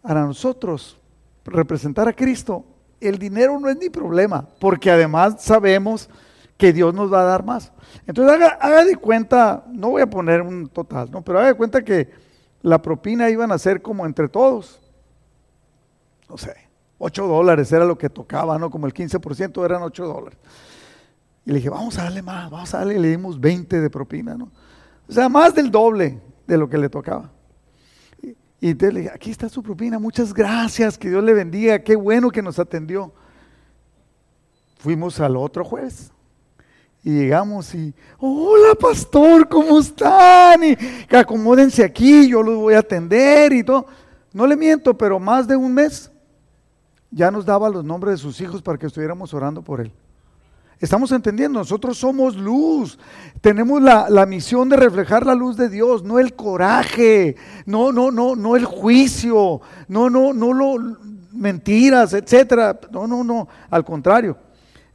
Para 0.02 0.26
nosotros, 0.26 0.98
representar 1.46 2.08
a 2.08 2.14
Cristo, 2.14 2.66
el 3.00 3.18
dinero 3.18 3.60
no 3.60 3.70
es 3.70 3.78
ni 3.78 3.90
problema, 3.90 4.48
porque 4.60 4.90
además 4.90 5.36
sabemos 5.40 6.10
que 6.58 6.74
Dios 6.74 6.94
nos 6.94 7.12
va 7.12 7.22
a 7.22 7.26
dar 7.26 7.46
más. 7.46 7.72
Entonces 8.08 8.36
haga, 8.60 8.84
de 8.84 8.96
cuenta, 8.96 9.64
no 9.72 9.92
voy 9.92 10.02
a 10.02 10.10
poner 10.10 10.42
un 10.42 10.68
total, 10.68 11.10
¿no? 11.12 11.22
pero 11.22 11.40
haga 11.40 11.50
de 11.50 11.54
cuenta 11.54 11.84
que 11.84 12.10
la 12.62 12.82
propina 12.82 13.30
iban 13.30 13.52
a 13.52 13.58
ser 13.58 13.82
como 13.82 14.06
entre 14.06 14.28
todos, 14.28 14.82
no 16.28 16.38
sé, 16.38 16.56
8 16.98 17.28
dólares 17.28 17.72
era 17.72 17.86
lo 17.86 17.98
que 17.98 18.10
tocaba, 18.10 18.60
¿no? 18.60 18.70
Como 18.70 18.86
el 18.86 18.94
15% 18.94 19.64
eran 19.64 19.82
8 19.82 20.06
dólares. 20.06 20.38
Y 21.46 21.52
le 21.52 21.56
dije, 21.56 21.70
vamos 21.70 21.98
a 21.98 22.04
darle 22.04 22.22
más, 22.22 22.52
vamos 22.52 22.74
a 22.74 22.80
darle, 22.80 23.00
le 23.00 23.08
dimos 23.08 23.40
20 23.40 23.80
de 23.80 23.90
propina, 23.90 24.36
¿no? 24.36 24.52
O 25.10 25.12
sea, 25.12 25.28
más 25.28 25.56
del 25.56 25.72
doble 25.72 26.22
de 26.46 26.58
lo 26.58 26.70
que 26.70 26.78
le 26.78 26.88
tocaba. 26.88 27.32
Y, 28.62 28.70
entonces 28.70 28.94
le 28.94 29.00
dije, 29.02 29.12
aquí 29.14 29.32
está 29.32 29.50
su 29.50 29.64
propina, 29.64 29.98
muchas 29.98 30.34
gracias, 30.34 30.98
que 30.98 31.10
Dios 31.10 31.24
le 31.24 31.34
bendiga, 31.34 31.80
qué 31.80 31.96
bueno 31.96 32.30
que 32.30 32.44
nos 32.44 32.60
atendió. 32.60 33.12
Fuimos 34.78 35.20
al 35.20 35.36
otro 35.36 35.66
jueves 35.66 36.12
y 37.04 37.12
llegamos 37.12 37.74
y, 37.74 37.94
hola 38.20 38.76
pastor, 38.80 39.50
¿cómo 39.50 39.80
están? 39.80 40.64
Y 40.64 40.78
acomódense 41.16 41.84
aquí, 41.84 42.30
yo 42.30 42.44
los 42.44 42.58
voy 42.58 42.76
a 42.76 42.80
atender 42.80 43.52
y 43.52 43.64
todo. 43.64 43.88
No 44.32 44.46
le 44.46 44.56
miento, 44.56 44.96
pero 44.96 45.20
más 45.20 45.48
de 45.48 45.56
un 45.56 45.74
mes 45.74 46.12
ya 47.10 47.32
nos 47.32 47.46
daba 47.46 47.70
los 47.70 47.84
nombres 47.84 48.16
de 48.16 48.18
sus 48.20 48.40
hijos 48.42 48.62
para 48.62 48.78
que 48.78 48.86
estuviéramos 48.86 49.34
orando 49.34 49.64
por 49.64 49.82
él. 49.82 49.92
Estamos 50.80 51.12
entendiendo, 51.12 51.60
nosotros 51.60 51.98
somos 51.98 52.38
luz, 52.38 52.98
tenemos 53.42 53.82
la, 53.82 54.26
misión 54.26 54.70
de 54.70 54.78
reflejar 54.78 55.26
la 55.26 55.36
luz 55.36 55.58
de 55.58 55.68
Dios, 55.68 56.04
no 56.04 56.20
el 56.20 56.36
coraje, 56.36 57.36
no, 57.66 57.92
no, 57.92 58.12
no, 58.12 58.38
no 58.38 58.56
el 58.56 58.64
juicio, 58.64 59.60
no, 59.90 60.10
no, 60.10 60.32
no 60.32 60.54
lo 60.54 60.98
mentiras, 61.34 62.14
etcétera. 62.14 62.80
No, 62.92 63.08
no, 63.08 63.26
no, 63.26 63.50
al 63.70 63.84
contrario. 63.84 64.38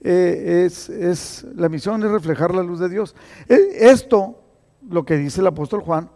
Eh, 0.01 0.64
es, 0.66 0.89
es, 0.89 1.47
la 1.55 1.68
misión 1.68 2.03
es 2.03 2.11
reflejar 2.11 2.55
la 2.55 2.62
luz 2.62 2.80
de 2.80 2.89
Dios. 2.89 3.14
Eh, 3.49 3.68
esto 3.80 4.41
lo 4.89 5.05
que 5.05 5.18
dice 5.18 5.43
el 5.43 5.47
apóstol 5.47 5.82
Juan, 5.82 6.11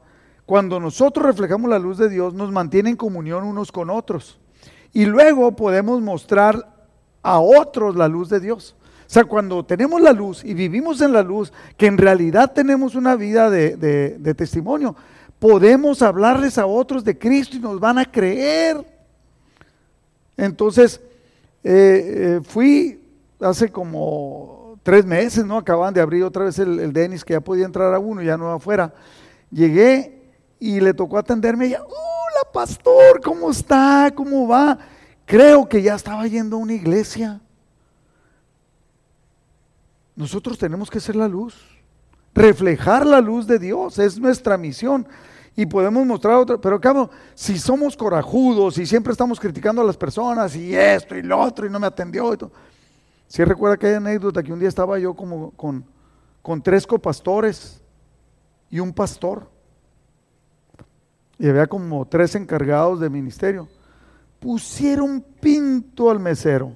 cuando 0.47 0.81
nosotros 0.81 1.27
reflejamos 1.27 1.69
la 1.69 1.79
luz 1.79 1.99
de 1.99 2.09
Dios, 2.09 2.33
nos 2.33 2.51
mantiene 2.51 2.89
en 2.89 2.97
comunión 2.97 3.45
unos 3.45 3.71
con 3.71 3.91
otros. 3.91 4.41
Y 4.95 5.05
luego 5.05 5.55
podemos 5.55 6.01
mostrar 6.01 6.75
a 7.23 7.39
otros 7.39 7.97
la 7.97 8.09
luz 8.09 8.31
de 8.31 8.41
Dios. 8.41 8.75
O 9.09 9.11
sea, 9.11 9.25
cuando 9.25 9.65
tenemos 9.65 10.03
la 10.03 10.13
luz 10.13 10.45
y 10.45 10.53
vivimos 10.53 11.01
en 11.01 11.15
la 11.15 11.23
luz, 11.23 11.51
que 11.79 11.87
en 11.87 11.97
realidad 11.97 12.53
tenemos 12.53 12.95
una 12.95 13.17
vida 13.17 13.49
de, 13.49 14.35
testimonio, 14.37 14.95
podemos 15.39 16.03
hablarles 16.03 16.59
a 16.59 16.67
otros 16.67 17.03
de 17.05 17.17
Cristo 17.17 17.57
y 17.57 17.61
nos 17.61 17.81
van 17.81 17.97
a 17.97 18.05
creer. 18.05 18.85
Entonces, 20.37 21.01
eh, 21.65 21.71
eh, 22.37 22.41
fui 22.45 23.01
hace 23.41 23.71
como 23.71 24.79
tres 24.83 25.07
meses, 25.07 25.43
¿no? 25.43 25.57
Acaban 25.57 25.95
de 25.95 26.03
abrir 26.03 26.23
otra 26.23 26.45
vez 26.45 26.59
el, 26.59 26.79
el 26.79 26.93
Denis, 26.93 27.25
que 27.25 27.33
ya 27.33 27.41
podía 27.41 27.65
entrar 27.65 27.95
a 27.95 27.99
uno, 27.99 28.21
ya 28.21 28.37
no 28.37 28.53
afuera. 28.53 28.93
Llegué 29.51 30.21
y 30.61 30.81
le 30.81 30.93
tocó 30.93 31.17
atenderme 31.17 31.65
y 31.65 31.69
ella, 31.71 31.83
hola 31.83 32.53
pastor, 32.53 33.23
¿cómo 33.25 33.51
está? 33.51 34.13
¿Cómo 34.15 34.47
va? 34.47 34.79
Creo 35.25 35.67
que 35.67 35.81
ya 35.81 35.95
estaba 35.95 36.27
yendo 36.27 36.57
a 36.57 36.59
una 36.59 36.75
iglesia. 36.75 37.41
Nosotros 40.19 40.59
tenemos 40.59 40.91
que 40.91 40.99
ser 40.99 41.15
la 41.15 41.29
luz, 41.29 41.55
reflejar 42.35 43.07
la 43.07 43.21
luz 43.21 43.47
de 43.47 43.57
Dios, 43.57 44.01
es 44.01 44.19
nuestra 44.19 44.59
misión. 44.59 45.07
Y 45.55 45.65
podemos 45.65 46.05
mostrar 46.05 46.35
otra, 46.35 46.61
pero 46.61 46.81
cabo, 46.81 47.09
si 47.37 47.57
somos 47.57 47.97
corajudos 47.97 48.79
y 48.79 48.87
siempre 48.87 49.13
estamos 49.13 49.39
criticando 49.39 49.81
a 49.81 49.85
las 49.85 49.97
personas 49.97 50.57
y 50.57 50.75
esto 50.75 51.15
y 51.17 51.23
lo 51.23 51.39
otro 51.39 51.67
y 51.67 51.71
no 51.71 51.79
me 51.79 51.87
atendió. 51.87 52.37
Si 53.29 53.45
recuerda 53.45 53.77
que 53.77 53.87
hay 53.87 53.95
anécdota 53.95 54.43
que 54.43 54.53
un 54.53 54.59
día 54.59 54.69
estaba 54.69 54.99
yo 54.99 55.15
como 55.15 55.53
con, 55.53 55.85
con 56.43 56.63
tres 56.63 56.85
copastores 56.85 57.81
y 58.71 58.81
un 58.81 58.93
pastor 58.93 59.49
y 61.39 61.49
había 61.49 61.69
como 61.69 62.05
tres 62.09 62.35
encargados 62.35 62.99
de 62.99 63.09
ministerio, 63.09 63.69
pusieron 64.41 65.25
pinto 65.41 66.11
al 66.11 66.19
mesero, 66.19 66.73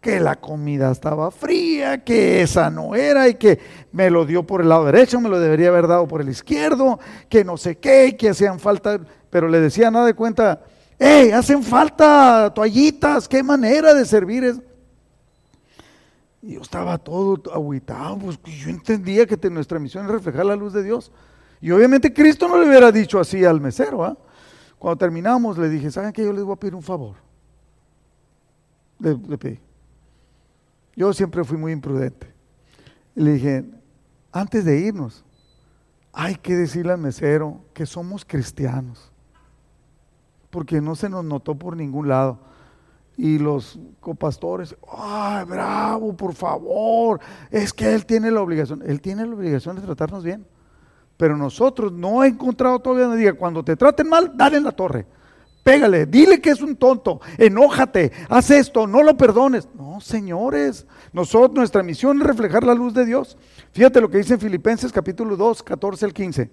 que 0.00 0.20
la 0.20 0.36
comida 0.36 0.90
estaba 0.90 1.30
fría, 1.30 2.04
que 2.04 2.42
esa 2.42 2.70
no 2.70 2.94
era 2.94 3.28
y 3.28 3.34
que 3.34 3.58
me 3.92 4.10
lo 4.10 4.24
dio 4.24 4.44
por 4.44 4.60
el 4.60 4.68
lado 4.68 4.84
derecho, 4.84 5.20
me 5.20 5.28
lo 5.28 5.40
debería 5.40 5.68
haber 5.68 5.88
dado 5.88 6.06
por 6.06 6.20
el 6.20 6.28
izquierdo, 6.28 7.00
que 7.28 7.44
no 7.44 7.56
sé 7.56 7.78
qué, 7.78 8.16
que 8.16 8.30
hacían 8.30 8.60
falta, 8.60 9.00
pero 9.30 9.48
le 9.48 9.60
decía 9.60 9.90
nada 9.90 10.06
de 10.06 10.14
cuenta, 10.14 10.62
hey, 10.98 11.30
hacen 11.32 11.62
falta 11.62 12.52
toallitas, 12.54 13.28
qué 13.28 13.42
manera 13.42 13.94
de 13.94 14.04
servir 14.04 14.44
es. 14.44 14.60
Y 16.42 16.54
yo 16.54 16.62
estaba 16.62 16.96
todo 16.98 17.52
aguitado, 17.52 18.18
pues 18.18 18.38
yo 18.42 18.70
entendía 18.70 19.26
que 19.26 19.50
nuestra 19.50 19.78
misión 19.78 20.04
es 20.06 20.12
reflejar 20.12 20.46
la 20.46 20.54
luz 20.54 20.72
de 20.72 20.84
Dios. 20.84 21.10
Y 21.60 21.70
obviamente 21.70 22.12
Cristo 22.12 22.46
no 22.46 22.56
le 22.58 22.68
hubiera 22.68 22.92
dicho 22.92 23.18
así 23.18 23.44
al 23.44 23.60
mesero. 23.60 24.04
¿ah? 24.04 24.16
Cuando 24.78 24.96
terminamos 24.96 25.58
le 25.58 25.68
dije, 25.68 25.90
¿saben 25.90 26.12
qué? 26.12 26.24
Yo 26.24 26.32
les 26.32 26.44
voy 26.44 26.54
a 26.54 26.56
pedir 26.56 26.74
un 26.74 26.82
favor. 26.82 27.16
Le, 29.00 29.16
pedí. 29.38 29.58
Yo 30.98 31.12
siempre 31.12 31.44
fui 31.44 31.56
muy 31.56 31.70
imprudente. 31.70 32.26
Le 33.14 33.34
dije, 33.34 33.64
antes 34.32 34.64
de 34.64 34.80
irnos, 34.80 35.24
hay 36.12 36.34
que 36.34 36.56
decirle 36.56 36.90
al 36.90 36.98
mesero 36.98 37.60
que 37.72 37.86
somos 37.86 38.24
cristianos. 38.24 39.12
Porque 40.50 40.80
no 40.80 40.96
se 40.96 41.08
nos 41.08 41.24
notó 41.24 41.54
por 41.54 41.76
ningún 41.76 42.08
lado. 42.08 42.40
Y 43.16 43.38
los 43.38 43.78
copastores, 44.00 44.74
ay, 44.92 45.44
bravo, 45.44 46.16
por 46.16 46.34
favor, 46.34 47.20
es 47.48 47.72
que 47.72 47.94
él 47.94 48.04
tiene 48.04 48.32
la 48.32 48.40
obligación. 48.40 48.82
Él 48.84 49.00
tiene 49.00 49.24
la 49.24 49.36
obligación 49.36 49.76
de 49.76 49.82
tratarnos 49.82 50.24
bien. 50.24 50.44
Pero 51.16 51.36
nosotros 51.36 51.92
no 51.92 52.24
he 52.24 52.26
encontrado 52.26 52.80
todavía 52.80 53.06
nadie 53.06 53.32
cuando 53.34 53.62
te 53.62 53.76
traten 53.76 54.08
mal, 54.08 54.32
dale 54.36 54.56
en 54.56 54.64
la 54.64 54.72
torre. 54.72 55.06
Pégale, 55.68 56.06
dile 56.06 56.40
que 56.40 56.48
es 56.48 56.62
un 56.62 56.76
tonto, 56.76 57.20
enójate, 57.36 58.10
haz 58.30 58.50
esto, 58.50 58.86
no 58.86 59.02
lo 59.02 59.18
perdones. 59.18 59.68
No, 59.74 60.00
señores, 60.00 60.86
nosotros, 61.12 61.54
nuestra 61.54 61.82
misión 61.82 62.18
es 62.18 62.26
reflejar 62.26 62.64
la 62.64 62.72
luz 62.72 62.94
de 62.94 63.04
Dios. 63.04 63.36
Fíjate 63.72 64.00
lo 64.00 64.08
que 64.08 64.16
dice 64.16 64.32
en 64.32 64.40
Filipenses 64.40 64.90
capítulo 64.90 65.36
2, 65.36 65.62
14 65.62 66.06
al 66.06 66.14
15. 66.14 66.50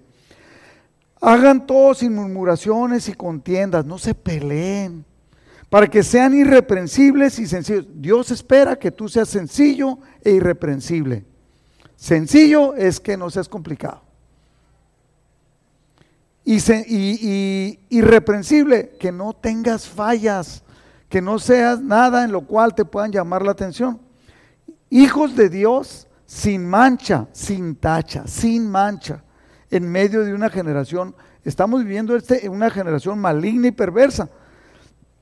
Hagan 1.22 1.66
todo 1.66 1.94
sin 1.94 2.14
murmuraciones 2.14 3.08
y 3.08 3.14
contiendas, 3.14 3.86
no 3.86 3.96
se 3.96 4.14
peleen, 4.14 5.02
para 5.70 5.86
que 5.86 6.02
sean 6.02 6.34
irreprensibles 6.34 7.38
y 7.38 7.46
sencillos. 7.46 7.86
Dios 7.94 8.30
espera 8.30 8.76
que 8.76 8.90
tú 8.90 9.08
seas 9.08 9.30
sencillo 9.30 9.98
e 10.22 10.32
irreprensible. 10.32 11.24
Sencillo 11.96 12.74
es 12.74 13.00
que 13.00 13.16
no 13.16 13.30
seas 13.30 13.48
complicado 13.48 14.05
y, 16.46 17.80
irreprensible, 17.88 18.90
que 19.00 19.10
no 19.10 19.32
tengas 19.32 19.88
fallas, 19.88 20.62
que 21.08 21.20
no 21.20 21.38
seas 21.40 21.80
nada 21.80 22.24
en 22.24 22.30
lo 22.30 22.42
cual 22.42 22.74
te 22.74 22.84
puedan 22.84 23.10
llamar 23.10 23.42
la 23.42 23.50
atención. 23.50 24.00
Hijos 24.88 25.34
de 25.34 25.48
Dios 25.48 26.06
sin 26.24 26.68
mancha, 26.68 27.26
sin 27.32 27.74
tacha, 27.74 28.26
sin 28.26 28.70
mancha, 28.70 29.24
en 29.70 29.90
medio 29.90 30.24
de 30.24 30.32
una 30.32 30.48
generación, 30.48 31.14
estamos 31.44 31.82
viviendo 31.82 32.14
este, 32.14 32.48
una 32.48 32.70
generación 32.70 33.18
maligna 33.18 33.68
y 33.68 33.72
perversa. 33.72 34.30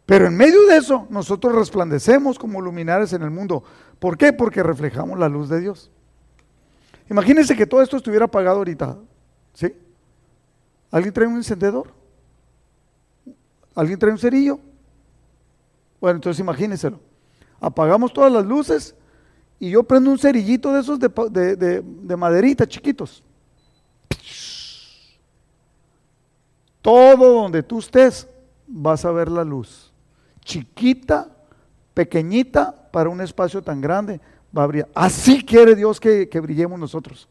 Pero 0.05 0.27
en 0.27 0.37
medio 0.37 0.67
de 0.67 0.77
eso, 0.77 1.07
nosotros 1.09 1.55
resplandecemos 1.55 2.39
como 2.39 2.61
luminares 2.61 3.15
en 3.15 3.23
el 3.23 3.31
mundo. 3.31 3.65
¿Por 3.99 4.19
qué? 4.19 4.35
Porque 4.35 4.63
reflejamos 4.63 5.19
la 5.19 5.31
luz 5.31 5.49
de 5.49 5.61
Dios. 5.61 5.91
Imagínense 7.09 7.57
que 7.57 7.67
todo 7.67 7.81
esto 7.81 7.97
estuviera 7.97 8.27
apagado 8.27 8.59
ahorita. 8.59 8.99
¿Sí? 9.55 9.75
¿Alguien 10.95 11.13
trae 11.13 11.27
un 11.27 11.35
encendedor? 11.35 11.89
¿Alguien 13.75 13.99
trae 13.99 14.13
un 14.13 14.19
cerillo? 14.19 14.61
Bueno, 16.01 16.19
entonces 16.19 16.39
imagínenselo. 16.39 17.01
Apagamos 17.59 18.13
todas 18.13 18.31
las 18.31 18.47
luces 18.47 18.95
y 19.59 19.71
yo 19.71 19.83
prendo 19.83 20.13
un 20.13 20.19
cerillito 20.21 20.73
de 20.73 20.81
esos 20.81 21.01
de, 21.01 22.17
maderita 22.17 22.65
chiquitos. 22.65 23.25
Todo 26.81 27.43
donde 27.43 27.65
tú 27.65 27.81
estés 27.81 28.29
vas 28.69 29.05
a 29.05 29.11
ver 29.11 29.29
la 29.33 29.43
luz. 29.43 29.93
Chiquita, 30.45 31.29
pequeñita, 31.93 32.73
para 32.93 33.09
un 33.09 33.21
espacio 33.21 33.61
tan 33.61 33.81
grande, 33.81 34.21
va 34.57 34.63
a 34.63 34.67
brillar. 34.69 34.89
Así 34.95 35.45
quiere 35.45 35.75
Dios 35.75 35.99
que, 35.99 36.29
que 36.29 36.39
brillemos 36.39 36.79
nosotros. 36.79 37.29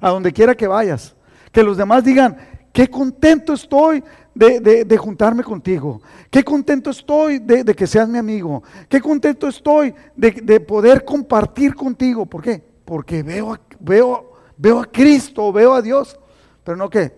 A 0.00 0.10
donde 0.10 0.32
quiera 0.32 0.56
que 0.56 0.66
vayas. 0.66 1.14
Que 1.52 1.62
los 1.62 1.76
demás 1.76 2.02
digan, 2.02 2.55
Qué 2.76 2.88
contento 2.88 3.54
estoy 3.54 4.04
de, 4.34 4.98
juntarme 4.98 5.42
contigo. 5.42 6.02
Qué 6.30 6.44
contento 6.44 6.90
estoy 6.90 7.38
de, 7.38 7.64
que 7.74 7.86
seas 7.86 8.06
mi 8.06 8.18
amigo. 8.18 8.62
Qué 8.86 9.00
contento 9.00 9.48
estoy 9.48 9.94
de, 10.14 10.60
poder 10.60 11.02
compartir 11.02 11.74
contigo. 11.74 12.26
¿Por 12.26 12.42
qué? 12.42 12.62
Porque 12.84 13.22
veo 13.22 13.58
veo, 13.80 14.30
veo 14.58 14.80
a 14.80 14.84
Cristo, 14.84 15.50
veo 15.54 15.72
a 15.72 15.80
Dios. 15.80 16.20
Pero 16.64 16.76
no 16.76 16.90
que, 16.90 17.14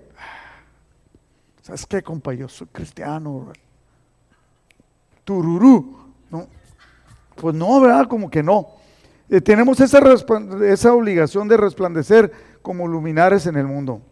¿sabes 1.63 1.87
qué, 1.87 2.05
compa? 2.05 2.35
Yo 2.35 2.49
soy 2.49 2.69
cristiano. 2.71 3.51
Tururú. 5.25 6.13
No. 6.31 6.47
Pues 7.35 7.57
no, 7.57 7.81
¿verdad? 7.81 8.07
Como 8.07 8.31
que 8.31 8.45
no. 8.45 8.69
Eh, 9.29 9.41
tenemos 9.41 9.81
esa, 9.81 9.99
esa 10.69 10.93
obligación 10.93 11.49
de 11.49 11.57
resplandecer 11.57 12.31
como 12.63 12.87
luminares 12.87 13.45
en 13.49 13.57
el 13.57 13.67
mundo. 13.67 14.03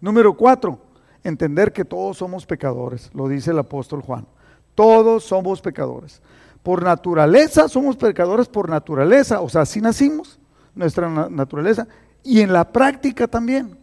Número 0.00 0.36
cuatro, 0.36 0.78
entender 1.24 1.72
que 1.72 1.84
todos 1.84 2.18
somos 2.18 2.46
pecadores, 2.46 3.10
lo 3.14 3.28
dice 3.28 3.50
el 3.50 3.58
apóstol 3.58 4.02
Juan. 4.02 4.26
Todos 4.74 5.24
somos 5.24 5.60
pecadores. 5.60 6.20
Por 6.62 6.82
naturaleza 6.82 7.68
somos 7.68 7.96
pecadores 7.96 8.48
por 8.48 8.68
naturaleza, 8.68 9.40
o 9.40 9.48
sea, 9.48 9.62
así 9.62 9.80
nacimos, 9.80 10.38
nuestra 10.74 11.08
naturaleza, 11.28 11.86
y 12.22 12.40
en 12.40 12.52
la 12.52 12.70
práctica 12.70 13.26
también. 13.26 13.78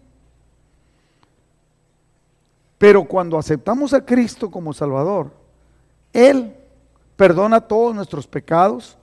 Pero 2.77 3.05
cuando 3.05 3.37
aceptamos 3.37 3.93
a 3.93 4.05
Cristo 4.05 4.51
como 4.51 4.73
Salvador, 4.73 5.31
Él 6.11 6.53
perdona 7.15 7.61
todos 7.61 7.95
nuestros 7.95 8.27
pecados, 8.27 8.97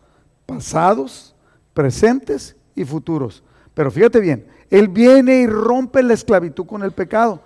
pasados, 0.44 1.34
presentes 1.72 2.56
y 2.74 2.84
futuros. 2.84 3.42
Pero 3.74 3.90
fíjate 3.90 4.20
bien, 4.20 4.46
Él 4.70 4.88
viene 4.88 5.42
y 5.42 5.46
rompe 5.46 6.02
la 6.02 6.14
esclavitud 6.14 6.66
con 6.66 6.82
el 6.82 6.92
pecado. 6.92 7.40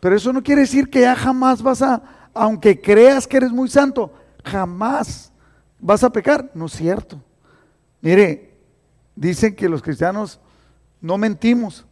Pero 0.00 0.16
eso 0.16 0.32
no 0.32 0.42
quiere 0.42 0.62
decir 0.62 0.90
que 0.90 1.00
ya 1.00 1.16
jamás 1.16 1.62
vas 1.62 1.82
a, 1.82 2.02
aunque 2.34 2.80
creas 2.80 3.26
que 3.26 3.38
eres 3.38 3.50
muy 3.50 3.68
santo, 3.68 4.12
jamás 4.44 5.32
vas 5.80 6.04
a 6.04 6.10
pecar. 6.10 6.50
No 6.54 6.66
es 6.66 6.72
cierto. 6.72 7.20
Mire, 8.00 8.54
dicen 9.16 9.54
que 9.54 9.68
los 9.68 9.82
cristianos 9.82 10.40
no 11.00 11.18
mentimos. 11.18 11.84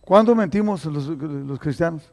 ¿Cuándo 0.00 0.34
mentimos 0.34 0.84
los, 0.84 1.06
los 1.06 1.58
cristianos? 1.58 2.10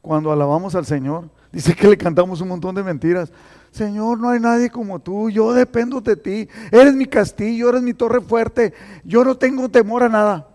Cuando 0.00 0.30
alabamos 0.32 0.74
al 0.74 0.86
Señor. 0.86 1.28
Dice 1.52 1.74
que 1.74 1.88
le 1.88 1.96
cantamos 1.96 2.40
un 2.40 2.48
montón 2.48 2.74
de 2.74 2.82
mentiras. 2.82 3.32
Señor, 3.76 4.18
no 4.18 4.30
hay 4.30 4.40
nadie 4.40 4.70
como 4.70 5.00
tú, 5.00 5.28
yo 5.28 5.52
dependo 5.52 6.00
de 6.00 6.16
ti, 6.16 6.48
eres 6.72 6.94
mi 6.94 7.04
castillo, 7.04 7.68
eres 7.68 7.82
mi 7.82 7.92
torre 7.92 8.22
fuerte, 8.22 8.72
yo 9.04 9.22
no 9.22 9.36
tengo 9.36 9.68
temor 9.68 10.02
a 10.02 10.08
nada. 10.08 10.48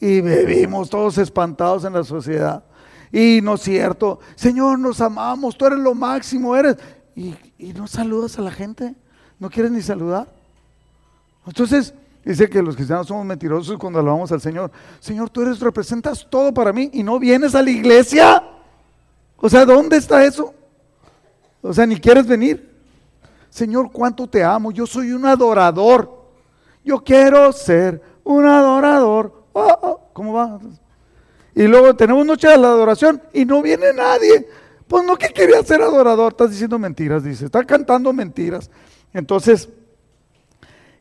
Y 0.00 0.22
vivimos 0.22 0.88
todos 0.88 1.18
espantados 1.18 1.84
en 1.84 1.92
la 1.92 2.02
sociedad. 2.02 2.64
Y 3.12 3.40
no 3.42 3.56
es 3.56 3.60
cierto, 3.60 4.20
Señor, 4.36 4.78
nos 4.78 5.02
amamos, 5.02 5.58
tú 5.58 5.66
eres 5.66 5.80
lo 5.80 5.94
máximo, 5.94 6.56
eres. 6.56 6.76
Y, 7.14 7.34
y 7.58 7.74
no 7.74 7.86
saludas 7.86 8.38
a 8.38 8.42
la 8.42 8.50
gente, 8.50 8.94
no 9.38 9.50
quieres 9.50 9.70
ni 9.70 9.82
saludar. 9.82 10.26
Entonces, 11.46 11.92
dice 12.24 12.48
que 12.48 12.62
los 12.62 12.74
cristianos 12.74 13.06
somos 13.06 13.26
mentirosos 13.26 13.76
cuando 13.76 13.98
alabamos 13.98 14.32
al 14.32 14.40
Señor. 14.40 14.70
Señor, 14.98 15.28
tú 15.28 15.42
eres, 15.42 15.60
representas 15.60 16.26
todo 16.30 16.54
para 16.54 16.72
mí 16.72 16.88
y 16.94 17.02
no 17.02 17.18
vienes 17.18 17.54
a 17.54 17.62
la 17.62 17.70
iglesia. 17.70 18.42
O 19.36 19.50
sea, 19.50 19.66
¿dónde 19.66 19.98
está 19.98 20.24
eso? 20.24 20.54
O 21.68 21.72
sea, 21.72 21.86
ni 21.86 21.96
quieres 21.96 22.26
venir. 22.26 22.74
Señor, 23.50 23.90
cuánto 23.92 24.26
te 24.26 24.44
amo. 24.44 24.70
Yo 24.70 24.86
soy 24.86 25.12
un 25.12 25.26
adorador. 25.26 26.24
Yo 26.84 27.02
quiero 27.02 27.52
ser 27.52 28.00
un 28.24 28.46
adorador. 28.46 29.44
Oh, 29.52 29.78
oh, 29.82 30.00
¿Cómo 30.12 30.32
va? 30.32 30.60
Y 31.54 31.66
luego 31.66 31.96
tenemos 31.96 32.24
noche 32.26 32.48
de 32.48 32.58
la 32.58 32.68
adoración 32.68 33.20
y 33.32 33.44
no 33.44 33.62
viene 33.62 33.92
nadie. 33.94 34.46
Pues 34.86 35.04
no 35.04 35.16
que 35.16 35.28
quería 35.28 35.62
ser 35.62 35.82
adorador, 35.82 36.32
estás 36.32 36.50
diciendo 36.50 36.78
mentiras, 36.78 37.24
dice, 37.24 37.46
está 37.46 37.64
cantando 37.64 38.12
mentiras. 38.12 38.70
Entonces, 39.12 39.68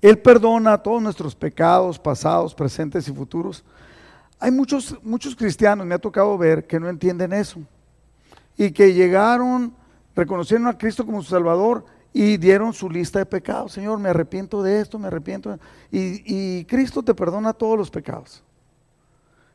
Él 0.01 0.17
perdona 0.17 0.81
todos 0.81 1.01
nuestros 1.01 1.35
pecados 1.35 1.99
pasados, 1.99 2.55
presentes 2.55 3.07
y 3.07 3.13
futuros. 3.13 3.63
Hay 4.39 4.51
muchos, 4.51 4.95
muchos 5.03 5.35
cristianos, 5.35 5.85
me 5.85 5.95
ha 5.95 5.99
tocado 5.99 6.37
ver, 6.37 6.65
que 6.65 6.79
no 6.79 6.89
entienden 6.89 7.33
eso. 7.33 7.59
Y 8.57 8.71
que 8.71 8.93
llegaron, 8.93 9.75
reconocieron 10.15 10.67
a 10.67 10.77
Cristo 10.77 11.05
como 11.05 11.21
su 11.21 11.29
Salvador 11.29 11.85
y 12.13 12.37
dieron 12.37 12.73
su 12.73 12.89
lista 12.89 13.19
de 13.19 13.25
pecados. 13.25 13.73
Señor, 13.73 13.99
me 13.99 14.09
arrepiento 14.09 14.63
de 14.63 14.79
esto, 14.79 14.97
me 14.97 15.07
arrepiento. 15.07 15.59
Y, 15.91 16.23
y 16.25 16.65
Cristo 16.65 17.03
te 17.03 17.13
perdona 17.13 17.53
todos 17.53 17.77
los 17.77 17.91
pecados. 17.91 18.43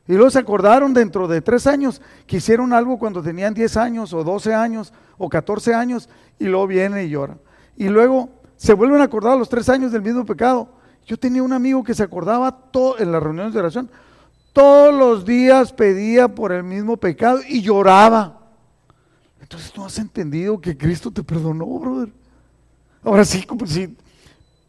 Y 0.07 0.13
luego 0.13 0.29
se 0.29 0.39
acordaron 0.39 0.93
dentro 0.93 1.27
de 1.27 1.41
tres 1.41 1.67
años 1.67 2.01
que 2.27 2.37
hicieron 2.37 2.73
algo 2.73 2.99
cuando 2.99 3.21
tenían 3.21 3.53
10 3.53 3.77
años 3.77 4.13
o 4.13 4.23
12 4.23 4.53
años 4.53 4.91
o 5.17 5.29
14 5.29 5.73
años 5.73 6.09
y 6.37 6.45
luego 6.45 6.67
vienen 6.67 7.05
y 7.05 7.09
lloran. 7.09 7.39
Y 7.77 7.87
luego 7.87 8.29
se 8.57 8.73
vuelven 8.73 9.01
a 9.01 9.05
acordar 9.05 9.33
a 9.33 9.37
los 9.37 9.49
tres 9.49 9.69
años 9.69 9.91
del 9.91 10.01
mismo 10.01 10.25
pecado. 10.25 10.69
Yo 11.05 11.17
tenía 11.17 11.41
un 11.43 11.53
amigo 11.53 11.83
que 11.83 11.93
se 11.93 12.03
acordaba 12.03 12.51
todo, 12.51 12.99
en 12.99 13.11
las 13.11 13.23
reuniones 13.23 13.53
de 13.53 13.59
oración, 13.59 13.89
todos 14.53 14.93
los 14.93 15.25
días 15.25 15.71
pedía 15.71 16.27
por 16.27 16.51
el 16.51 16.63
mismo 16.63 16.97
pecado 16.97 17.39
y 17.47 17.61
lloraba. 17.61 18.40
Entonces 19.51 19.73
tú 19.73 19.83
has 19.83 19.99
entendido 19.99 20.61
que 20.61 20.77
Cristo 20.77 21.11
te 21.11 21.21
perdonó, 21.21 21.65
brother. 21.65 22.07
Ahora 23.03 23.25
sí, 23.25 23.45
si 23.65 23.93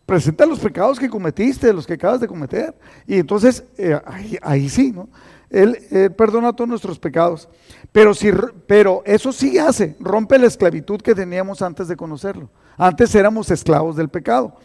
presenta 0.04 0.44
los 0.44 0.58
pecados 0.58 0.98
que 0.98 1.08
cometiste, 1.08 1.72
los 1.72 1.86
que 1.86 1.92
acabas 1.92 2.18
de 2.18 2.26
cometer. 2.26 2.74
Y 3.06 3.18
entonces, 3.18 3.62
eh, 3.78 4.00
ahí, 4.42 4.68
sí, 4.68 4.90
¿no? 4.90 5.08
Él, 5.50 5.78
perdona 6.16 6.52
todos 6.52 6.68
nuestros 6.68 6.98
pecados. 6.98 7.48
Pero, 7.92 8.12
si, 8.12 8.32
pero 8.66 9.04
eso 9.06 9.32
sí 9.32 9.56
hace, 9.56 9.94
rompe 10.00 10.36
la 10.36 10.48
esclavitud 10.48 11.00
que 11.00 11.14
teníamos 11.14 11.62
antes 11.62 11.86
de 11.86 11.94
conocerlo. 11.94 12.50
Antes 12.76 13.14
éramos 13.14 13.52
esclavos 13.52 13.94
del 13.94 14.08
pecado. 14.08 14.56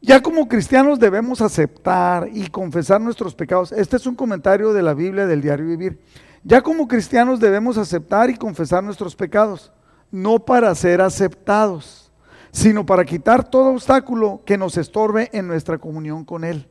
Ya 0.00 0.20
como 0.20 0.48
cristianos 0.48 0.98
debemos 0.98 1.40
aceptar 1.40 2.28
y 2.32 2.48
confesar 2.48 3.00
nuestros 3.00 3.36
pecados. 3.36 3.70
Este 3.70 3.96
es 3.96 4.06
un 4.08 4.16
comentario 4.16 4.72
de 4.72 4.82
la 4.82 4.92
Biblia 4.92 5.28
del 5.28 5.40
diario 5.40 5.66
vivir. 5.66 6.00
Ya 6.42 6.62
como 6.62 6.88
cristianos 6.88 7.40
debemos 7.40 7.76
aceptar 7.76 8.30
y 8.30 8.36
confesar 8.36 8.82
nuestros 8.82 9.14
pecados, 9.14 9.72
no 10.10 10.38
para 10.38 10.74
ser 10.74 11.00
aceptados 11.00 12.10
sino 12.52 12.84
para 12.84 13.04
quitar 13.04 13.48
todo 13.48 13.70
obstáculo 13.70 14.42
que 14.44 14.58
nos 14.58 14.76
estorbe 14.76 15.30
en 15.32 15.46
nuestra 15.46 15.78
comunión 15.78 16.24
con 16.24 16.44
Él. 16.44 16.68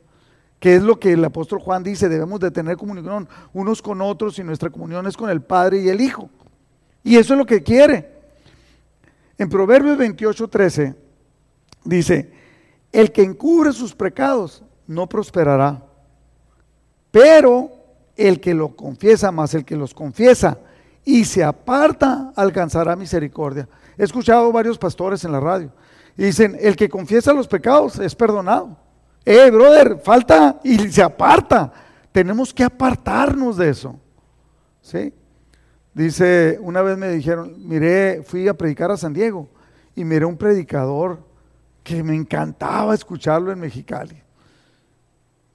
Que 0.58 0.74
es 0.74 0.82
lo 0.82 1.00
que 1.00 1.12
el 1.12 1.24
apóstol 1.24 1.60
Juan 1.60 1.82
dice, 1.82 2.08
debemos 2.08 2.38
de 2.40 2.50
tener 2.50 2.76
comunión 2.76 3.28
unos 3.52 3.80
con 3.80 4.02
otros 4.02 4.38
y 4.38 4.44
nuestra 4.44 4.68
comunión 4.68 5.06
es 5.06 5.16
con 5.16 5.30
el 5.30 5.40
Padre 5.40 5.80
y 5.80 5.88
el 5.88 6.00
Hijo. 6.00 6.28
Y 7.02 7.16
eso 7.16 7.32
es 7.32 7.38
lo 7.38 7.46
que 7.46 7.62
quiere. 7.62 8.10
En 9.38 9.48
Proverbios 9.48 9.96
28, 9.96 10.48
13 10.48 10.94
dice, 11.84 12.30
el 12.92 13.10
que 13.10 13.22
encubre 13.22 13.72
sus 13.72 13.94
pecados 13.94 14.62
no 14.86 15.08
prosperará, 15.08 15.82
pero 17.10 17.70
el 18.20 18.38
que 18.38 18.52
lo 18.52 18.76
confiesa 18.76 19.32
más, 19.32 19.54
el 19.54 19.64
que 19.64 19.76
los 19.76 19.94
confiesa 19.94 20.58
y 21.04 21.24
se 21.24 21.42
aparta, 21.42 22.32
alcanzará 22.36 22.94
misericordia. 22.94 23.66
He 23.96 24.04
escuchado 24.04 24.52
varios 24.52 24.76
pastores 24.76 25.24
en 25.24 25.32
la 25.32 25.40
radio 25.40 25.72
y 26.16 26.24
dicen, 26.24 26.56
el 26.60 26.76
que 26.76 26.88
confiesa 26.88 27.32
los 27.32 27.48
pecados 27.48 27.98
es 27.98 28.14
perdonado. 28.14 28.76
Eh, 29.24 29.50
brother, 29.50 29.98
falta 30.04 30.60
y 30.62 30.76
se 30.90 31.02
aparta. 31.02 31.72
Tenemos 32.12 32.52
que 32.52 32.62
apartarnos 32.62 33.56
de 33.56 33.70
eso. 33.70 33.98
¿Sí? 34.82 35.14
Dice, 35.94 36.58
una 36.60 36.82
vez 36.82 36.98
me 36.98 37.08
dijeron, 37.08 37.54
miré, 37.66 38.22
fui 38.22 38.48
a 38.48 38.54
predicar 38.54 38.90
a 38.90 38.98
San 38.98 39.14
Diego 39.14 39.48
y 39.94 40.04
miré 40.04 40.26
un 40.26 40.36
predicador 40.36 41.20
que 41.82 42.02
me 42.02 42.14
encantaba 42.14 42.94
escucharlo 42.94 43.50
en 43.50 43.60
Mexicali, 43.60 44.22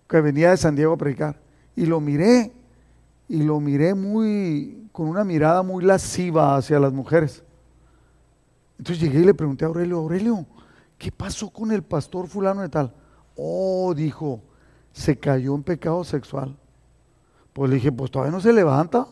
que 0.08 0.22
venía 0.22 0.50
de 0.50 0.58
San 0.58 0.76
Diego 0.76 0.94
a 0.94 0.98
predicar. 0.98 1.45
Y 1.76 1.86
lo 1.86 2.00
miré, 2.00 2.54
y 3.28 3.44
lo 3.44 3.60
miré 3.60 3.94
muy, 3.94 4.88
con 4.92 5.08
una 5.08 5.24
mirada 5.24 5.64
muy 5.64 5.84
lasciva 5.84 6.56
hacia 6.56 6.80
las 6.80 6.94
mujeres. 6.94 7.44
Entonces 8.78 9.04
llegué 9.04 9.20
y 9.20 9.26
le 9.26 9.34
pregunté 9.34 9.66
a 9.66 9.68
Aurelio, 9.68 9.98
Aurelio, 9.98 10.46
¿qué 10.98 11.12
pasó 11.12 11.50
con 11.50 11.72
el 11.72 11.84
pastor 11.84 12.28
fulano 12.28 12.62
de 12.62 12.70
tal? 12.70 12.94
Oh, 13.36 13.94
dijo, 13.96 14.42
se 14.92 15.18
cayó 15.18 15.56
en 15.56 15.64
pecado 15.64 16.04
sexual. 16.04 16.56
Pues 17.54 17.70
le 17.70 17.76
dije, 17.76 17.92
pues 17.92 18.12
todavía 18.12 18.32
no 18.32 18.42
se 18.42 18.54
levanta. 18.54 19.08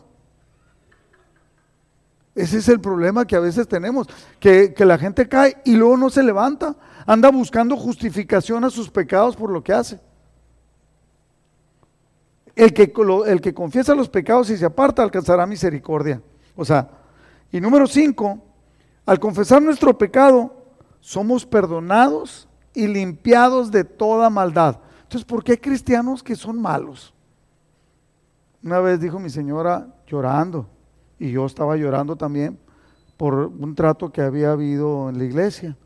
Ese 2.34 2.58
es 2.58 2.68
el 2.68 2.80
problema 2.80 3.26
que 3.26 3.36
a 3.36 3.40
veces 3.40 3.68
tenemos, 3.68 4.08
que, 4.40 4.74
que, 4.74 4.84
la 4.84 4.98
gente 4.98 5.28
cae 5.28 5.56
y 5.64 5.76
luego 5.76 5.96
no 5.96 6.10
se 6.10 6.22
levanta, 6.22 6.74
anda 7.06 7.30
buscando 7.30 7.76
justificación 7.76 8.64
a 8.64 8.70
sus 8.70 8.90
pecados 8.90 9.36
por 9.36 9.50
lo 9.50 9.62
que 9.62 9.72
hace. 9.72 10.00
El 12.56 12.72
que, 12.72 12.92
el 13.26 13.40
que 13.40 13.54
confiesa 13.54 13.94
los 13.94 14.08
pecados 14.08 14.50
y 14.50 14.56
se 14.56 14.64
aparta 14.64 15.02
alcanzará 15.02 15.46
misericordia. 15.46 16.22
O 16.56 16.64
sea, 16.64 16.88
y 17.50 17.60
número 17.60 17.86
cinco, 17.86 18.40
al 19.06 19.18
confesar 19.18 19.60
nuestro 19.60 19.96
pecado, 19.96 20.54
somos 21.00 21.44
perdonados 21.44 22.48
y 22.72 22.86
limpiados 22.86 23.70
de 23.70 23.84
toda 23.84 24.30
maldad. 24.30 24.78
Entonces, 25.02 25.24
¿por 25.24 25.44
qué 25.44 25.52
hay 25.52 25.58
cristianos 25.58 26.22
que 26.22 26.34
son 26.34 26.60
malos? 26.60 27.12
Una 28.62 28.80
vez 28.80 28.98
dijo 28.98 29.18
mi 29.18 29.30
señora 29.30 29.86
llorando, 30.06 30.66
y 31.18 31.30
yo 31.30 31.44
estaba 31.46 31.76
llorando 31.76 32.16
también 32.16 32.58
por 33.16 33.34
un 33.34 33.74
trato 33.74 34.10
que 34.10 34.22
había 34.22 34.52
habido 34.52 35.08
en 35.10 35.18
la 35.18 35.24
iglesia. 35.24 35.76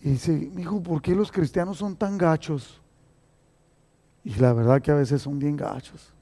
Y 0.00 0.10
dice, 0.10 0.50
hijo, 0.58 0.82
¿por 0.82 1.00
qué 1.00 1.14
los 1.14 1.32
cristianos 1.32 1.78
son 1.78 1.96
tan 1.96 2.18
gachos? 2.18 2.82
Y 4.24 4.34
la 4.36 4.52
verdad 4.52 4.80
que 4.80 4.90
a 4.90 4.94
veces 4.94 5.22
son 5.22 5.38
bien 5.38 5.56
gachos. 5.56 6.12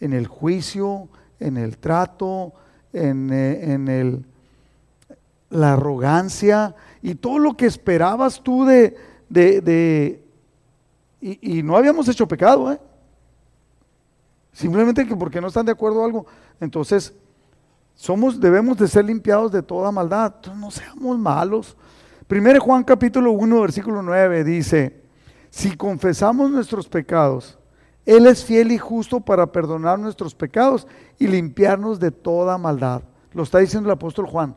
En 0.00 0.12
el 0.12 0.26
juicio, 0.26 1.08
en 1.38 1.56
el 1.56 1.78
trato, 1.78 2.52
en, 2.92 3.32
eh, 3.32 3.72
en 3.72 3.88
el 3.88 4.24
la 5.52 5.74
arrogancia 5.74 6.74
y 7.02 7.14
todo 7.14 7.38
lo 7.38 7.56
que 7.56 7.66
esperabas 7.66 8.42
tú 8.42 8.64
de... 8.64 8.96
de, 9.28 10.20
y, 11.20 11.62
no 11.62 11.76
habíamos 11.76 12.08
hecho 12.08 12.26
pecado, 12.26 12.72
¿eh? 12.72 12.80
Simplemente 14.52 15.06
que 15.06 15.14
porque 15.14 15.40
no 15.40 15.46
están 15.46 15.64
de 15.64 15.72
acuerdo 15.72 16.04
algo. 16.04 16.26
Entonces, 16.60 17.14
somos, 17.94 18.40
debemos 18.40 18.76
de 18.76 18.88
ser 18.88 19.04
limpiados 19.04 19.52
de 19.52 19.62
toda 19.62 19.92
maldad. 19.92 20.32
Entonces, 20.36 20.60
no 20.60 20.70
seamos 20.70 21.18
malos. 21.18 21.76
Primero 22.26 22.60
Juan 22.60 22.82
capítulo 22.82 23.30
1, 23.32 23.60
versículo 23.60 24.02
9 24.02 24.42
dice, 24.42 25.01
si 25.52 25.76
confesamos 25.76 26.50
nuestros 26.50 26.88
pecados, 26.88 27.58
Él 28.06 28.26
es 28.26 28.42
fiel 28.42 28.72
y 28.72 28.78
justo 28.78 29.20
para 29.20 29.52
perdonar 29.52 29.98
nuestros 29.98 30.34
pecados 30.34 30.86
y 31.18 31.26
limpiarnos 31.26 32.00
de 32.00 32.10
toda 32.10 32.56
maldad. 32.56 33.02
Lo 33.34 33.42
está 33.42 33.58
diciendo 33.58 33.86
el 33.90 33.92
apóstol 33.92 34.26
Juan. 34.26 34.56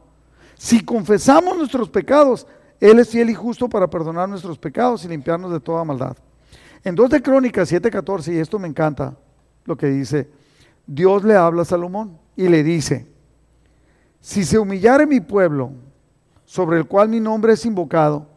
Si 0.57 0.85
confesamos 0.85 1.57
nuestros 1.57 1.89
pecados, 1.89 2.47
Él 2.79 2.97
es 2.99 3.09
fiel 3.09 3.29
y 3.29 3.33
justo 3.33 3.67
para 3.67 3.89
perdonar 3.89 4.29
nuestros 4.29 4.57
pecados 4.57 5.03
y 5.03 5.09
limpiarnos 5.09 5.51
de 5.51 5.59
toda 5.59 5.83
maldad. 5.83 6.15
En 6.81 6.95
2 6.95 7.09
de 7.09 7.21
Crónicas 7.21 7.69
7:14, 7.69 8.33
y 8.33 8.37
esto 8.37 8.57
me 8.57 8.69
encanta, 8.69 9.17
lo 9.65 9.75
que 9.75 9.87
dice, 9.87 10.29
Dios 10.87 11.25
le 11.25 11.35
habla 11.35 11.63
a 11.63 11.65
Salomón 11.65 12.17
y 12.37 12.47
le 12.47 12.63
dice, 12.63 13.05
si 14.21 14.45
se 14.45 14.57
humillare 14.57 15.05
mi 15.05 15.19
pueblo, 15.19 15.73
sobre 16.45 16.77
el 16.77 16.87
cual 16.87 17.09
mi 17.09 17.19
nombre 17.19 17.51
es 17.51 17.65
invocado, 17.65 18.27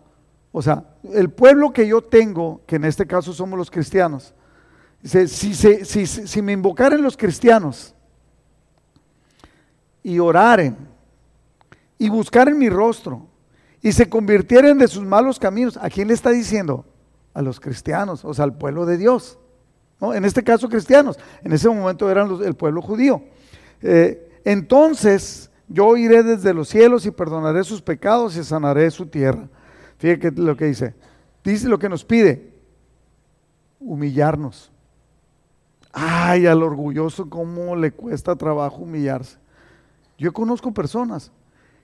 o 0.59 0.63
sea, 0.63 0.83
el 1.13 1.31
pueblo 1.31 1.73
que 1.73 1.87
yo 1.87 2.03
tengo, 2.03 2.63
que 2.67 2.77
en 2.77 2.85
este 2.85 3.07
caso 3.07 3.33
somos 3.33 3.57
los 3.57 3.71
cristianos, 3.71 4.35
dice, 5.01 5.29
si, 5.29 5.55
si, 5.55 6.07
si 6.07 6.43
me 6.43 6.51
invocaren 6.51 7.01
los 7.01 7.17
cristianos 7.17 7.95
y 10.03 10.19
oraren, 10.19 10.77
y 11.97 12.09
buscaren 12.09 12.59
mi 12.59 12.69
rostro 12.69 13.29
y 13.81 13.93
se 13.93 14.09
convirtieren 14.09 14.79
de 14.79 14.89
sus 14.89 15.05
malos 15.05 15.39
caminos. 15.39 15.77
¿A 15.77 15.89
quién 15.91 16.09
le 16.09 16.15
está 16.15 16.31
diciendo? 16.31 16.85
A 17.35 17.41
los 17.41 17.61
cristianos, 17.61 18.25
o 18.25 18.35
sea, 18.35 18.45
al 18.45 18.59
pueblo 18.59 18.85
de 18.85 18.97
Dios. 18.97 19.39
¿no? 20.01 20.13
En 20.13 20.25
este 20.25 20.43
caso 20.43 20.69
cristianos, 20.69 21.21
en 21.45 21.53
ese 21.53 21.69
momento 21.69 22.11
eran 22.11 22.37
el 22.45 22.55
pueblo 22.55 22.83
judío. 22.83 23.23
Eh, 23.81 24.41
entonces 24.45 25.53
yo 25.69 25.97
iré 25.97 26.25
desde 26.25 26.53
los 26.53 26.69
cielos 26.69 27.07
y 27.07 27.13
perdonaré 27.13 27.63
sus 27.63 27.81
pecados 27.81 28.37
y 28.37 28.43
sanaré 28.43 28.91
su 28.91 29.07
tierra. 29.07 29.49
Fíjate 29.99 30.33
lo 30.33 30.57
que 30.57 30.67
dice. 30.67 30.95
Dice 31.45 31.69
lo 31.69 31.79
que 31.79 31.89
nos 31.89 32.05
pide, 32.05 32.53
humillarnos. 33.81 34.71
Ay, 35.93 36.47
al 36.47 36.63
orgulloso 36.63 37.29
cómo 37.29 37.75
le 37.75 37.93
cuesta 37.93 38.37
trabajo 38.37 38.79
humillarse. 38.79 39.39
Yo 40.19 40.33
conozco 40.33 40.73
personas 40.73 41.31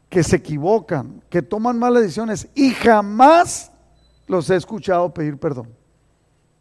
que 0.08 0.22
se 0.22 0.36
equivocan, 0.36 1.22
que 1.28 1.42
toman 1.42 1.78
malas 1.78 2.02
decisiones 2.02 2.48
y 2.54 2.70
jamás 2.70 3.72
los 4.26 4.48
he 4.50 4.56
escuchado 4.56 5.12
pedir 5.12 5.38
perdón. 5.38 5.68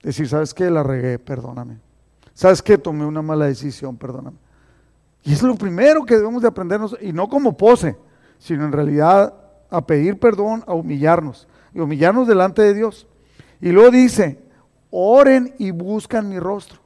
Decir, 0.01 0.27
¿sabes 0.27 0.53
qué? 0.53 0.69
La 0.69 0.83
regué, 0.83 1.19
perdóname. 1.19 1.79
¿Sabes 2.33 2.61
qué? 2.61 2.77
Tomé 2.77 3.05
una 3.05 3.21
mala 3.21 3.45
decisión, 3.45 3.95
perdóname. 3.95 4.37
Y 5.23 5.33
es 5.33 5.41
lo 5.41 5.55
primero 5.55 6.03
que 6.03 6.17
debemos 6.17 6.41
de 6.41 6.47
aprendernos, 6.47 6.97
y 6.99 7.13
no 7.13 7.29
como 7.29 7.55
pose, 7.55 7.95
sino 8.37 8.65
en 8.65 8.71
realidad 8.71 9.33
a 9.73 9.81
pedir 9.87 10.19
perdón, 10.19 10.63
a 10.67 10.75
humillarnos, 10.75 11.47
y 11.73 11.79
humillarnos 11.79 12.27
delante 12.27 12.61
de 12.61 12.75
Dios. 12.75 13.07
Y 13.59 13.71
luego 13.71 13.89
dice, 13.89 14.39
oren 14.91 15.55
y 15.57 15.71
buscan 15.71 16.29
mi 16.29 16.37
rostro. 16.37 16.79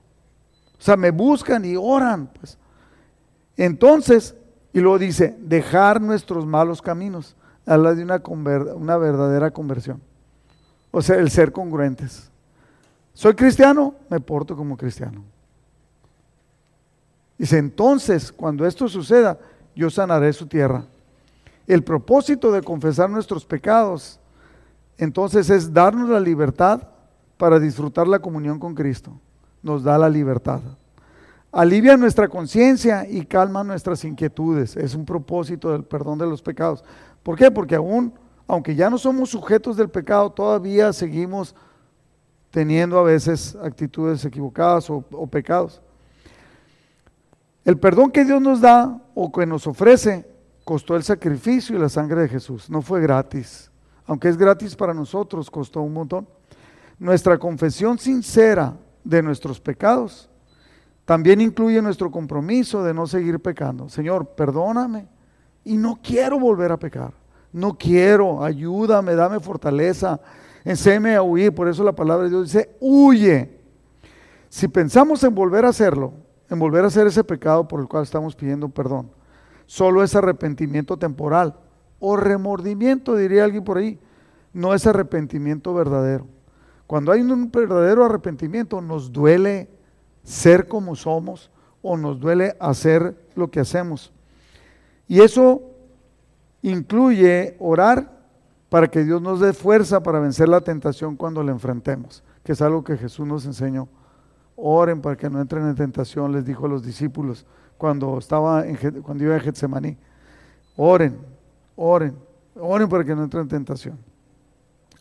O 0.79 0.81
sea, 0.81 0.95
me 0.95 1.11
buscan 1.11 1.65
y 1.65 1.75
oran. 1.75 2.27
Pues. 2.27 2.57
Entonces, 3.57 4.35
y 4.71 4.79
luego 4.79 4.99
dice, 4.99 5.35
dejar 5.37 5.99
nuestros 5.99 6.45
malos 6.45 6.81
caminos. 6.81 7.35
Habla 7.65 7.93
de 7.93 8.03
una, 8.03 8.23
una 8.73 8.97
verdadera 8.97 9.51
conversión. 9.51 10.01
O 10.91 11.01
sea, 11.01 11.17
el 11.17 11.29
ser 11.29 11.51
congruentes. 11.51 12.31
¿Soy 13.13 13.33
cristiano? 13.33 13.95
Me 14.09 14.21
porto 14.21 14.55
como 14.55 14.77
cristiano. 14.77 15.25
Dice, 17.37 17.57
entonces, 17.57 18.31
cuando 18.31 18.65
esto 18.65 18.87
suceda, 18.87 19.37
yo 19.75 19.89
sanaré 19.89 20.31
su 20.31 20.47
tierra. 20.47 20.85
El 21.67 21.83
propósito 21.83 22.51
de 22.51 22.61
confesar 22.61 23.09
nuestros 23.09 23.45
pecados, 23.45 24.19
entonces, 24.97 25.49
es 25.49 25.73
darnos 25.73 26.09
la 26.09 26.19
libertad 26.19 26.81
para 27.37 27.59
disfrutar 27.59 28.07
la 28.07 28.19
comunión 28.19 28.57
con 28.57 28.73
Cristo. 28.73 29.11
Nos 29.61 29.83
da 29.83 29.97
la 29.97 30.09
libertad. 30.09 30.61
Alivia 31.51 31.95
nuestra 31.97 32.27
conciencia 32.27 33.07
y 33.07 33.25
calma 33.25 33.63
nuestras 33.63 34.03
inquietudes. 34.03 34.75
Es 34.75 34.95
un 34.95 35.05
propósito 35.05 35.71
del 35.71 35.83
perdón 35.83 36.17
de 36.17 36.25
los 36.25 36.41
pecados. 36.41 36.83
¿Por 37.21 37.37
qué? 37.37 37.51
Porque 37.51 37.75
aún, 37.75 38.13
aunque 38.47 38.75
ya 38.75 38.89
no 38.89 38.97
somos 38.97 39.29
sujetos 39.29 39.77
del 39.77 39.89
pecado, 39.89 40.31
todavía 40.31 40.91
seguimos 40.93 41.55
teniendo 42.49 42.97
a 42.97 43.03
veces 43.03 43.55
actitudes 43.61 44.23
equivocadas 44.25 44.89
o, 44.89 45.03
o 45.11 45.27
pecados. 45.27 45.81
El 47.63 47.77
perdón 47.77 48.11
que 48.11 48.25
Dios 48.25 48.41
nos 48.41 48.61
da 48.61 48.99
o 49.13 49.31
que 49.31 49.45
nos 49.45 49.67
ofrece 49.67 50.25
costó 50.67 50.97
el 50.97 51.03
sacrificio 51.03 51.77
y 51.77 51.79
la 51.79 51.87
sangre 51.87 52.23
de 52.23 52.27
Jesús. 52.27 52.69
No 52.69 52.81
fue 52.81 52.99
gratis. 52.99 53.71
Aunque 54.05 54.27
es 54.27 54.35
gratis 54.35 54.75
para 54.75 54.93
nosotros, 54.93 55.49
costó 55.49 55.81
un 55.81 55.93
montón. 55.93 56.27
Nuestra 56.99 57.37
confesión 57.37 57.97
sincera 57.97 58.75
de 59.01 59.23
nuestros 59.23 59.61
pecados 59.61 60.29
también 61.05 61.39
incluye 61.39 61.81
nuestro 61.81 62.11
compromiso 62.11 62.83
de 62.83 62.93
no 62.93 63.07
seguir 63.07 63.39
pecando. 63.39 63.87
Señor, 63.87 64.35
perdóname 64.35 65.07
y 65.63 65.77
no 65.77 66.01
quiero 66.03 66.37
volver 66.37 66.73
a 66.73 66.77
pecar. 66.77 67.13
No 67.53 67.77
quiero, 67.77 68.43
ayúdame, 68.43 69.15
dame 69.15 69.39
fortaleza, 69.39 70.19
enséñame 70.65 71.15
a 71.15 71.23
huir. 71.23 71.55
Por 71.55 71.69
eso 71.69 71.81
la 71.81 71.95
palabra 71.95 72.25
de 72.25 72.31
Dios 72.31 72.51
dice, 72.51 72.75
huye. 72.81 73.57
Si 74.49 74.67
pensamos 74.67 75.23
en 75.23 75.33
volver 75.33 75.63
a 75.63 75.69
hacerlo, 75.69 76.11
en 76.49 76.59
volver 76.59 76.83
a 76.83 76.87
hacer 76.87 77.07
ese 77.07 77.23
pecado 77.23 77.65
por 77.69 77.79
el 77.79 77.87
cual 77.87 78.03
estamos 78.03 78.35
pidiendo 78.35 78.67
perdón. 78.67 79.15
Solo 79.67 80.01
es 80.01 80.15
arrepentimiento 80.15 80.97
temporal 80.97 81.55
o 81.99 82.15
remordimiento, 82.15 83.15
diría 83.15 83.43
alguien 83.43 83.63
por 83.63 83.77
ahí. 83.77 83.99
No 84.53 84.73
es 84.73 84.87
arrepentimiento 84.87 85.73
verdadero. 85.73 86.25
Cuando 86.87 87.11
hay 87.11 87.21
un 87.21 87.51
verdadero 87.51 88.05
arrepentimiento, 88.05 88.81
nos 88.81 89.11
duele 89.11 89.69
ser 90.23 90.67
como 90.67 90.95
somos 90.95 91.51
o 91.81 91.97
nos 91.97 92.19
duele 92.19 92.55
hacer 92.59 93.27
lo 93.35 93.51
que 93.51 93.59
hacemos. 93.59 94.13
Y 95.07 95.19
eso 95.19 95.61
incluye 96.61 97.57
orar 97.59 98.17
para 98.69 98.87
que 98.87 99.03
Dios 99.03 99.21
nos 99.21 99.41
dé 99.41 99.51
fuerza 99.53 100.01
para 100.01 100.19
vencer 100.19 100.49
la 100.49 100.61
tentación 100.61 101.17
cuando 101.17 101.43
la 101.43 101.51
enfrentemos, 101.51 102.23
que 102.43 102.53
es 102.53 102.61
algo 102.61 102.83
que 102.83 102.97
Jesús 102.97 103.27
nos 103.27 103.45
enseñó. 103.45 103.89
Oren 104.55 105.01
para 105.01 105.15
que 105.15 105.29
no 105.29 105.39
entren 105.39 105.67
en 105.67 105.75
tentación, 105.75 106.31
les 106.31 106.45
dijo 106.45 106.65
a 106.65 106.69
los 106.69 106.83
discípulos 106.83 107.45
cuando, 107.77 108.17
estaba 108.17 108.65
en, 108.65 109.01
cuando 109.01 109.23
iba 109.23 109.35
a 109.35 109.39
Getsemaní. 109.39 109.97
Oren, 110.75 111.17
oren, 111.75 112.15
oren 112.55 112.89
para 112.89 113.03
que 113.03 113.15
no 113.15 113.23
entren 113.23 113.43
en 113.43 113.49
tentación. 113.49 113.97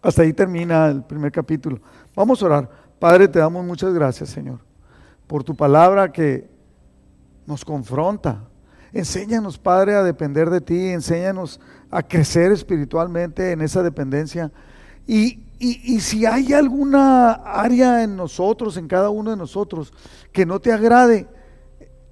Hasta 0.03 0.23
ahí 0.23 0.33
termina 0.33 0.87
el 0.87 1.03
primer 1.03 1.33
capítulo. 1.33 1.81
Vamos 2.15 2.43
a 2.43 2.47
orar. 2.47 2.71
Padre, 2.99 3.29
te 3.29 3.39
damos 3.39 3.65
muchas 3.65 3.93
gracias, 3.93 4.31
Señor, 4.31 4.61
por 5.27 5.45
tu 5.45 5.55
palabra 5.55 6.11
que 6.13 6.49
nos 7.47 7.65
confronta. 7.65 8.45
Enséñanos, 8.93 9.59
Padre, 9.59 9.95
a 9.95 10.03
depender 10.03 10.49
de 10.49 10.61
ti, 10.61 10.89
enséñanos 10.89 11.61
a 11.91 12.03
crecer 12.03 12.53
espiritualmente 12.53 13.53
en 13.53 13.61
esa 13.61 13.83
dependencia. 13.83 14.51
Y 15.07 15.47
y, 15.59 16.01
si 16.01 16.27
hay 16.27 16.53
alguna 16.53 17.33
área 17.33 18.03
en 18.03 18.15
nosotros, 18.15 18.77
en 18.77 18.89
cada 18.89 19.09
uno 19.09 19.31
de 19.31 19.39
nosotros, 19.39 19.93
que 20.31 20.45
no 20.45 20.61
te 20.61 20.71
agrade, 20.71 21.27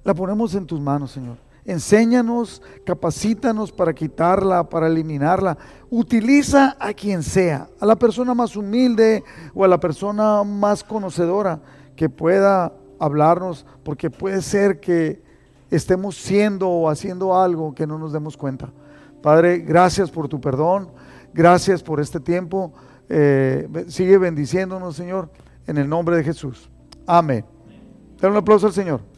la 0.05 0.13
ponemos 0.13 0.53
en 0.55 0.65
tus 0.65 0.79
manos, 0.79 1.11
Señor. 1.11 1.35
Enséñanos, 1.65 2.61
capacítanos 2.85 3.71
para 3.71 3.91
quitarla, 3.91 4.69
para 4.69 4.85
eliminarla. 4.85 5.57
Utiliza 5.89 6.77
a 6.79 6.93
quien 6.93 7.23
sea, 7.23 7.67
a 7.79 7.85
la 7.87 7.95
persona 7.95 8.35
más 8.35 8.55
humilde 8.55 9.23
o 9.55 9.65
a 9.65 9.67
la 9.67 9.79
persona 9.79 10.43
más 10.43 10.83
conocedora 10.83 11.59
que 11.95 12.07
pueda 12.07 12.71
hablarnos, 12.99 13.65
porque 13.83 14.11
puede 14.11 14.43
ser 14.43 14.79
que 14.79 15.23
estemos 15.71 16.15
siendo 16.15 16.69
o 16.69 16.87
haciendo 16.87 17.35
algo 17.35 17.73
que 17.73 17.87
no 17.87 17.97
nos 17.97 18.13
demos 18.13 18.37
cuenta. 18.37 18.71
Padre, 19.23 19.57
gracias 19.57 20.11
por 20.11 20.27
tu 20.27 20.39
perdón, 20.39 20.89
gracias 21.33 21.81
por 21.81 21.99
este 21.99 22.19
tiempo. 22.19 22.73
Eh, 23.09 23.67
sigue 23.87 24.19
bendiciéndonos, 24.19 24.95
Señor, 24.95 25.31
en 25.65 25.79
el 25.79 25.89
nombre 25.89 26.15
de 26.15 26.23
Jesús. 26.23 26.69
Amén. 27.07 27.43
Dale 28.21 28.33
un 28.33 28.37
aplauso 28.37 28.67
al 28.67 28.73
Señor. 28.73 29.14